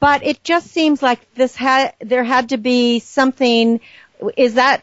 but 0.00 0.24
it 0.24 0.42
just 0.42 0.68
seems 0.68 1.02
like 1.02 1.34
this 1.34 1.54
had, 1.54 1.94
there 2.00 2.24
had 2.24 2.50
to 2.50 2.56
be 2.56 2.98
something, 2.98 3.80
is 4.36 4.54
that 4.54 4.82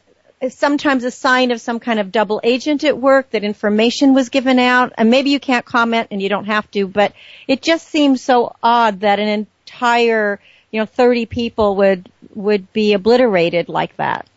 sometimes 0.49 1.03
a 1.03 1.11
sign 1.11 1.51
of 1.51 1.61
some 1.61 1.79
kind 1.79 1.99
of 1.99 2.11
double 2.11 2.39
agent 2.43 2.83
at 2.83 2.97
work 2.97 3.29
that 3.31 3.43
information 3.43 4.13
was 4.13 4.29
given 4.29 4.57
out? 4.57 4.93
And 4.97 5.09
maybe 5.09 5.29
you 5.29 5.39
can't 5.39 5.65
comment 5.65 6.07
and 6.11 6.21
you 6.21 6.29
don't 6.29 6.45
have 6.45 6.69
to, 6.71 6.87
but 6.87 7.13
it 7.47 7.61
just 7.61 7.87
seems 7.87 8.21
so 8.21 8.55
odd 8.63 9.01
that 9.01 9.19
an 9.19 9.27
entire, 9.27 10.39
you 10.71 10.79
know, 10.79 10.85
30 10.85 11.25
people 11.25 11.75
would, 11.77 12.09
would 12.33 12.71
be 12.73 12.93
obliterated 12.93 13.69
like 13.69 13.95
that. 13.97 14.27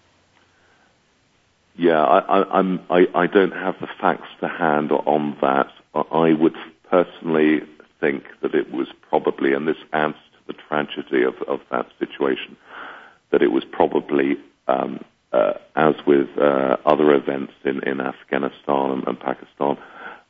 Yeah, 1.77 2.03
I, 2.03 2.19
I, 2.19 2.59
I'm, 2.59 2.81
I, 2.91 3.07
I 3.15 3.27
don't 3.27 3.53
have 3.53 3.77
the 3.81 3.89
facts 4.01 4.29
to 4.41 4.49
hand 4.49 4.93
on 4.93 5.37
that. 5.41 5.69
I 5.95 6.33
would 6.33 6.57
personally 6.91 7.61
think 8.01 8.25
that 8.43 8.55
it 8.55 8.73
was 8.73 8.89
probably, 9.09 9.53
and 9.53 9.67
this 9.67 9.77
adds 9.93 10.17
to 10.33 10.53
the 10.53 10.59
tragedy 10.69 11.23
of, 11.23 11.35
of 11.49 11.61
that 11.71 11.87
situation, 11.99 12.57
that 13.31 13.43
it 13.43 13.53
was 13.53 13.65
probably, 13.65 14.37
um, 14.69 15.05
uh, 15.33 15.55
as 15.77 15.95
with 16.07 16.29
uh, 16.39 16.77
other 16.85 17.15
events 17.15 17.53
in, 17.65 17.83
in 17.89 18.01
Afghanistan 18.01 18.91
and, 18.91 19.09
and 19.09 19.21
Pakistan, 19.21 19.79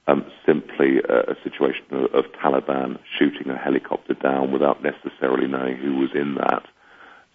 um, 0.07 0.25
simply 0.45 0.99
a, 1.09 1.33
a 1.33 1.37
situation 1.43 1.85
of, 1.91 2.15
of 2.15 2.25
Taliban 2.33 2.99
shooting 3.19 3.51
a 3.51 3.57
helicopter 3.57 4.15
down 4.15 4.53
without 4.53 4.83
necessarily 4.83 5.47
knowing 5.49 5.77
who 5.77 5.97
was 5.97 6.11
in 6.15 6.35
that. 6.35 6.65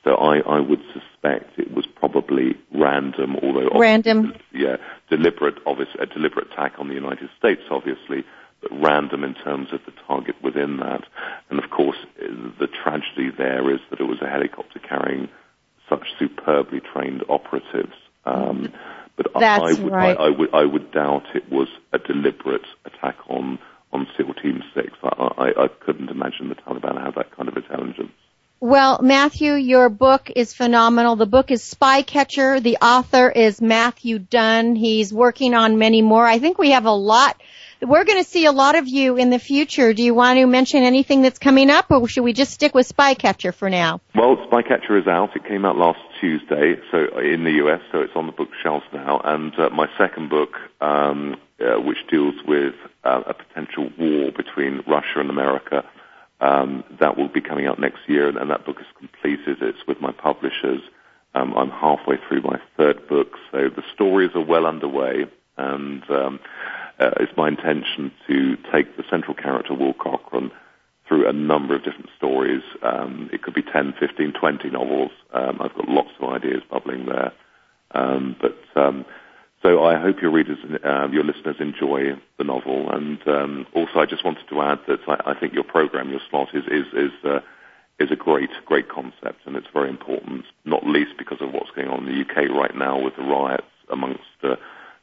So 0.04 0.16
I, 0.16 0.40
I 0.40 0.60
would 0.60 0.82
suspect 0.94 1.60
it 1.60 1.74
was 1.74 1.86
probably 1.86 2.56
random, 2.74 3.36
although 3.44 3.70
Random. 3.78 4.34
yeah, 4.54 4.78
deliberate, 5.10 5.56
obvious, 5.66 5.90
a 6.00 6.06
deliberate 6.06 6.52
attack 6.52 6.74
on 6.78 6.88
the 6.88 6.94
United 6.94 7.30
States, 7.38 7.62
obviously, 7.70 8.24
but 8.62 8.72
random 8.82 9.24
in 9.24 9.34
terms 9.36 9.70
of 9.74 9.82
the 9.86 9.92
target 10.08 10.36
within 10.42 10.78
that. 10.78 11.04
And 11.50 11.62
of 11.62 11.70
course, 11.70 11.98
the 12.18 12.68
tragedy 12.68 13.30
there 13.38 13.70
is 13.74 13.80
that 13.90 14.00
it 14.00 14.06
was 14.06 14.22
a 14.22 14.30
helicopter 14.30 14.80
carrying 14.80 15.28
such 15.90 16.08
superbly 16.18 16.80
trained 16.94 17.24
operatives. 17.30 17.94
Um, 18.26 18.72
but 19.18 19.28
I- 19.36 19.40
I 19.60 19.74
would, 19.84 19.94
right. 19.94 20.18
I, 20.18 20.24
I 20.26 20.30
would, 20.30 20.54
I 20.54 20.66
would 20.66 20.92
doubt 20.92 21.24
it 21.36 21.52
was 21.52 21.68
a 21.92 22.00
deliberate 22.00 22.66
attack 22.86 23.18
on 23.28 23.60
on 23.92 24.08
SEAL 24.16 24.34
Team 24.36 24.64
Six. 24.76 24.92
I, 25.04 25.08
I, 25.38 25.64
I 25.64 25.68
couldn't 25.84 26.10
imagine 26.10 26.50
the 26.50 26.56
Taliban 26.56 27.04
had 27.04 27.16
that 27.16 27.36
kind 27.36 27.50
of 27.50 27.58
intelligence. 27.58 28.12
Well, 28.62 29.00
Matthew, 29.02 29.54
your 29.54 29.88
book 29.88 30.30
is 30.36 30.54
phenomenal. 30.54 31.16
The 31.16 31.26
book 31.26 31.50
is 31.50 31.62
Spycatcher. 31.64 32.62
The 32.62 32.76
author 32.82 33.30
is 33.30 33.62
Matthew 33.62 34.20
Dunn. 34.20 34.76
He's 34.76 35.14
working 35.14 35.54
on 35.54 35.78
many 35.78 36.02
more. 36.02 36.26
I 36.26 36.40
think 36.40 36.58
we 36.58 36.72
have 36.72 36.84
a 36.84 36.92
lot. 36.92 37.42
We're 37.82 38.04
going 38.04 38.22
to 38.22 38.30
see 38.30 38.44
a 38.44 38.52
lot 38.52 38.76
of 38.76 38.86
you 38.86 39.16
in 39.16 39.30
the 39.30 39.40
future. 39.40 39.94
Do 39.94 40.04
you 40.04 40.14
want 40.14 40.40
to 40.40 40.46
mention 40.46 40.84
anything 40.84 41.22
that's 41.22 41.40
coming 41.40 41.70
up, 41.70 41.90
or 41.90 42.06
should 42.10 42.26
we 42.26 42.34
just 42.34 42.52
stick 42.52 42.76
with 42.76 42.94
Spycatcher 42.94 43.54
for 43.54 43.70
now? 43.70 44.02
Well, 44.14 44.36
Spycatcher 44.52 45.00
is 45.00 45.08
out. 45.08 45.38
It 45.38 45.46
came 45.46 45.64
out 45.64 45.78
last 45.78 46.00
Tuesday, 46.20 46.76
so 46.92 47.18
in 47.18 47.46
the 47.46 47.64
US, 47.64 47.80
so 47.94 48.02
it's 48.02 48.12
on 48.14 48.26
the 48.26 48.34
bookshelves 48.34 48.84
now. 48.92 49.22
And 49.24 49.58
uh, 49.58 49.70
my 49.70 49.88
second 49.98 50.30
book, 50.30 50.56
um, 50.82 51.38
uh, 51.62 51.80
which 51.80 52.00
deals 52.12 52.36
with 52.46 52.74
uh, 53.06 53.22
a 53.26 53.34
potential 53.34 53.90
war 53.98 54.32
between 54.36 54.84
Russia 54.86 55.22
and 55.22 55.30
America, 55.30 55.86
um, 56.42 56.84
that 57.00 57.18
will 57.18 57.28
be 57.28 57.42
coming 57.42 57.68
out 57.68 57.80
next 57.80 58.00
year, 58.08 58.28
and 58.28 58.50
that 58.50 58.66
book 58.66 58.78
is 58.80 58.88
completed. 58.98 59.58
It's 59.62 59.86
with 59.88 60.00
my 60.02 60.12
publishers. 60.12 60.82
Um, 61.36 61.54
I'm 61.56 61.70
halfway 61.70 62.16
through 62.28 62.42
my 62.42 62.60
third 62.78 63.08
book, 63.08 63.34
so 63.52 63.70
the 63.70 63.84
stories 63.94 64.32
are 64.36 64.46
well 64.46 64.66
underway, 64.66 65.26
and 65.58 66.04
um, 66.10 66.40
uh, 67.00 67.12
it's 67.20 67.32
my 67.38 67.50
intention 67.50 68.12
to 68.28 68.56
take 68.72 68.98
the 68.98 69.04
central 69.10 69.36
character, 69.36 69.74
Will 69.74 69.94
Cochrane, 69.94 70.52
through 71.08 71.28
a 71.28 71.34
number 71.34 71.76
of 71.76 71.84
different 71.84 72.10
stories. 72.18 72.62
Um, 72.84 73.30
it 73.34 73.42
could 73.42 73.54
be 73.54 73.64
10, 73.64 73.94
15, 74.00 74.34
20 74.40 74.70
novels. 74.70 75.12
Um, 75.34 75.58
I've 75.60 75.74
got 75.76 75.90
lots 75.90 76.10
of 76.20 76.30
ideas 76.30 76.62
bubbling 76.70 77.08
there. 77.08 77.32
Um, 77.92 78.36
but 78.40 78.58
um, 78.80 79.06
so 79.62 79.84
I 79.84 80.00
hope 80.00 80.22
your 80.22 80.32
readers, 80.32 80.58
uh, 80.86 81.10
your 81.12 81.24
listeners 81.24 81.58
enjoy 81.60 82.18
the 82.38 82.44
novel. 82.46 82.90
And 82.92 83.20
um, 83.28 83.68
also, 83.74 84.00
I 84.00 84.06
just 84.06 84.24
wanted 84.24 84.48
to 84.50 84.62
add 84.62 84.80
that 84.88 85.00
I, 85.08 85.32
I 85.32 85.40
think 85.40 85.54
your 85.54 85.66
program, 85.66 86.10
your 86.10 86.22
slot, 86.30 86.50
is 86.54 86.64
is 86.68 86.88
is, 86.94 87.12
uh, 87.26 87.40
is 88.00 88.10
a 88.10 88.16
great 88.16 88.52
great 88.66 88.88
concept, 88.88 89.46
and 89.46 89.58
it's 89.58 89.68
very 89.74 89.90
important. 89.90 90.46
Not 90.64 90.86
least 90.86 91.12
because 91.18 91.42
of 91.42 91.52
what's 91.54 91.72
going 91.72 91.90
on 91.90 92.06
in 92.08 92.14
the 92.14 92.22
UK 92.22 92.50
right 92.50 92.76
now 92.76 93.02
with 93.02 93.18
the 93.18 93.24
riots 93.24 93.64
amongst 93.90 94.24
uh, 94.44 94.56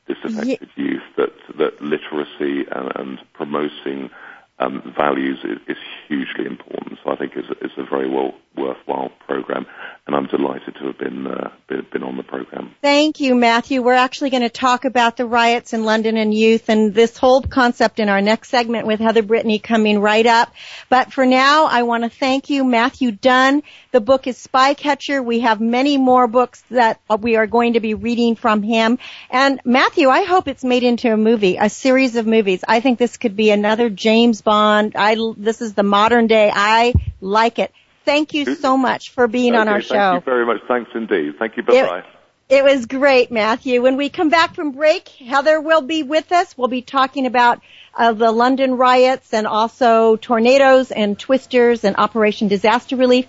disaffected 0.09 0.71
youth. 0.77 1.03
That 1.19 1.35
that 1.59 1.83
literacy 1.83 2.67
and, 2.71 2.93
and 2.97 3.19
promoting 3.35 4.11
um, 4.59 4.95
values 4.97 5.39
is, 5.45 5.59
is 5.69 5.77
hugely 6.09 6.47
important. 6.47 6.99
So 7.05 7.11
I 7.11 7.17
think 7.17 7.33
it's, 7.37 7.49
it's 7.61 7.75
a 7.77 7.85
very 7.85 8.09
well 8.09 8.35
worthwhile 8.57 9.11
program, 9.27 9.67
and 10.07 10.17
I'm 10.17 10.27
delighted 10.27 10.75
to 10.75 10.87
have 10.87 10.99
been 10.99 11.27
uh, 11.27 11.51
been, 11.69 12.03
on 12.03 12.17
the 12.17 12.23
program. 12.23 12.75
Thank 12.83 13.21
you, 13.21 13.35
Matthew. 13.35 13.83
We're 13.83 13.95
actually 13.95 14.31
going 14.31 14.43
to 14.43 14.49
talk 14.49 14.85
about 14.85 15.17
the 15.17 15.27
riots 15.27 15.73
in 15.73 15.85
London 15.85 16.17
and 16.17 16.33
youth 16.33 16.69
and 16.69 16.95
this 16.95 17.17
whole 17.17 17.43
concept 17.43 17.99
in 17.99 18.09
our 18.09 18.21
next 18.21 18.51
segment 18.51 18.87
with 18.87 19.01
Heather 19.01 19.23
Brittany 19.23 19.59
coming 19.59 20.01
right 20.01 20.27
up. 20.27 20.53
But 20.89 21.13
for 21.13 21.27
now, 21.27 21.67
I 21.67 21.83
want 21.83 22.05
to 22.05 22.11
thank 22.11 22.51
you, 22.51 22.65
Matthew 22.65 23.13
Dunn. 23.13 23.63
The 23.93 24.01
book 24.01 24.27
is 24.27 24.47
Spycatcher. 24.47 25.25
We 25.25 25.41
have 25.41 25.61
many 25.61 25.99
more 25.99 26.29
books 26.29 26.63
that 26.71 27.01
we 27.21 27.37
are 27.37 27.47
going 27.47 27.75
to 27.75 27.81
be 27.81 27.95
reading 27.95 28.37
from 28.37 28.63
him. 28.63 28.99
And 29.31 29.61
Matthew, 29.65 30.09
I 30.09 30.23
hope 30.23 30.49
it's 30.49 30.65
made 30.65 30.83
into 30.83 31.13
a 31.13 31.17
movie, 31.17 31.57
a 31.57 31.69
series 31.69 32.17
of 32.17 32.27
movies. 32.27 32.63
I 32.67 32.81
think 32.81 32.99
this 32.99 33.17
could 33.17 33.37
be 33.37 33.51
another 33.51 33.91
James 33.91 34.43
Bond. 34.43 34.95
I, 34.97 35.17
this 35.37 35.61
is 35.61 35.75
the 35.75 35.83
modern 35.83 36.27
day. 36.27 36.51
I 36.55 36.95
like 37.21 37.59
it. 37.59 37.73
Thank 38.07 38.33
you 38.33 38.55
so 38.55 38.79
much 38.79 39.11
for 39.11 39.27
being 39.27 39.55
on 39.55 39.69
our 39.69 39.81
Thank 39.81 39.85
show. 39.85 40.13
Thank 40.13 40.25
you 40.25 40.31
very 40.31 40.47
much. 40.47 40.61
Thanks 40.67 40.91
indeed. 40.95 41.35
Thank 41.39 41.57
you. 41.59 41.63
Bye 41.65 41.83
bye. 41.83 42.05
It 42.49 42.63
was 42.63 42.87
great, 42.87 43.33
Matthew. 43.33 43.83
When 43.83 43.97
we 43.97 44.09
come 44.09 44.29
back 44.29 44.55
from 44.55 44.71
break, 44.71 45.09
Heather 45.09 45.61
will 45.61 45.81
be 45.81 46.05
with 46.05 46.31
us. 46.31 46.57
We'll 46.57 46.69
be 46.69 46.81
talking 46.81 47.27
about 47.27 47.61
uh, 47.93 48.13
the 48.13 48.31
London 48.31 48.77
riots 48.77 49.35
and 49.35 49.49
also 49.49 50.15
tornadoes 50.15 50.93
and 50.93 51.19
twisters 51.19 51.83
and 51.83 51.97
Operation 51.97 52.47
Disaster 52.47 52.95
Relief. 52.95 53.27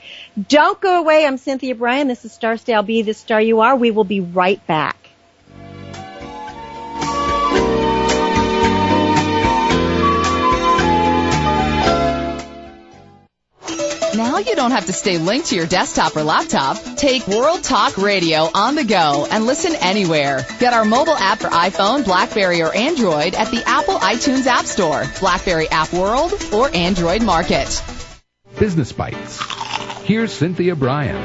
Don't 0.48 0.80
go 0.80 1.00
away. 1.00 1.26
I'm 1.26 1.40
Cynthia 1.40 1.74
Brian. 1.74 2.08
This 2.08 2.26
is 2.26 2.32
Star 2.32 2.58
Style 2.58 2.84
Be 2.84 3.02
the 3.02 3.16
Star 3.16 3.42
You 3.42 3.62
Are. 3.62 3.76
We 3.76 3.90
will 3.90 4.04
be 4.04 4.20
right 4.20 4.66
back. 4.68 5.07
Now 14.18 14.38
Now 14.38 14.40
you 14.40 14.56
don't 14.56 14.72
have 14.72 14.88
to 14.88 14.94
stay 14.94 15.20
linked 15.20 15.48
to 15.48 15.56
your 15.56 15.66
desktop 15.68 16.16
or 16.16 16.24
laptop. 16.24 16.78
Take 16.96 17.28
World 17.28 17.64
Talk 17.64 17.98
Radio 17.98 18.50
on 18.54 18.76
the 18.76 18.84
go 18.84 19.28
and 19.30 19.46
listen 19.46 19.76
anywhere. 19.76 20.46
Get 20.60 20.74
our 20.74 20.86
mobile 20.86 21.16
app 21.16 21.40
for 21.40 21.48
iPhone, 21.48 22.04
Blackberry, 22.04 22.62
or 22.62 22.72
Android 22.72 23.36
at 23.36 23.52
the 23.52 23.64
Apple 23.66 23.96
iTunes 23.96 24.46
App 24.46 24.66
Store, 24.66 25.04
Blackberry 25.20 25.70
App 25.70 25.94
World, 25.94 26.34
or 26.52 26.70
Android 26.76 27.24
Market. 27.24 27.82
Business 28.60 28.92
Bites. 28.92 29.40
Here's 30.04 30.34
Cynthia 30.34 30.76
Brian. 30.76 31.16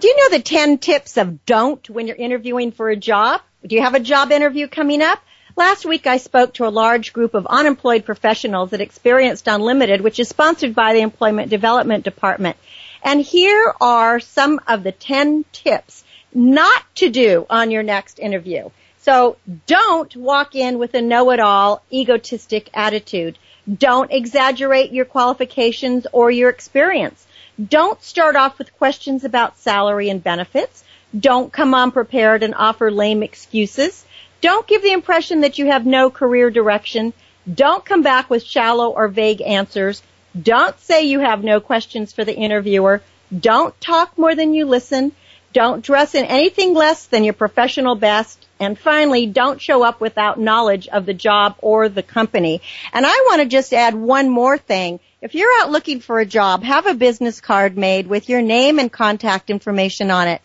Do 0.00 0.08
you 0.08 0.16
know 0.16 0.36
the 0.36 0.42
10 0.42 0.78
tips 0.78 1.16
of 1.18 1.44
don't 1.44 1.88
when 1.88 2.06
you're 2.06 2.16
interviewing 2.16 2.72
for 2.72 2.88
a 2.88 2.96
job? 2.96 3.40
Do 3.66 3.74
you 3.74 3.82
have 3.82 3.94
a 3.94 4.00
job 4.00 4.32
interview 4.32 4.66
coming 4.68 5.02
up? 5.02 5.20
Last 5.56 5.84
week 5.84 6.06
I 6.06 6.18
spoke 6.18 6.54
to 6.54 6.66
a 6.66 6.70
large 6.70 7.12
group 7.12 7.34
of 7.34 7.46
unemployed 7.46 8.04
professionals 8.04 8.72
at 8.72 8.80
Experienced 8.80 9.48
Unlimited, 9.48 10.00
which 10.00 10.20
is 10.20 10.28
sponsored 10.28 10.74
by 10.74 10.92
the 10.92 11.00
Employment 11.00 11.50
Development 11.50 12.04
Department. 12.04 12.56
And 13.02 13.20
here 13.20 13.74
are 13.80 14.20
some 14.20 14.60
of 14.68 14.84
the 14.84 14.92
10 14.92 15.44
tips 15.52 16.04
not 16.32 16.84
to 16.96 17.10
do 17.10 17.46
on 17.50 17.70
your 17.70 17.82
next 17.82 18.18
interview. 18.18 18.70
So 18.98 19.38
don't 19.66 20.14
walk 20.14 20.54
in 20.54 20.78
with 20.78 20.94
a 20.94 21.02
know-it-all, 21.02 21.82
egotistic 21.92 22.70
attitude. 22.72 23.38
Don't 23.72 24.12
exaggerate 24.12 24.92
your 24.92 25.04
qualifications 25.04 26.06
or 26.12 26.30
your 26.30 26.50
experience. 26.50 27.26
Don't 27.62 28.02
start 28.02 28.36
off 28.36 28.58
with 28.58 28.76
questions 28.76 29.24
about 29.24 29.58
salary 29.58 30.10
and 30.10 30.22
benefits. 30.22 30.84
Don't 31.18 31.52
come 31.52 31.74
unprepared 31.74 32.42
and 32.42 32.54
offer 32.54 32.90
lame 32.90 33.22
excuses. 33.22 34.04
Don't 34.40 34.66
give 34.66 34.82
the 34.82 34.92
impression 34.92 35.42
that 35.42 35.58
you 35.58 35.66
have 35.66 35.86
no 35.86 36.10
career 36.10 36.50
direction. 36.50 37.12
Don't 37.52 37.84
come 37.84 38.02
back 38.02 38.30
with 38.30 38.42
shallow 38.42 38.90
or 38.90 39.08
vague 39.08 39.42
answers. 39.42 40.02
Don't 40.40 40.78
say 40.80 41.04
you 41.04 41.20
have 41.20 41.42
no 41.42 41.60
questions 41.60 42.12
for 42.12 42.24
the 42.24 42.36
interviewer. 42.36 43.02
Don't 43.36 43.78
talk 43.80 44.16
more 44.16 44.34
than 44.34 44.54
you 44.54 44.66
listen. 44.66 45.12
Don't 45.52 45.84
dress 45.84 46.14
in 46.14 46.24
anything 46.24 46.74
less 46.74 47.06
than 47.06 47.24
your 47.24 47.34
professional 47.34 47.96
best. 47.96 48.46
And 48.60 48.78
finally, 48.78 49.26
don't 49.26 49.60
show 49.60 49.82
up 49.82 50.00
without 50.00 50.38
knowledge 50.38 50.86
of 50.86 51.06
the 51.06 51.14
job 51.14 51.56
or 51.58 51.88
the 51.88 52.02
company. 52.02 52.60
And 52.92 53.04
I 53.04 53.26
want 53.28 53.42
to 53.42 53.48
just 53.48 53.72
add 53.72 53.94
one 53.94 54.30
more 54.30 54.58
thing. 54.58 55.00
If 55.20 55.34
you're 55.34 55.50
out 55.60 55.70
looking 55.70 56.00
for 56.00 56.20
a 56.20 56.26
job, 56.26 56.62
have 56.62 56.86
a 56.86 56.94
business 56.94 57.40
card 57.40 57.76
made 57.76 58.06
with 58.06 58.28
your 58.28 58.42
name 58.42 58.78
and 58.78 58.92
contact 58.92 59.50
information 59.50 60.10
on 60.10 60.28
it. 60.28 60.40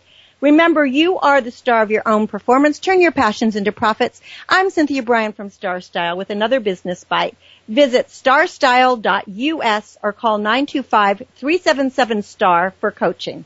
Remember, 0.45 0.85
you 0.85 1.17
are 1.17 1.41
the 1.41 1.49
star 1.49 1.81
of 1.81 1.89
your 1.89 2.07
own 2.07 2.27
performance. 2.27 2.77
Turn 2.77 3.01
your 3.01 3.11
passions 3.11 3.55
into 3.55 3.71
profits. 3.71 4.21
I'm 4.47 4.69
Cynthia 4.69 5.01
Brian 5.01 5.33
from 5.33 5.49
Star 5.49 5.81
Style 5.81 6.17
with 6.17 6.29
another 6.29 6.59
business 6.59 7.03
bite. 7.03 7.35
Visit 7.67 8.09
starstyle.us 8.09 9.97
or 10.03 10.13
call 10.13 10.37
925-377-STAR 10.37 12.75
for 12.79 12.91
coaching. 12.91 13.45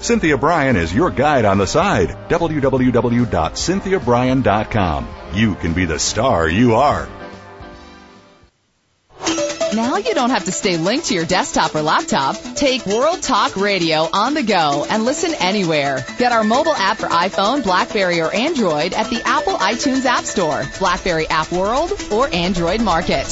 Cynthia 0.00 0.38
Brian 0.38 0.76
is 0.76 0.94
your 0.94 1.10
guide 1.10 1.44
on 1.44 1.58
the 1.58 1.66
side. 1.66 2.10
www.cynthiabrian.com. 2.28 5.08
You 5.34 5.54
can 5.56 5.74
be 5.74 5.84
the 5.84 5.98
star 5.98 6.48
you 6.48 6.76
are. 6.76 7.08
Now 9.74 9.96
you 9.96 10.14
don't 10.14 10.30
have 10.30 10.46
to 10.46 10.52
stay 10.52 10.78
linked 10.78 11.06
to 11.06 11.14
your 11.14 11.26
desktop 11.26 11.74
or 11.74 11.82
laptop. 11.82 12.36
Take 12.54 12.86
World 12.86 13.22
Talk 13.22 13.56
Radio 13.56 14.08
on 14.12 14.32
the 14.32 14.42
go 14.42 14.86
and 14.88 15.04
listen 15.04 15.34
anywhere. 15.38 16.02
Get 16.18 16.32
our 16.32 16.42
mobile 16.42 16.74
app 16.74 16.96
for 16.96 17.06
iPhone, 17.06 17.62
Blackberry, 17.62 18.20
or 18.20 18.32
Android 18.32 18.94
at 18.94 19.10
the 19.10 19.20
Apple 19.26 19.54
iTunes 19.54 20.06
App 20.06 20.24
Store, 20.24 20.64
Blackberry 20.78 21.28
App 21.28 21.52
World, 21.52 21.92
or 22.10 22.32
Android 22.32 22.80
Market. 22.80 23.26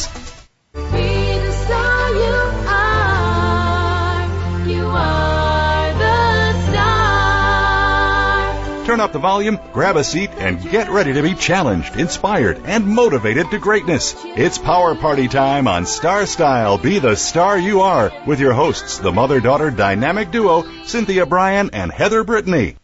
Turn 8.86 9.00
up 9.00 9.10
the 9.10 9.18
volume, 9.18 9.58
grab 9.72 9.96
a 9.96 10.04
seat, 10.04 10.30
and 10.36 10.62
get 10.70 10.88
ready 10.90 11.12
to 11.14 11.20
be 11.20 11.34
challenged, 11.34 11.96
inspired, 11.96 12.60
and 12.66 12.86
motivated 12.86 13.50
to 13.50 13.58
greatness. 13.58 14.14
It's 14.24 14.58
Power 14.58 14.94
Party 14.94 15.26
time 15.26 15.66
on 15.66 15.86
Star 15.86 16.24
Style. 16.24 16.78
Be 16.78 17.00
the 17.00 17.16
star 17.16 17.58
you 17.58 17.80
are 17.80 18.12
with 18.28 18.38
your 18.38 18.52
hosts, 18.52 18.98
the 18.98 19.10
mother-daughter 19.10 19.72
dynamic 19.72 20.30
duo, 20.30 20.62
Cynthia 20.84 21.26
Brian 21.26 21.70
and 21.72 21.90
Heather 21.90 22.22
Brittany. 22.22 22.76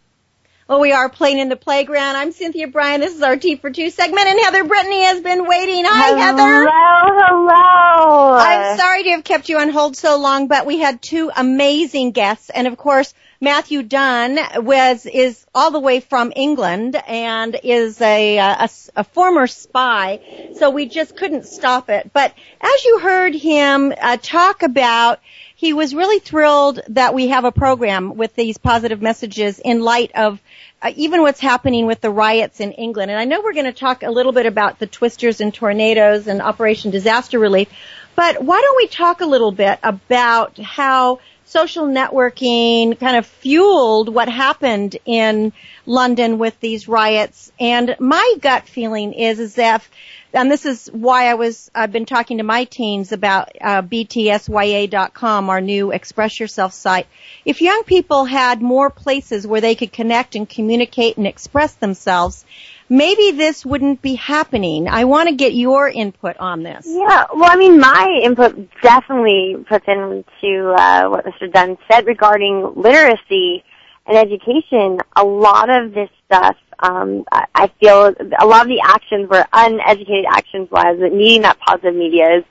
Well, 0.69 0.81
we 0.81 0.91
are 0.91 1.09
playing 1.09 1.39
in 1.39 1.49
the 1.49 1.55
playground. 1.55 2.17
I'm 2.17 2.33
Cynthia 2.33 2.67
Brian. 2.67 3.01
This 3.01 3.15
is 3.15 3.23
our 3.23 3.37
T 3.37 3.55
for 3.55 3.71
Two 3.71 3.91
segment, 3.91 4.27
and 4.27 4.41
Heather 4.41 4.65
Brittany 4.65 5.03
has 5.05 5.21
been 5.21 5.47
waiting. 5.47 5.85
Hi, 5.87 6.19
Heather. 6.19 6.69
Hello, 6.69 7.47
hello. 7.47 8.39
I'm 8.39 8.77
sorry 8.77 9.05
to 9.05 9.11
have 9.11 9.23
kept 9.23 9.49
you 9.49 9.59
on 9.59 9.69
hold 9.69 9.97
so 9.97 10.19
long, 10.19 10.49
but 10.49 10.67
we 10.67 10.79
had 10.79 11.01
two 11.01 11.31
amazing 11.37 12.11
guests, 12.11 12.51
and 12.51 12.67
of 12.67 12.77
course, 12.77 13.15
Matthew 13.43 13.83
Dunn 13.83 14.39
was 14.59 15.05
is 15.05 15.45
all 15.53 15.73
the 15.73 15.81
way 15.81 15.99
from 15.99 16.33
England 16.37 16.95
and 16.95 17.59
is 17.65 18.01
a, 18.01 18.39
a, 18.39 18.69
a 18.95 19.03
former 19.03 19.49
spy, 19.49 20.21
so 20.55 20.71
we 20.71 20.87
just 20.87 21.17
couldn't 21.17 21.47
stop 21.47 21.91
it. 21.91 22.13
But 22.13 22.33
as 22.61 22.85
you 22.85 23.01
heard 23.01 23.35
him 23.35 23.93
uh, 24.01 24.17
talk 24.23 24.63
about 24.63 25.19
he 25.57 25.73
was 25.73 25.93
really 25.93 26.21
thrilled 26.21 26.81
that 26.89 27.15
we 27.15 27.29
have 27.29 27.45
a 27.45 27.51
program 27.51 28.17
with 28.17 28.33
these 28.37 28.59
positive 28.59 29.03
messages 29.03 29.59
in 29.59 29.81
light 29.81 30.13
of 30.15 30.41
uh, 30.81 30.93
even 30.95 31.23
what's 31.23 31.41
happening 31.41 31.87
with 31.87 32.01
the 32.01 32.11
riots 32.11 32.61
in 32.61 32.71
England. 32.73 33.11
And 33.11 33.19
I 33.19 33.25
know 33.25 33.41
we're 33.41 33.55
going 33.55 33.67
to 33.67 33.73
talk 33.73 34.05
a 34.05 34.11
little 34.11 34.33
bit 34.33 34.47
about 34.47 34.79
the 34.79 34.87
twisters 34.87 35.41
and 35.41 35.53
tornadoes 35.53 36.29
and 36.29 36.43
Operation 36.43 36.93
Disaster 36.93 37.41
Relief, 37.41 37.69
but 38.15 38.43
why 38.43 38.61
don't 38.61 38.77
we 38.77 38.87
talk 38.89 39.21
a 39.21 39.27
little 39.27 39.53
bit 39.53 39.79
about 39.83 40.59
how 40.59 41.21
social 41.53 41.87
networking 41.87 42.99
kind 42.99 43.15
of 43.15 43.27
fueled 43.27 44.09
what 44.09 44.27
happened 44.27 44.97
in 45.05 45.53
London 45.85 46.39
with 46.39 46.59
these 46.61 46.89
riots. 46.89 47.53
And 47.61 47.95
my 48.01 48.35
gut 48.41 48.67
feeling 48.67 49.13
is, 49.13 49.39
is 49.39 49.57
that 49.57 49.87
and 50.35 50.51
this 50.51 50.65
is 50.65 50.87
why 50.87 51.31
I 51.31 51.35
was 51.35 51.71
I've 51.75 51.93
been 51.93 52.07
talking 52.07 52.39
to 52.39 52.43
my 52.43 52.65
teens 52.65 53.13
about 53.13 53.51
uh, 53.61 53.83
btsya.com, 53.83 55.51
our 55.51 55.61
new 55.61 55.93
Express 55.93 56.41
Yourself 56.41 56.73
site. 56.73 57.07
If 57.45 57.61
young 57.61 57.83
people 57.85 58.25
had 58.25 58.63
more 58.63 58.89
places 58.89 59.47
where 59.47 59.61
they 59.61 59.75
could 59.75 59.93
connect 59.93 60.35
and 60.35 60.49
communicate 60.49 61.19
and 61.19 61.27
express 61.27 61.75
themselves, 61.75 62.47
maybe 62.89 63.33
this 63.33 63.65
wouldn't 63.65 64.03
be 64.03 64.15
happening. 64.15 64.89
I 64.89 65.05
want 65.05 65.29
to 65.29 65.35
get 65.35 65.55
your 65.55 65.89
input 65.89 66.37
on 66.39 66.63
this. 66.63 66.87
Yeah, 66.89 67.27
well, 67.35 67.51
I 67.51 67.57
mean, 67.57 67.79
my 67.79 68.21
input 68.23 68.69
definitely 68.81 69.57
puts 69.69 69.87
into 69.89 70.73
uh, 70.73 71.09
what 71.09 71.25
Mr. 71.25 71.53
Dunn 71.53 71.79
said 71.91 72.07
regarding 72.07 72.75
literacy 72.77 73.65
and 74.07 74.17
education. 74.17 74.99
A 75.17 75.25
lot 75.25 75.71
of 75.71 75.95
this 75.95 76.11
stuff, 76.27 76.57
um, 76.79 77.25
I, 77.31 77.71
feel, 77.81 78.15
a 78.39 78.47
lot 78.47 78.63
of 78.63 78.69
the 78.69 78.83
actions 78.85 79.29
were 79.29 79.45
uneducated 79.53 80.27
actions 80.29 80.69
wise, 80.71 80.97
but 80.99 81.13
needing 81.13 81.43
that 81.43 81.59
positive 81.61 81.95
media 81.95 82.39
is. 82.39 82.45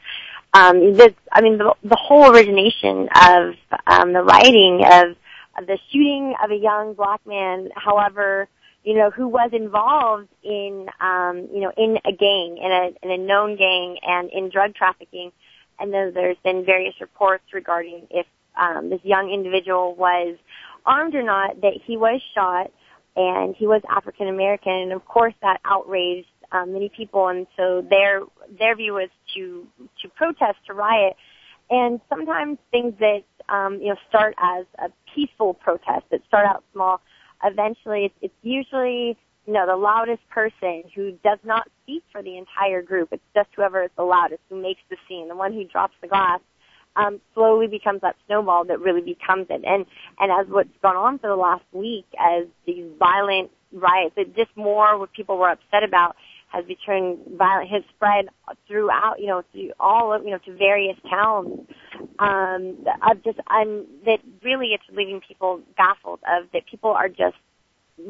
Um, 0.54 0.96
this, 0.96 1.14
I 1.32 1.40
mean, 1.40 1.58
the, 1.58 1.74
the 1.82 1.96
whole 1.96 2.30
origination 2.30 3.08
of 3.16 3.56
um, 3.88 4.12
the 4.12 4.22
writing 4.22 4.84
of, 4.86 5.16
of 5.58 5.66
the 5.66 5.80
shooting 5.90 6.36
of 6.44 6.52
a 6.52 6.56
young 6.56 6.94
black 6.94 7.26
man, 7.26 7.70
however, 7.74 8.50
you 8.84 8.96
know, 8.96 9.12
who 9.12 9.28
was 9.28 9.52
involved 9.54 10.28
in, 10.44 10.88
um, 11.00 11.48
you 11.54 11.62
know, 11.62 11.72
in 11.78 11.98
a 12.06 12.12
gang, 12.12 12.58
in 12.58 12.72
a, 12.72 13.06
in 13.06 13.12
a 13.12 13.24
known 13.24 13.56
gang 13.56 13.98
and 14.02 14.30
in 14.32 14.50
drug 14.50 14.74
trafficking. 14.74 15.32
And 15.80 15.94
then 15.94 16.14
there's 16.14 16.38
been 16.44 16.66
various 16.66 16.96
reports 17.00 17.44
regarding 17.54 18.08
if, 18.10 18.26
um, 18.60 18.90
this 18.90 19.00
young 19.04 19.32
individual 19.32 19.96
was 19.96 20.38
armed 20.86 21.16
or 21.16 21.24
not, 21.24 21.62
that 21.62 21.74
he 21.86 21.96
was 21.96 22.22
shot 22.34 22.72
and 23.16 23.56
he 23.56 23.68
was 23.68 23.82
African 23.90 24.28
American. 24.28 24.74
And 24.74 24.94
of 24.94 25.06
course 25.06 25.34
that 25.42 25.60
outraged 25.64 26.28
um, 26.52 26.74
many 26.74 26.90
people. 26.90 27.28
And 27.28 27.48
so 27.56 27.86
their, 27.88 28.22
their 28.58 28.76
view 28.76 28.94
was 28.94 29.10
to, 29.36 29.68
to 30.02 30.10
protest, 30.10 30.58
to 30.68 30.74
riot. 30.74 31.16
And 31.70 32.02
sometimes 32.10 32.58
things 32.72 32.94
that, 33.00 33.24
um, 33.48 33.80
you 33.80 33.90
know, 33.90 33.96
start 34.10 34.34
as 34.38 34.66
a 34.80 34.90
peaceful 35.14 35.54
protest 35.54 36.04
that 36.12 36.22
start 36.28 36.46
out 36.46 36.64
small 36.74 37.00
eventually 37.44 38.06
it's, 38.06 38.16
it's 38.22 38.34
usually 38.42 39.18
you 39.48 39.54
know, 39.54 39.66
the 39.66 39.76
loudest 39.76 40.22
person 40.30 40.84
who 40.96 41.12
does 41.24 41.40
not 41.44 41.68
speak 41.84 42.04
for 42.12 42.22
the 42.22 42.38
entire 42.38 42.82
group. 42.82 43.10
It's 43.12 43.24
just 43.36 43.50
whoever 43.56 43.84
is 43.84 43.90
the 43.98 44.04
loudest 44.04 44.42
who 44.50 44.62
makes 44.62 44.82
the 44.90 44.98
scene, 45.08 45.28
the 45.28 45.36
one 45.36 45.54
who 45.54 45.64
drops 45.66 45.96
the 46.02 46.08
glass, 46.08 46.40
um, 46.96 47.20
slowly 47.34 47.68
becomes 47.68 48.02
that 48.02 48.16
snowball 48.28 48.66
that 48.66 48.80
really 48.80 49.02
becomes 49.02 49.48
it. 49.50 49.62
And 49.66 49.86
and 50.20 50.32
as 50.32 50.52
what's 50.52 50.70
gone 50.82 50.96
on 50.96 51.20
for 51.20 51.28
the 51.28 51.36
last 51.36 51.64
week, 51.72 52.06
as 52.20 52.46
these 52.68 52.86
violent 53.00 53.50
riots, 53.72 54.14
it 54.18 54.36
just 54.36 54.56
more 54.56 54.98
what 54.98 55.12
people 55.14 55.38
were 55.38 55.50
upset 55.50 55.84
about 55.84 56.16
has 56.52 56.66
become 56.66 57.18
violent, 57.38 57.70
has 57.70 57.84
spread 57.96 58.26
throughout, 58.68 59.20
you 59.20 59.28
know, 59.28 59.44
through 59.52 59.72
all 59.80 60.14
of, 60.14 60.24
you 60.24 60.32
know, 60.32 60.38
to 60.40 60.56
various 60.56 60.98
towns. 61.10 61.62
Um, 62.20 62.86
of 63.02 63.24
just, 63.24 63.40
I'm, 63.48 63.86
that 64.06 64.20
really 64.44 64.68
it's 64.74 64.84
leaving 64.92 65.22
people 65.26 65.62
baffled 65.78 66.20
of 66.28 66.48
that 66.54 66.66
people 66.66 66.92
are 66.92 67.08
just 67.08 67.38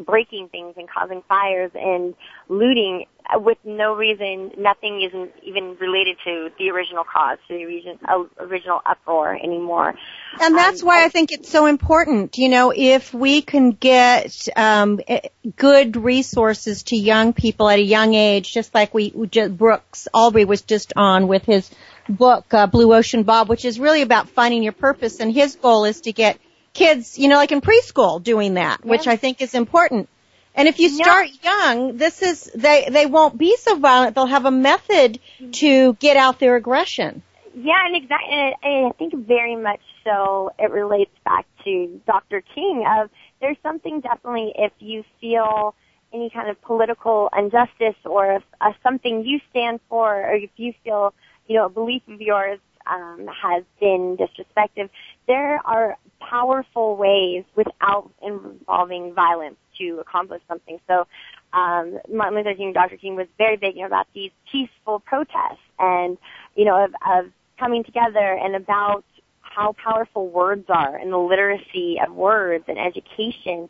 breaking 0.06 0.50
things 0.50 0.74
and 0.78 0.90
causing 0.90 1.22
fires 1.28 1.72
and 1.76 2.16
looting 2.50 3.06
with 3.36 3.58
no 3.64 3.96
reason. 3.96 4.52
Nothing 4.58 5.02
isn't 5.02 5.32
even 5.44 5.78
related 5.80 6.18
to 6.26 6.50
the 6.58 6.70
original 6.70 7.04
cause, 7.04 7.38
to 7.48 7.54
the 7.54 7.98
uh, 8.08 8.24
original 8.40 8.82
uproar 8.86 9.36
anymore. 9.36 9.94
And 10.42 10.58
that's 10.58 10.82
Um, 10.82 10.88
why 10.88 11.06
I 11.06 11.10
think 11.10 11.32
it's 11.32 11.50
so 11.50 11.66
important. 11.66 12.38
You 12.38 12.50
know, 12.50 12.74
if 12.76 13.14
we 13.14 13.42
can 13.42 13.72
get 13.72 14.48
um, 14.56 15.00
eh, 15.08 15.22
good 15.56 15.98
resources 15.98 16.84
to 16.84 16.96
young 16.96 17.34
people 17.34 17.70
at 17.70 17.80
a 17.80 17.84
young 17.84 18.14
age, 18.14 18.52
just 18.52 18.74
like 18.74 18.94
we, 18.94 19.12
we 19.14 19.28
just, 19.28 19.58
Brooks 19.58 20.08
Olbrys 20.14 20.48
was 20.48 20.62
just 20.62 20.94
on 20.96 21.28
with 21.28 21.44
his 21.46 21.70
book 22.10 22.54
uh, 22.54 22.68
Blue 22.68 22.94
Ocean 22.94 23.24
Bob, 23.24 23.50
which 23.50 23.66
is 23.66 23.80
really 23.80 24.02
about 24.02 24.30
finding 24.30 24.64
your 24.64 24.74
purpose, 24.74 25.20
and 25.20 25.32
his 25.32 25.56
goal 25.56 25.86
is 25.86 26.02
to 26.02 26.12
get 26.12 26.38
kids, 26.74 27.20
you 27.20 27.28
know, 27.28 27.36
like 27.36 27.52
in 27.52 27.62
preschool, 27.62 28.22
doing 28.24 28.56
that, 28.56 28.84
which 28.86 29.08
I 29.08 29.18
think 29.18 29.42
is 29.42 29.54
important. 29.54 30.10
And 30.56 30.68
if 30.68 30.80
you 30.80 30.90
start 30.90 31.30
young, 31.44 31.98
this 31.98 32.22
is 32.22 32.52
they 32.54 32.88
they 32.90 33.06
won't 33.06 33.38
be 33.38 33.56
so 33.58 33.78
violent. 33.78 34.16
They'll 34.16 34.26
have 34.26 34.46
a 34.46 34.52
method 34.52 35.20
to 35.54 35.94
get 35.94 36.18
out 36.18 36.40
their 36.40 36.56
aggression. 36.56 37.24
Yeah, 37.54 37.86
and 37.86 37.96
exactly, 37.96 38.30
and, 38.32 38.56
and 38.64 38.86
I 38.88 38.92
think 38.92 39.14
very 39.28 39.56
much 39.56 39.82
so 40.04 40.52
it 40.58 40.72
relates 40.72 41.12
back 41.26 41.46
to 41.66 42.02
Dr. 42.06 42.42
King 42.56 42.86
of 42.88 43.10
there's 43.40 43.58
something 43.64 44.02
definitely 44.02 44.54
if 44.56 44.72
you 44.80 45.04
feel 45.20 45.76
any 46.14 46.30
kind 46.30 46.50
of 46.50 46.62
political 46.62 47.30
injustice 47.38 47.96
or 48.06 48.36
if 48.36 48.44
uh, 48.60 48.72
something 48.84 49.24
you 49.26 49.40
stand 49.50 49.80
for 49.90 50.16
or 50.16 50.36
if 50.36 50.50
you 50.58 50.74
feel, 50.84 51.14
you 51.48 51.56
know, 51.58 51.66
a 51.66 51.70
belief 51.70 52.02
of 52.08 52.22
yours 52.22 52.60
um, 52.86 53.28
has 53.42 53.64
been 53.80 54.18
disrespected, 54.18 54.90
there 55.28 55.60
are 55.66 55.98
powerful 56.20 56.96
ways 56.96 57.44
without 57.56 58.10
involving 58.22 59.14
violence 59.14 59.56
to 59.82 60.00
accomplish 60.00 60.42
something. 60.48 60.80
So 60.88 61.08
um, 61.54 62.00
Martin 62.12 62.38
Luther 62.38 62.56
King, 62.56 62.74
Dr. 62.74 62.98
King 62.98 63.16
was 63.16 63.28
very 63.38 63.58
big 63.58 63.78
about 63.78 64.08
these 64.14 64.32
peaceful 64.52 65.00
protests 65.00 65.60
and, 65.80 66.18
you 66.56 66.66
know, 66.66 66.86
of, 66.86 66.92
of 67.10 67.32
coming 67.60 67.84
together 67.84 68.40
and 68.42 68.56
about 68.56 69.04
how 69.42 69.76
powerful 69.84 70.30
words 70.30 70.66
are 70.70 70.96
and 70.96 71.12
the 71.12 71.18
literacy 71.18 71.98
of 72.06 72.14
words 72.14 72.64
and 72.68 72.78
education. 72.80 73.70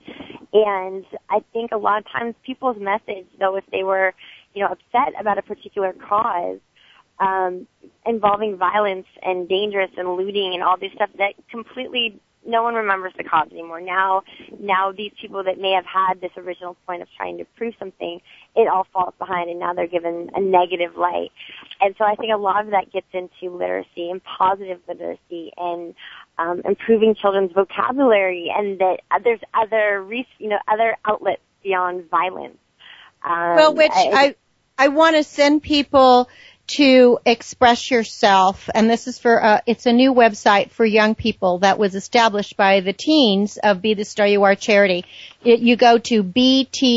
And 0.54 1.06
I 1.30 1.44
think 1.54 1.72
a 1.72 1.78
lot 1.78 2.00
of 2.00 2.06
times 2.12 2.36
people's 2.46 2.78
message, 2.80 3.26
though, 3.40 3.56
if 3.56 3.64
they 3.72 3.84
were, 3.84 4.14
you 4.54 4.64
know, 4.64 4.68
upset 4.72 5.20
about 5.20 5.38
a 5.38 5.42
particular 5.42 5.94
cause, 5.94 6.60
um, 7.20 7.68
involving 8.06 8.58
violence 8.58 9.08
and 9.22 9.48
dangerous 9.48 9.92
and 9.98 10.16
looting 10.16 10.54
and 10.54 10.64
all 10.64 10.78
this 10.78 10.92
stuff 10.94 11.10
that 11.18 11.34
completely 11.50 12.20
no 12.46 12.64
one 12.64 12.76
remembers 12.76 13.14
the 13.18 13.24
cause 13.24 13.50
anymore. 13.52 13.82
Now, 13.82 14.24
now 14.60 14.92
these 14.92 15.12
people 15.20 15.44
that 15.44 15.60
may 15.60 15.72
have 15.72 15.86
had 15.86 16.22
this 16.22 16.32
original 16.38 16.76
point 16.86 17.02
of 17.02 17.08
trying 17.16 17.38
to 17.38 17.46
prove 17.58 17.74
something, 17.78 18.22
it 18.56 18.68
all 18.68 18.88
falls 18.92 19.14
behind 19.20 19.50
and 19.50 19.60
now 19.60 19.74
they're 19.74 19.88
given 19.88 20.30
a 20.36 20.42
negative 20.42 20.96
light. 20.98 21.32
And 21.80 21.96
so 21.98 22.06
I 22.06 22.16
think 22.16 22.34
a 22.34 22.38
lot 22.38 22.66
of 22.66 22.72
that 22.72 22.92
gets 22.92 23.08
into 23.14 23.56
literacy 23.56 24.10
and 24.10 24.22
positive 24.24 24.80
literacy 24.88 25.52
and 25.58 25.94
um, 26.38 26.62
improving 26.66 27.16
children's 27.16 27.52
vocabulary 27.52 28.52
and 28.56 28.80
that 28.80 29.02
there's 29.24 29.42
other, 29.54 30.02
re- 30.04 30.28
you 30.40 30.50
know, 30.50 30.60
other 30.68 30.98
outlets 31.06 31.42
beyond 31.64 32.10
violence. 32.10 32.58
Um, 33.24 33.56
well, 33.56 33.76
which 33.76 33.92
I 33.94 34.36
I 34.78 34.88
want 34.88 35.16
to 35.16 35.24
send 35.24 35.62
people 35.62 36.28
to 36.78 37.20
express 37.26 37.92
yourself, 37.92 38.70
and 38.74 38.90
this 38.90 39.06
is 39.08 39.20
for 39.20 39.44
uh, 39.44 39.60
it's 39.66 39.86
a 39.86 39.92
new 39.92 40.14
website 40.14 40.72
for 40.72 40.86
young 40.86 41.16
people 41.16 41.60
that 41.60 41.78
was 41.78 41.96
established 41.96 42.56
by 42.56 42.80
the 42.80 42.94
teens 42.94 43.58
of 43.58 43.82
Be 43.82 43.94
the 43.94 44.06
Star 44.06 44.26
You 44.26 44.44
Are 44.44 44.56
charity. 44.56 45.04
It, 45.44 45.60
you 45.60 45.76
go 45.76 45.98
to 45.98 46.24
btsya.com. 46.24 46.92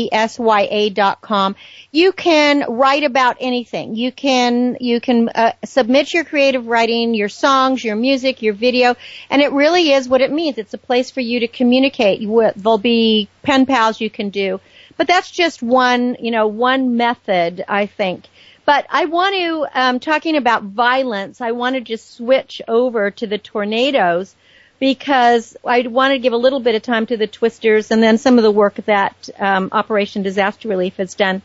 You 1.91 2.13
can 2.13 2.65
write 2.69 3.03
about 3.03 3.37
anything. 3.41 3.95
You 3.95 4.13
can 4.13 4.77
you 4.79 5.01
can 5.01 5.29
uh, 5.29 5.51
submit 5.65 6.13
your 6.13 6.23
creative 6.23 6.67
writing, 6.67 7.13
your 7.13 7.29
songs, 7.29 7.83
your 7.83 7.97
music, 7.97 8.41
your 8.41 8.53
video, 8.53 8.95
and 9.29 9.41
it 9.41 9.51
really 9.51 9.91
is 9.91 10.07
what 10.07 10.21
it 10.21 10.31
means. 10.31 10.57
It's 10.57 10.73
a 10.73 10.77
place 10.77 11.11
for 11.11 11.19
you 11.21 11.41
to 11.41 11.47
communicate. 11.47 12.21
There'll 12.21 12.77
be 12.77 13.27
pen 13.43 13.65
pals 13.65 13.99
you 13.99 14.09
can 14.09 14.29
do. 14.29 14.61
But 14.97 15.07
that's 15.07 15.29
just 15.29 15.61
one, 15.61 16.15
you 16.21 16.31
know, 16.31 16.47
one 16.47 16.95
method, 16.95 17.65
I 17.67 17.85
think. 17.85 18.25
But 18.65 18.87
I 18.89 19.05
want 19.05 19.35
to, 19.35 19.67
um, 19.79 19.99
talking 19.99 20.35
about 20.35 20.63
violence, 20.63 21.39
I 21.39 21.51
want 21.51 21.75
to 21.75 21.81
just 21.81 22.15
switch 22.15 22.61
over 22.67 23.11
to 23.11 23.27
the 23.27 23.37
tornadoes 23.37 24.35
because 24.79 25.55
I 25.65 25.81
want 25.81 26.13
to 26.13 26.19
give 26.19 26.33
a 26.33 26.37
little 26.37 26.59
bit 26.59 26.75
of 26.75 26.81
time 26.81 27.05
to 27.07 27.17
the 27.17 27.27
twisters 27.27 27.91
and 27.91 28.01
then 28.01 28.17
some 28.17 28.37
of 28.37 28.43
the 28.43 28.51
work 28.51 28.75
that 28.85 29.29
um, 29.37 29.69
Operation 29.71 30.23
Disaster 30.23 30.67
Relief 30.67 30.97
has 30.97 31.13
done. 31.13 31.43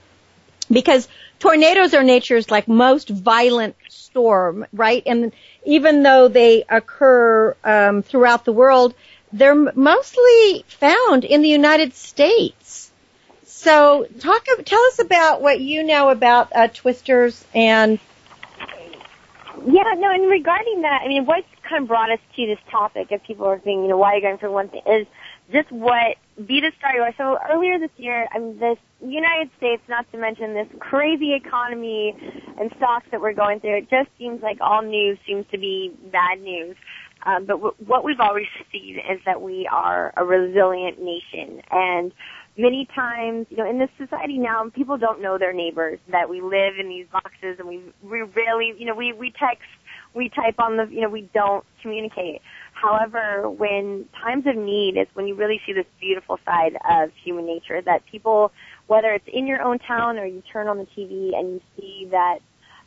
Because 0.71 1.09
tornadoes 1.39 1.95
are 1.95 2.03
nature's 2.03 2.51
like 2.51 2.69
most 2.69 3.09
violent 3.09 3.77
storm, 3.89 4.67
right? 4.73 5.03
And 5.05 5.33
even 5.65 6.03
though 6.03 6.29
they 6.29 6.65
occur 6.69 7.55
um, 7.63 8.03
throughout 8.03 8.45
the 8.45 8.53
world, 8.53 8.95
they're 9.33 9.55
mostly 9.55 10.65
found 10.69 11.25
in 11.25 11.43
the 11.43 11.49
United 11.49 11.95
States. 11.95 12.90
So 13.61 14.07
talk, 14.21 14.47
tell 14.65 14.81
us 14.87 15.01
about 15.01 15.43
what 15.43 15.61
you 15.61 15.83
know 15.83 16.09
about 16.09 16.51
uh, 16.57 16.69
twisters 16.69 17.45
and 17.55 18.01
Yeah, 19.67 19.83
no, 19.99 20.11
and 20.11 20.31
regarding 20.31 20.81
that, 20.83 21.03
I 21.05 21.09
mean, 21.09 21.27
what 21.27 21.45
kind 21.69 21.83
of 21.83 21.89
brought 21.89 22.11
us 22.11 22.21
to 22.37 22.47
this 22.47 22.59
topic 22.71 23.09
if 23.11 23.23
people 23.25 23.45
are 23.47 23.59
thinking, 23.59 23.83
you 23.83 23.89
know, 23.91 23.99
why 23.99 24.13
are 24.15 24.17
you 24.17 24.23
going 24.23 24.39
for 24.39 24.51
one 24.51 24.71
thing, 24.71 24.81
is 24.87 25.07
just 25.53 25.71
what 25.71 26.17
Be 26.39 26.61
the 26.63 26.73
Star 26.79 26.95
You 26.95 27.05
So 27.19 27.37
earlier 27.53 27.79
this 27.79 27.91
year, 27.99 28.27
I 28.35 28.39
mean, 28.39 28.59
this 28.59 28.79
United 29.03 29.51
States, 29.59 29.83
not 29.91 30.11
to 30.13 30.19
mention 30.19 30.55
this 30.55 30.69
crazy 30.79 31.35
economy 31.35 32.17
and 32.59 32.73
stocks 32.79 33.07
that 33.11 33.21
we're 33.21 33.35
going 33.35 33.61
through, 33.61 33.77
it 33.77 33.91
just 33.91 34.09
seems 34.19 34.43
like 34.43 34.59
all 34.63 34.81
news 34.81 35.19
seems 35.27 35.45
to 35.53 35.59
be 35.59 35.93
bad 36.11 36.41
news. 36.41 36.77
Um, 37.27 37.45
but 37.45 37.55
w- 37.55 37.75
what 37.87 38.05
we've 38.05 38.21
always 38.21 38.47
seen 38.73 38.97
is 38.99 39.21
that 39.27 39.43
we 39.43 39.69
are 39.71 40.15
a 40.17 40.25
resilient 40.25 40.99
nation 41.03 41.61
and 41.71 42.13
many 42.57 42.89
times, 42.95 43.47
you 43.51 43.57
know, 43.57 43.69
in 43.69 43.79
this 43.79 43.91
society 43.99 44.39
now, 44.39 44.69
people 44.75 44.99
don't 44.99 45.23
know 45.23 45.39
their 45.39 45.53
neighbors, 45.53 45.99
that 46.11 46.29
we 46.29 46.41
live 46.41 46.79
in 46.79 46.89
these 46.89 47.07
boxes 47.13 47.57
and 47.59 47.69
we, 47.69 47.83
we 48.03 48.23
rarely, 48.23 48.75
you 48.79 48.87
know, 48.87 48.95
we, 48.95 49.13
we 49.13 49.31
text, 49.31 49.69
we 50.15 50.29
type 50.29 50.57
on 50.59 50.77
the, 50.77 50.87
you 50.91 51.01
know, 51.01 51.09
we 51.09 51.29
don't 51.33 51.65
communicate. 51.83 52.43
However, 52.73 53.49
when 53.49 54.07
times 54.23 54.47
of 54.47 54.57
need 54.57 54.97
is 54.97 55.07
when 55.15 55.27
you 55.27 55.35
really 55.35 55.61
see 55.67 55.73
this 55.73 55.87
beautiful 56.01 56.39
side 56.45 56.77
of 56.91 57.11
human 57.23 57.47
nature 57.47 57.81
that 57.83 58.05
people, 58.07 58.53
whether 58.87 59.13
it's 59.13 59.29
in 59.33 59.47
your 59.47 59.63
own 59.63 59.79
town 59.79 60.19
or 60.19 60.27
you 60.27 60.43
turn 60.53 60.67
on 60.67 60.79
the 60.79 60.87
TV 60.97 61.37
and 61.37 61.55
you 61.55 61.61
see 61.79 62.09
that, 62.11 62.39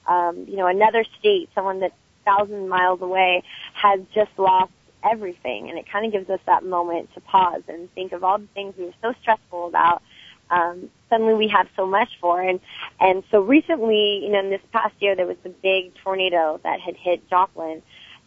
um, 0.07 0.45
you 0.47 0.57
know, 0.57 0.67
another 0.67 1.05
state, 1.19 1.49
someone 1.55 1.79
that's 1.79 1.95
thousand 2.25 2.69
miles 2.69 3.01
away 3.01 3.43
has 3.73 3.99
just 4.13 4.31
lost 4.37 4.71
everything. 5.03 5.69
And 5.69 5.77
it 5.77 5.85
kind 5.91 6.05
of 6.05 6.11
gives 6.11 6.29
us 6.29 6.39
that 6.45 6.63
moment 6.63 7.13
to 7.13 7.21
pause 7.21 7.61
and 7.67 7.91
think 7.93 8.11
of 8.11 8.23
all 8.23 8.37
the 8.37 8.47
things 8.53 8.75
we 8.77 8.85
were 8.85 8.93
so 9.01 9.13
stressful 9.21 9.67
about 9.67 10.01
um 10.49 10.89
suddenly 11.09 11.33
we 11.33 11.47
have 11.47 11.67
so 11.75 11.85
much 11.85 12.09
for. 12.19 12.41
And 12.41 12.59
and 12.99 13.23
so 13.31 13.41
recently 13.41 14.21
you 14.23 14.31
know 14.31 14.39
in 14.39 14.49
this 14.49 14.61
past 14.71 14.95
year 14.99 15.15
there 15.15 15.27
was 15.27 15.37
the 15.43 15.49
big 15.49 15.93
tornado 16.03 16.59
that 16.63 16.79
had 16.79 16.95
hit 16.95 17.29
Joplin 17.29 17.81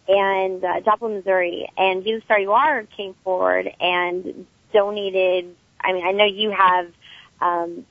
and 0.09 0.65
uh, 0.65 0.81
Joplin 0.81 1.15
Missouri. 1.15 1.69
And 1.77 2.05
the 2.05 2.21
Star 2.25 2.41
You 2.41 2.53
Are 2.53 2.85
came 2.97 3.15
forward 3.25 3.69
and 3.81 4.47
donated 4.73 5.55
I 5.81 5.93
mean 5.93 6.07
I 6.07 6.13
know 6.13 6.27
you 6.27 6.51
have 6.51 6.87
um 7.41 7.87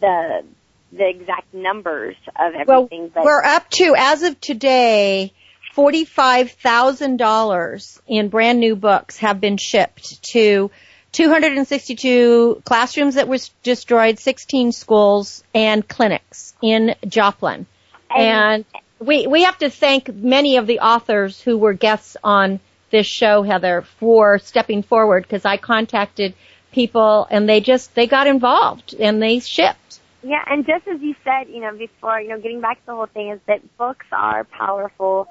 the 0.00 0.44
the 0.92 1.08
exact 1.08 1.52
numbers 1.52 2.16
of 2.36 2.54
everything 2.54 3.00
well, 3.00 3.10
but 3.14 3.24
we're 3.24 3.42
up 3.42 3.68
to 3.70 3.94
as 3.96 4.22
of 4.22 4.40
today 4.40 5.32
forty-five 5.78 6.50
thousand 6.50 7.18
dollars 7.18 8.02
in 8.08 8.30
brand 8.30 8.58
new 8.58 8.74
books 8.74 9.18
have 9.18 9.40
been 9.40 9.56
shipped 9.56 10.20
to 10.24 10.72
262 11.12 12.62
classrooms 12.64 13.14
that 13.14 13.28
were 13.28 13.38
destroyed, 13.62 14.18
16 14.18 14.72
schools 14.72 15.44
and 15.54 15.86
clinics 15.86 16.52
in 16.60 16.96
Joplin. 17.06 17.64
And 18.10 18.64
we 18.98 19.28
we 19.28 19.44
have 19.44 19.56
to 19.58 19.70
thank 19.70 20.12
many 20.12 20.56
of 20.56 20.66
the 20.66 20.80
authors 20.80 21.40
who 21.40 21.56
were 21.56 21.74
guests 21.74 22.16
on 22.24 22.58
this 22.90 23.06
show, 23.06 23.44
Heather, 23.44 23.84
for 24.00 24.40
stepping 24.40 24.82
forward 24.82 25.22
because 25.22 25.44
I 25.44 25.58
contacted 25.58 26.34
people 26.72 27.28
and 27.30 27.48
they 27.48 27.60
just, 27.60 27.94
they 27.94 28.08
got 28.08 28.26
involved 28.26 28.96
and 28.98 29.22
they 29.22 29.38
shipped. 29.38 30.00
Yeah, 30.24 30.42
and 30.44 30.66
just 30.66 30.88
as 30.88 31.00
you 31.00 31.14
said, 31.22 31.48
you 31.48 31.60
know, 31.60 31.72
before, 31.72 32.20
you 32.20 32.30
know, 32.30 32.40
getting 32.40 32.60
back 32.60 32.80
to 32.80 32.86
the 32.86 32.94
whole 32.96 33.06
thing 33.06 33.30
is 33.30 33.40
that 33.46 33.60
books 33.78 34.06
are 34.10 34.42
powerful, 34.42 35.28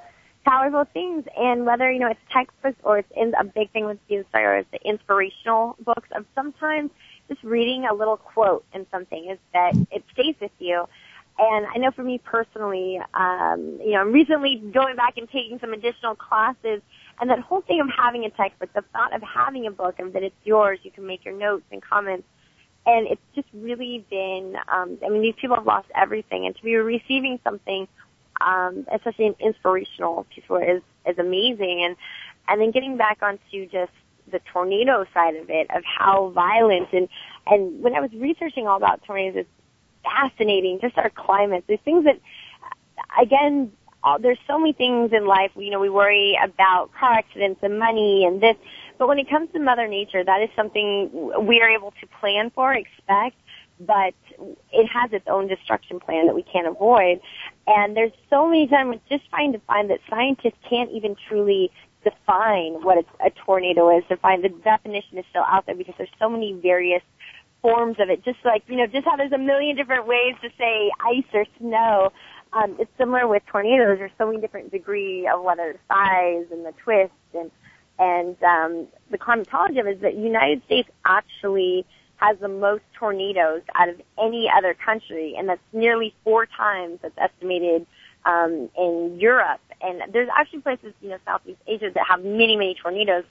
powerful 0.48 0.84
things. 0.92 1.24
And 1.36 1.66
whether, 1.66 1.90
you 1.90 1.98
know, 1.98 2.08
it's 2.08 2.20
textbooks 2.32 2.78
or 2.82 2.98
it's 2.98 3.12
in 3.16 3.34
a 3.38 3.44
big 3.44 3.70
thing 3.72 3.84
with 3.86 3.98
Jesus 4.08 4.26
or 4.34 4.56
it's 4.56 4.70
the 4.70 4.80
inspirational 4.88 5.76
books 5.84 6.08
of 6.14 6.24
sometimes 6.34 6.90
just 7.28 7.42
reading 7.42 7.86
a 7.90 7.94
little 7.94 8.16
quote 8.16 8.64
in 8.72 8.86
something 8.90 9.30
is 9.30 9.38
that 9.52 9.74
it 9.90 10.02
stays 10.12 10.34
with 10.40 10.52
you. 10.58 10.86
And 11.38 11.66
I 11.66 11.78
know 11.78 11.92
for 11.92 12.02
me 12.02 12.18
personally, 12.18 13.00
um, 13.14 13.78
you 13.80 13.92
know, 13.92 14.00
I'm 14.00 14.12
recently 14.12 14.56
going 14.56 14.96
back 14.96 15.18
and 15.18 15.28
taking 15.30 15.58
some 15.60 15.72
additional 15.72 16.16
classes 16.16 16.82
and 17.20 17.30
that 17.30 17.40
whole 17.40 17.60
thing 17.60 17.80
of 17.80 17.88
having 17.96 18.24
a 18.24 18.30
textbook, 18.30 18.72
the 18.72 18.82
thought 18.92 19.14
of 19.14 19.22
having 19.22 19.66
a 19.66 19.70
book 19.70 19.96
and 19.98 20.12
that 20.14 20.22
it's 20.22 20.34
yours, 20.44 20.78
you 20.82 20.90
can 20.90 21.06
make 21.06 21.24
your 21.24 21.34
notes 21.34 21.64
and 21.70 21.82
comments. 21.82 22.26
And 22.86 23.06
it's 23.06 23.20
just 23.34 23.48
really 23.52 24.04
been, 24.08 24.56
um, 24.72 24.98
I 25.04 25.10
mean, 25.10 25.20
these 25.20 25.34
people 25.40 25.56
have 25.56 25.66
lost 25.66 25.88
everything 25.94 26.46
and 26.46 26.56
to 26.56 26.62
be 26.62 26.74
receiving 26.76 27.38
something, 27.44 27.86
um, 28.40 28.86
especially 28.92 29.26
an 29.26 29.36
inspirational 29.40 30.26
piece 30.34 30.44
of 30.44 30.50
work 30.50 30.68
is, 30.68 30.82
is 31.06 31.18
amazing. 31.18 31.84
And, 31.84 31.96
and 32.48 32.60
then 32.60 32.70
getting 32.70 32.96
back 32.96 33.18
onto 33.22 33.66
just 33.66 33.92
the 34.30 34.40
tornado 34.52 35.06
side 35.14 35.36
of 35.36 35.48
it, 35.50 35.70
of 35.74 35.82
how 35.84 36.30
violent 36.30 36.92
and, 36.92 37.08
and 37.46 37.82
when 37.82 37.94
I 37.94 38.00
was 38.00 38.10
researching 38.12 38.66
all 38.66 38.76
about 38.76 39.02
tornadoes, 39.04 39.46
it's 39.46 39.48
fascinating, 40.02 40.78
just 40.80 40.96
our 40.98 41.10
climate. 41.10 41.64
There's 41.66 41.80
things 41.84 42.04
that, 42.04 42.20
again, 43.20 43.72
all, 44.02 44.18
there's 44.18 44.38
so 44.46 44.58
many 44.58 44.72
things 44.72 45.12
in 45.12 45.26
life. 45.26 45.50
You 45.56 45.70
know, 45.70 45.80
we 45.80 45.90
worry 45.90 46.38
about 46.42 46.90
car 46.98 47.12
accidents 47.12 47.60
and 47.62 47.78
money 47.78 48.24
and 48.24 48.40
this, 48.40 48.56
but 48.98 49.08
when 49.08 49.18
it 49.18 49.28
comes 49.28 49.50
to 49.52 49.60
Mother 49.60 49.88
Nature, 49.88 50.24
that 50.24 50.42
is 50.42 50.50
something 50.54 51.10
we 51.46 51.60
are 51.60 51.70
able 51.70 51.92
to 52.00 52.06
plan 52.20 52.50
for, 52.54 52.74
expect, 52.74 53.36
but 53.80 54.14
it 54.72 54.86
has 54.88 55.12
its 55.12 55.26
own 55.28 55.48
destruction 55.48 56.00
plan 56.00 56.26
that 56.26 56.34
we 56.34 56.42
can't 56.42 56.66
avoid. 56.66 57.20
And 57.66 57.96
there's 57.96 58.12
so 58.30 58.46
many 58.48 58.66
times 58.66 58.96
just 59.08 59.28
trying 59.30 59.52
to 59.52 59.60
find 59.60 59.90
that 59.90 60.00
scientists 60.08 60.58
can't 60.68 60.90
even 60.90 61.16
truly 61.28 61.70
define 62.04 62.82
what 62.82 63.04
a 63.24 63.30
tornado 63.30 63.96
is. 63.96 64.04
To 64.08 64.16
find 64.16 64.42
the 64.42 64.48
definition 64.48 65.18
is 65.18 65.24
still 65.30 65.44
out 65.46 65.66
there 65.66 65.74
because 65.74 65.94
there's 65.98 66.08
so 66.18 66.28
many 66.28 66.52
various 66.52 67.02
forms 67.62 67.96
of 68.00 68.08
it. 68.08 68.24
Just 68.24 68.38
like 68.44 68.62
you 68.68 68.76
know, 68.76 68.86
just 68.86 69.04
how 69.04 69.16
there's 69.16 69.32
a 69.32 69.38
million 69.38 69.76
different 69.76 70.06
ways 70.06 70.34
to 70.42 70.50
say 70.58 70.90
ice 71.00 71.24
or 71.32 71.44
snow. 71.58 72.12
Um, 72.52 72.76
it's 72.78 72.90
similar 72.96 73.26
with 73.28 73.42
tornadoes. 73.46 73.98
There's 73.98 74.10
so 74.16 74.26
many 74.26 74.40
different 74.40 74.70
degree 74.70 75.28
of 75.28 75.42
whether 75.42 75.74
the 75.74 75.78
size 75.94 76.46
and 76.50 76.64
the 76.64 76.72
twist 76.82 77.12
and 77.34 77.50
and 77.98 78.40
um, 78.42 78.86
the 79.10 79.18
climatology 79.18 79.78
of 79.80 79.86
it 79.86 79.96
is 79.96 80.02
that 80.02 80.14
United 80.14 80.62
States 80.66 80.88
actually 81.04 81.84
has 82.18 82.36
the 82.40 82.48
most 82.48 82.82
tornadoes 82.98 83.62
out 83.74 83.88
of 83.88 84.00
any 84.18 84.50
other 84.54 84.74
country, 84.74 85.34
and 85.38 85.48
that's 85.48 85.60
nearly 85.72 86.14
four 86.24 86.46
times 86.46 86.98
that's 87.02 87.16
estimated 87.16 87.86
um, 88.24 88.68
in 88.76 89.16
Europe. 89.18 89.60
And 89.80 90.02
there's 90.12 90.28
actually 90.36 90.60
places, 90.60 90.92
you 91.00 91.10
know, 91.10 91.18
Southeast 91.24 91.60
Asia 91.66 91.90
that 91.94 92.04
have 92.08 92.24
many, 92.24 92.56
many 92.56 92.74
tornadoes. 92.74 93.24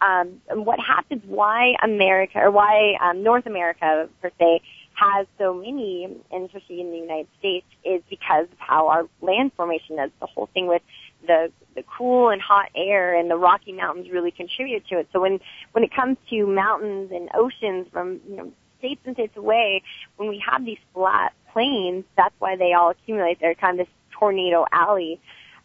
Um, 0.00 0.40
and 0.48 0.64
what 0.64 0.78
happens? 0.78 1.22
Why 1.26 1.74
America 1.82 2.38
or 2.38 2.52
why 2.52 2.96
um, 3.00 3.24
North 3.24 3.46
America 3.46 4.08
per 4.22 4.30
se 4.38 4.60
has 4.94 5.26
so 5.38 5.54
many, 5.54 6.08
and 6.30 6.46
especially 6.46 6.80
in 6.80 6.90
the 6.90 6.98
United 6.98 7.28
States, 7.38 7.66
is 7.84 8.02
because 8.08 8.44
of 8.44 8.58
how 8.58 8.88
our 8.88 9.08
land 9.20 9.52
formation 9.56 9.98
is. 9.98 10.10
The 10.20 10.26
whole 10.26 10.48
thing 10.54 10.68
with 10.68 10.82
the 11.26 11.52
the 11.74 11.84
cool 11.96 12.30
and 12.30 12.40
hot 12.42 12.70
air 12.74 13.16
and 13.18 13.30
the 13.30 13.36
Rocky 13.36 13.72
Mountains 13.72 14.08
really 14.10 14.30
contribute 14.30 14.86
to 14.88 14.98
it. 14.98 15.08
So 15.12 15.20
when 15.20 15.38
when 15.72 15.84
it 15.84 15.94
comes 15.94 16.16
to 16.30 16.46
mountains 16.46 17.10
and 17.12 17.28
oceans 17.34 17.86
from 17.92 18.20
you 18.28 18.36
know 18.36 18.52
states 18.78 19.00
and 19.04 19.14
states 19.14 19.36
away, 19.36 19.82
when 20.16 20.28
we 20.28 20.42
have 20.50 20.64
these 20.64 20.78
flat 20.94 21.32
plains, 21.52 22.04
that's 22.16 22.34
why 22.38 22.56
they 22.56 22.72
all 22.72 22.90
accumulate. 22.90 23.38
They're 23.40 23.54
kind 23.54 23.80
of 23.80 23.86
this 23.86 23.94
tornado 24.18 24.66
alley. 24.72 25.20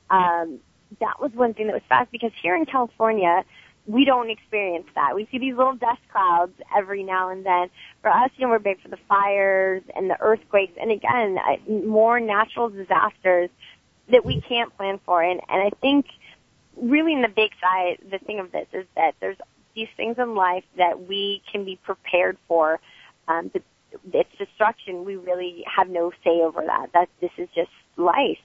Um, 0.10 0.60
that 1.00 1.20
was 1.20 1.32
one 1.34 1.54
thing 1.54 1.68
that 1.68 1.74
was 1.74 1.82
fast 1.90 2.12
because 2.12 2.32
here 2.42 2.56
in 2.56 2.66
California, 2.66 3.44
we 3.86 4.06
don't 4.06 4.30
experience 4.30 4.86
that. 4.96 5.16
We 5.16 5.28
see 5.32 5.40
these 5.40 5.56
little 5.56 5.76
dust 5.76 6.00
clouds 6.12 6.54
every 6.76 7.04
now 7.04 7.30
and 7.30 7.46
then. 7.46 7.70
For 8.02 8.10
us, 8.10 8.30
you 8.38 8.46
know, 8.46 8.52
we're 8.52 8.60
big 8.60 8.82
for 8.82 8.88
the 8.88 9.00
fires 9.10 9.84
and 9.96 10.10
the 10.10 10.20
earthquakes, 10.22 10.74
and 10.80 10.92
again, 10.92 11.38
more 11.68 12.20
natural 12.20 12.70
disasters 12.70 13.50
that 14.14 14.24
we 14.26 14.42
can't 14.48 14.76
plan 14.78 15.00
for. 15.06 15.22
And 15.22 15.42
and 15.50 15.62
I 15.62 15.72
think 15.82 16.06
really 16.82 17.14
in 17.14 17.22
the 17.22 17.28
big 17.28 17.52
side, 17.62 17.98
the 18.10 18.20
thing 18.20 18.40
of 18.40 18.52
this 18.52 18.68
is 18.74 18.86
that 18.96 19.16
there's 19.20 19.38
these 19.76 19.90
things 19.98 20.16
in 20.18 20.36
life 20.36 20.64
that 20.78 21.08
we 21.08 21.42
can 21.52 21.66
be 21.66 21.78
prepared 21.84 22.38
for. 22.48 22.80
Um, 23.28 23.52
the, 23.54 23.62
its 24.12 24.30
destruction, 24.38 25.06
we 25.06 25.16
really 25.16 25.64
have 25.66 25.90
no 25.90 26.12
say 26.24 26.42
over 26.42 26.64
that. 26.66 26.88
That 26.94 27.10
this 27.22 27.32
is 27.38 27.50
just 27.56 27.72
life. 27.98 28.40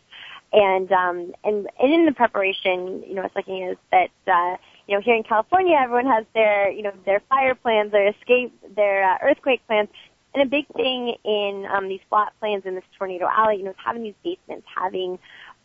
And 0.52 0.90
um, 0.92 1.32
and 1.44 1.68
and 1.78 1.92
in 1.92 2.06
the 2.06 2.12
preparation, 2.12 3.02
you 3.06 3.14
know, 3.14 3.22
what's 3.22 3.36
looking 3.36 3.62
is 3.62 3.76
that 3.90 4.10
uh, 4.26 4.56
you 4.86 4.94
know 4.94 5.02
here 5.02 5.14
in 5.14 5.22
California, 5.22 5.76
everyone 5.78 6.06
has 6.06 6.24
their 6.34 6.70
you 6.70 6.82
know 6.82 6.92
their 7.04 7.20
fire 7.28 7.54
plans, 7.54 7.92
their 7.92 8.08
escape, 8.08 8.54
their 8.74 9.04
uh, 9.04 9.18
earthquake 9.22 9.60
plans. 9.66 9.88
And 10.34 10.42
a 10.42 10.46
big 10.46 10.66
thing 10.76 11.14
in 11.24 11.66
um, 11.72 11.88
these 11.88 12.00
flat 12.10 12.32
plains 12.38 12.64
in 12.66 12.74
this 12.74 12.84
tornado 12.98 13.26
alley, 13.26 13.56
you 13.56 13.64
know, 13.64 13.70
is 13.70 13.76
having 13.82 14.02
these 14.02 14.14
basements, 14.22 14.66
having 14.74 15.18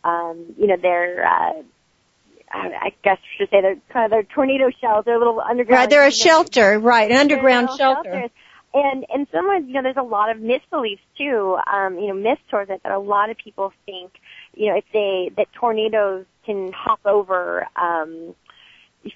um, 0.04 0.54
you 0.58 0.66
know 0.66 0.76
their 0.76 1.26
uh, 1.26 1.62
I 2.54 2.92
guess 3.02 3.18
I 3.18 3.36
should 3.36 3.50
say 3.50 3.60
they're 3.60 3.76
kind 3.92 4.04
of 4.04 4.10
their 4.10 4.22
tornado 4.22 4.70
shells, 4.80 5.04
their 5.04 5.18
little 5.18 5.40
underground. 5.40 5.80
Right, 5.80 5.90
they're 5.90 6.06
a 6.06 6.12
shelter, 6.12 6.78
right, 6.78 7.10
an 7.10 7.16
underground 7.16 7.68
shelter. 7.76 8.10
shelters. 8.10 8.30
And 8.74 9.06
and 9.12 9.26
sometimes, 9.32 9.68
you 9.68 9.74
know, 9.74 9.82
there's 9.82 9.96
a 9.96 10.02
lot 10.02 10.30
of 10.30 10.38
misbeliefs 10.38 10.98
too, 11.16 11.58
um, 11.72 11.96
you 11.98 12.08
know, 12.08 12.14
myths 12.14 12.42
towards 12.50 12.70
it 12.70 12.80
that 12.82 12.92
a 12.92 12.98
lot 12.98 13.30
of 13.30 13.36
people 13.38 13.72
think, 13.86 14.12
you 14.54 14.68
know, 14.70 14.76
if 14.76 14.84
they 14.92 15.30
that 15.36 15.46
tornadoes 15.52 16.26
can 16.44 16.72
hop 16.72 17.00
over 17.06 17.66
um 17.76 18.34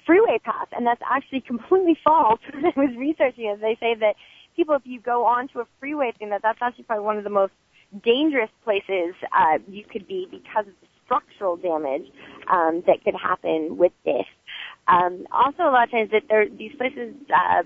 freeway 0.05 0.39
paths 0.43 0.71
and 0.71 0.85
that's 0.85 1.01
actually 1.09 1.41
completely 1.41 1.97
false. 2.03 2.39
I 2.53 2.71
was 2.75 2.95
researching 2.97 3.45
it. 3.45 3.59
They 3.59 3.77
say 3.79 3.95
that 3.99 4.15
people 4.55 4.75
if 4.75 4.83
you 4.85 5.01
go 5.01 5.25
onto 5.25 5.59
a 5.59 5.65
freeway 5.79 6.13
thing 6.17 6.29
that 6.29 6.41
that's 6.41 6.59
actually 6.61 6.85
probably 6.85 7.05
one 7.05 7.17
of 7.17 7.23
the 7.25 7.29
most 7.29 7.53
dangerous 8.03 8.49
places 8.63 9.15
uh 9.35 9.57
you 9.67 9.83
could 9.83 10.07
be 10.07 10.27
because 10.29 10.67
of 10.67 10.73
the 10.81 10.87
structural 11.05 11.57
damage 11.57 12.05
um 12.51 12.83
that 12.85 13.03
could 13.03 13.15
happen 13.15 13.77
with 13.77 13.93
this. 14.05 14.25
Um 14.87 15.25
also 15.31 15.63
a 15.63 15.71
lot 15.71 15.85
of 15.85 15.91
times 15.91 16.11
that 16.11 16.23
there 16.29 16.47
these 16.49 16.75
places 16.77 17.15
uh 17.35 17.63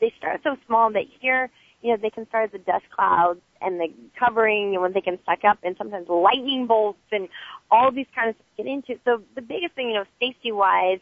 they 0.00 0.12
start 0.18 0.40
so 0.42 0.56
small 0.66 0.90
that 0.92 1.04
here, 1.20 1.50
you 1.82 1.90
know, 1.90 1.98
they 2.00 2.10
can 2.10 2.26
start 2.28 2.46
as 2.46 2.52
the 2.52 2.58
dust 2.58 2.84
clouds 2.94 3.40
and 3.60 3.78
the 3.78 3.88
covering 4.18 4.72
and 4.72 4.82
when 4.82 4.92
they 4.92 5.00
can 5.00 5.18
suck 5.26 5.44
up 5.44 5.58
and 5.62 5.76
sometimes 5.76 6.08
lightning 6.08 6.66
bolts 6.66 6.98
and 7.12 7.28
all 7.70 7.90
these 7.92 8.06
kind 8.14 8.30
of 8.30 8.36
get 8.56 8.66
into 8.66 8.92
it. 8.92 9.00
So 9.04 9.22
the 9.34 9.42
biggest 9.42 9.74
thing, 9.74 9.88
you 9.88 9.94
know, 9.94 10.04
safety 10.18 10.52
wise, 10.52 10.98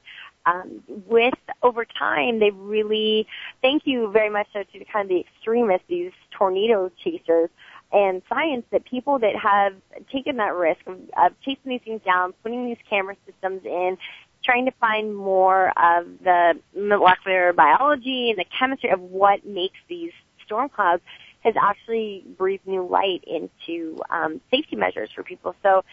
um, 0.47 0.83
with 1.07 1.35
over 1.63 1.85
time, 1.85 2.39
they 2.41 2.51
really 2.51 3.27
thank 3.61 3.83
you 3.87 4.11
very 4.11 4.31
much 4.31 4.47
so 4.53 4.63
to 4.63 4.85
kind 4.87 5.05
of 5.05 5.09
the 5.09 5.21
extremists, 5.21 5.87
these 5.89 6.13
tornado 6.31 6.91
chasers, 7.05 7.51
and 7.93 8.23
science 8.29 8.65
that 8.71 8.85
people 8.85 9.19
that 9.19 9.35
have 9.37 9.75
taken 10.13 10.37
that 10.37 10.55
risk 10.55 10.81
of, 10.87 10.99
of 11.17 11.33
chasing 11.41 11.71
these 11.71 11.81
things 11.85 12.01
down, 12.05 12.35
putting 12.43 12.67
these 12.67 12.77
camera 12.89 13.17
systems 13.27 13.63
in, 13.65 13.97
trying 14.45 14.67
to 14.67 14.73
find 14.73 15.15
more 15.17 15.69
of 15.69 16.07
the 16.23 16.55
molecular 16.77 17.53
biology 17.53 18.31
and 18.31 18.39
the 18.39 18.45
chemistry 18.59 18.91
of 18.91 19.01
what 19.01 19.45
makes 19.47 19.79
these 19.89 20.13
storm 20.45 20.69
clouds 20.69 21.03
has 21.41 21.55
actually 21.61 22.25
breathed 22.37 22.67
new 22.67 22.87
light 22.87 23.23
into 23.27 23.99
um, 24.11 24.41
safety 24.51 24.77
measures 24.77 25.11
for 25.15 25.23
people. 25.23 25.55
So 25.63 25.85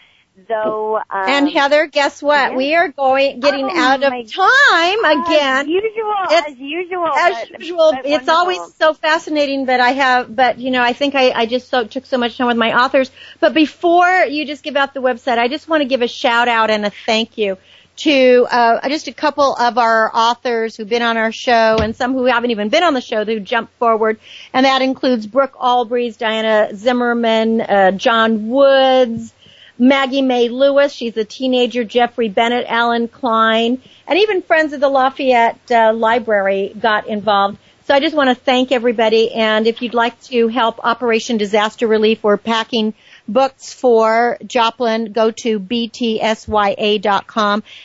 though 0.48 0.96
um, 0.96 1.02
and 1.10 1.48
Heather, 1.50 1.86
guess 1.86 2.22
what? 2.22 2.50
yeah. 2.52 2.56
We 2.56 2.74
are 2.74 2.88
going 2.88 3.40
getting 3.40 3.66
Oh, 3.66 3.76
out 3.78 4.02
of 4.02 4.12
time 4.32 5.04
again. 5.04 5.60
as 5.60 5.66
usual, 5.66 6.14
It's- 6.30 6.44
as 6.48 6.58
usual, 6.58 7.06
As 7.06 7.48
but- 7.50 7.60
usual, 7.60 7.92
but 7.92 8.00
it's 8.06 8.26
wonderful. 8.26 8.34
always 8.34 8.74
so 8.74 8.94
fascinating, 8.94 9.64
but 9.64 9.80
I 9.80 9.92
have, 9.92 10.34
but 10.34 10.58
you 10.58 10.70
know, 10.70 10.82
I 10.82 10.92
think 10.92 11.14
I, 11.14 11.30
I 11.30 11.46
just 11.46 11.68
so, 11.68 11.84
took 11.84 12.06
so 12.06 12.18
much 12.18 12.36
time 12.36 12.46
with 12.48 12.56
my 12.56 12.78
authors. 12.84 13.10
But 13.40 13.54
before 13.54 14.24
you 14.28 14.44
just 14.44 14.62
give 14.62 14.76
out 14.76 14.94
the 14.94 15.00
website, 15.00 15.38
I 15.38 15.48
just 15.48 15.68
want 15.68 15.80
to 15.82 15.88
give 15.88 16.02
a 16.02 16.08
shout 16.08 16.48
out 16.48 16.70
and 16.70 16.84
a 16.84 16.90
thank 17.06 17.38
you 17.38 17.56
to 17.98 18.46
uh, 18.50 18.86
just 18.90 19.08
a 19.08 19.12
couple 19.14 19.54
of 19.56 19.78
our 19.78 20.10
authors 20.14 20.76
who've 20.76 20.88
been 20.88 21.00
on 21.00 21.16
our 21.16 21.32
show 21.32 21.78
and 21.80 21.96
some 21.96 22.12
who 22.12 22.24
haven't 22.26 22.50
even 22.50 22.68
been 22.68 22.82
on 22.82 22.92
the 22.92 23.00
show 23.00 23.24
who 23.24 23.40
jumped 23.40 23.72
forward, 23.78 24.20
and 24.52 24.66
that 24.66 24.82
includes 24.82 25.26
Brooks 25.26 25.56
Olbrys, 25.58 26.18
Diana 26.18 26.76
Zimmerman, 26.76 27.62
uh, 27.62 27.92
John 27.92 28.48
Woods, 28.50 29.32
Maggie 29.78 30.22
Mae 30.22 30.48
Lewis, 30.48 30.92
she's 30.92 31.16
a 31.16 31.24
teenager, 31.24 31.84
Jeffrey 31.84 32.28
Bennett, 32.28 32.66
Alan 32.68 33.08
Klein, 33.08 33.82
and 34.06 34.18
even 34.18 34.42
Friends 34.42 34.72
of 34.72 34.80
the 34.80 34.88
Lafayette 34.88 35.70
uh, 35.70 35.92
Library 35.92 36.74
got 36.78 37.06
involved. 37.06 37.58
So 37.86 37.94
I 37.94 38.00
just 38.00 38.16
want 38.16 38.30
to 38.30 38.34
thank 38.34 38.72
everybody, 38.72 39.32
and 39.32 39.66
if 39.66 39.80
you'd 39.80 39.94
like 39.94 40.20
to 40.24 40.48
help 40.48 40.84
Operation 40.84 41.36
Disaster 41.36 41.86
Relief, 41.86 42.24
we're 42.24 42.36
packing 42.36 42.94
books 43.28 43.72
for 43.72 44.38
Joplin, 44.44 45.12
go 45.12 45.30
to 45.30 45.60
btsya.com. 45.60 46.02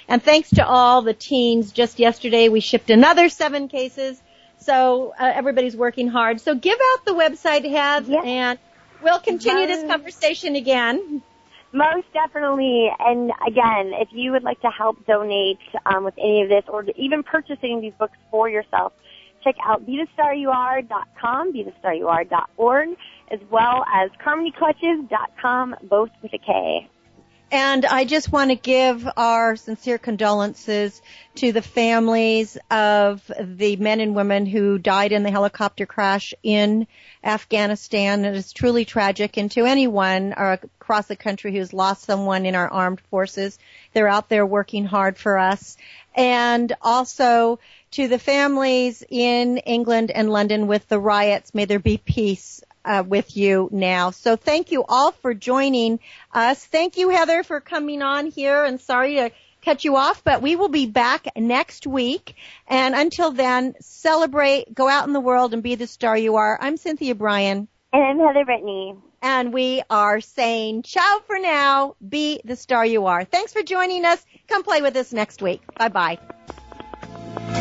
And 0.08 0.24
thanks 0.24 0.50
to 0.52 0.66
all 0.66 1.04
the 1.04 1.14
teens, 1.14 1.72
just 1.72 2.00
yesterday 2.00 2.50
we 2.50 2.62
shipped 2.62 2.90
another 2.90 3.30
seven 3.30 3.68
cases. 3.68 4.20
So 4.60 5.14
uh, 5.20 5.32
everybody's 5.36 5.76
working 5.76 6.08
hard. 6.08 6.42
So 6.42 6.56
give 6.56 6.80
out 6.94 7.06
the 7.06 7.14
website, 7.14 7.64
Heath, 7.64 8.10
and 8.26 8.58
we'll 9.04 9.20
continue 9.20 9.68
this 9.68 9.86
conversation 9.88 10.56
again. 10.56 11.22
Most 11.74 12.08
definitely. 12.14 12.92
And 13.00 13.32
again, 13.48 13.94
if 13.94 14.10
you 14.12 14.32
would 14.32 14.44
like 14.44 14.60
to 14.62 14.70
help 14.70 15.06
donate 15.06 15.60
um, 15.86 16.04
with 16.04 16.16
any 16.18 16.42
of 16.42 16.50
this 16.50 16.64
or 16.68 16.86
even 16.98 17.24
purchasing 17.24 17.80
these 17.82 17.94
books 17.98 18.18
for 18.30 18.50
yourself, 18.50 18.94
check 19.44 19.56
out 19.64 19.86
BeTheStarYouAre.com, 19.86 21.54
BeTheStarYouAre.org, 21.54 22.90
as 23.32 23.40
well 23.50 23.86
as 23.94 24.10
CarmonyClutches.com, 24.24 25.76
both 25.84 26.10
with 26.22 26.34
a 26.34 26.38
K. 26.38 26.90
And 27.52 27.86
I 27.86 28.06
just 28.06 28.32
want 28.32 28.50
to 28.52 28.56
give 28.56 29.06
our 29.18 29.58
sincere 29.58 29.98
condolences 29.98 31.02
to 31.36 31.52
the 31.52 31.62
families 31.62 32.58
of 32.70 33.30
the 33.38 33.76
men 33.76 34.00
and 34.00 34.16
women 34.16 34.46
who 34.46 34.78
died 34.78 35.12
in 35.12 35.24
the 35.24 35.32
helicopter 35.32 35.86
crash 35.86 36.34
in 36.44 36.88
Afghanistan. 37.22 38.24
It 38.24 38.36
is 38.36 38.54
truly 38.54 38.86
tragic. 38.86 39.36
And 39.36 39.52
to 39.52 39.66
anyone 39.66 40.32
across 40.32 41.08
the 41.08 41.18
country 41.18 41.52
who's 41.52 41.74
lost 41.74 42.04
someone 42.04 42.46
in 42.46 42.56
our 42.56 42.70
armed 42.70 43.02
forces, 43.10 43.60
they're 43.92 44.08
out 44.08 44.30
there 44.30 44.46
working 44.46 44.86
hard 44.86 45.18
for 45.18 45.38
us. 45.38 45.76
And 46.16 46.72
also 46.82 47.60
to 47.92 48.08
the 48.08 48.20
families 48.20 49.04
in 49.10 49.58
England 49.58 50.10
and 50.12 50.30
London 50.30 50.68
with 50.68 50.88
the 50.88 51.00
riots, 51.00 51.54
may 51.54 51.66
there 51.66 51.80
be 51.80 51.98
peace 51.98 52.64
uh, 52.86 53.04
with 53.06 53.36
you 53.38 53.70
now. 53.72 54.12
So 54.12 54.36
thank 54.36 54.72
you 54.72 54.84
all 54.88 55.12
for 55.12 55.34
joining 55.34 56.00
us. 56.34 56.64
Thank 56.64 56.98
you, 56.98 57.10
Heather, 57.10 57.44
for 57.44 57.62
coming 57.62 58.02
on 58.02 58.28
here 58.28 58.64
and 58.64 58.80
sorry 58.80 59.16
to 59.16 59.32
cut 59.64 59.86
you 59.86 59.96
off, 59.96 60.24
but 60.24 60.42
we 60.42 60.56
will 60.56 60.70
be 60.70 60.88
back 60.88 61.28
next 61.36 61.86
week. 61.86 62.36
And 62.68 62.96
until 62.96 63.32
then, 63.32 63.76
celebrate, 63.80 64.74
go 64.74 64.88
out 64.88 65.08
in 65.08 65.14
the 65.14 65.20
world 65.20 65.54
and 65.54 65.64
be 65.64 65.76
the 65.76 65.88
star 65.88 66.18
you 66.18 66.36
are. 66.36 66.58
I'm 66.60 66.78
Cynthia 66.78 67.16
Brian. 67.16 67.68
And 67.94 68.04
I'm 68.04 68.20
Heather 68.20 68.46
Brittany. 68.46 68.96
And 69.22 69.54
we 69.54 69.84
are 69.90 70.20
saying 70.20 70.84
ciao 70.84 71.20
for 71.28 71.38
now. 71.38 71.96
Be 72.08 72.42
the 72.44 72.56
star 72.56 72.86
you 72.86 73.06
are. 73.06 73.24
Thanks 73.24 73.54
for 73.54 73.62
joining 73.62 74.04
us. 74.06 74.26
Come 74.48 74.64
play 74.64 74.82
with 74.82 74.96
us 74.96 75.14
next 75.14 75.42
week. 75.42 75.62
Bye 75.78 75.90
bye. 75.90 77.61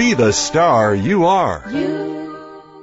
be 0.00 0.14
the 0.14 0.32
star 0.32 0.94
you 0.94 1.26
are. 1.26 1.62
You 1.68 2.19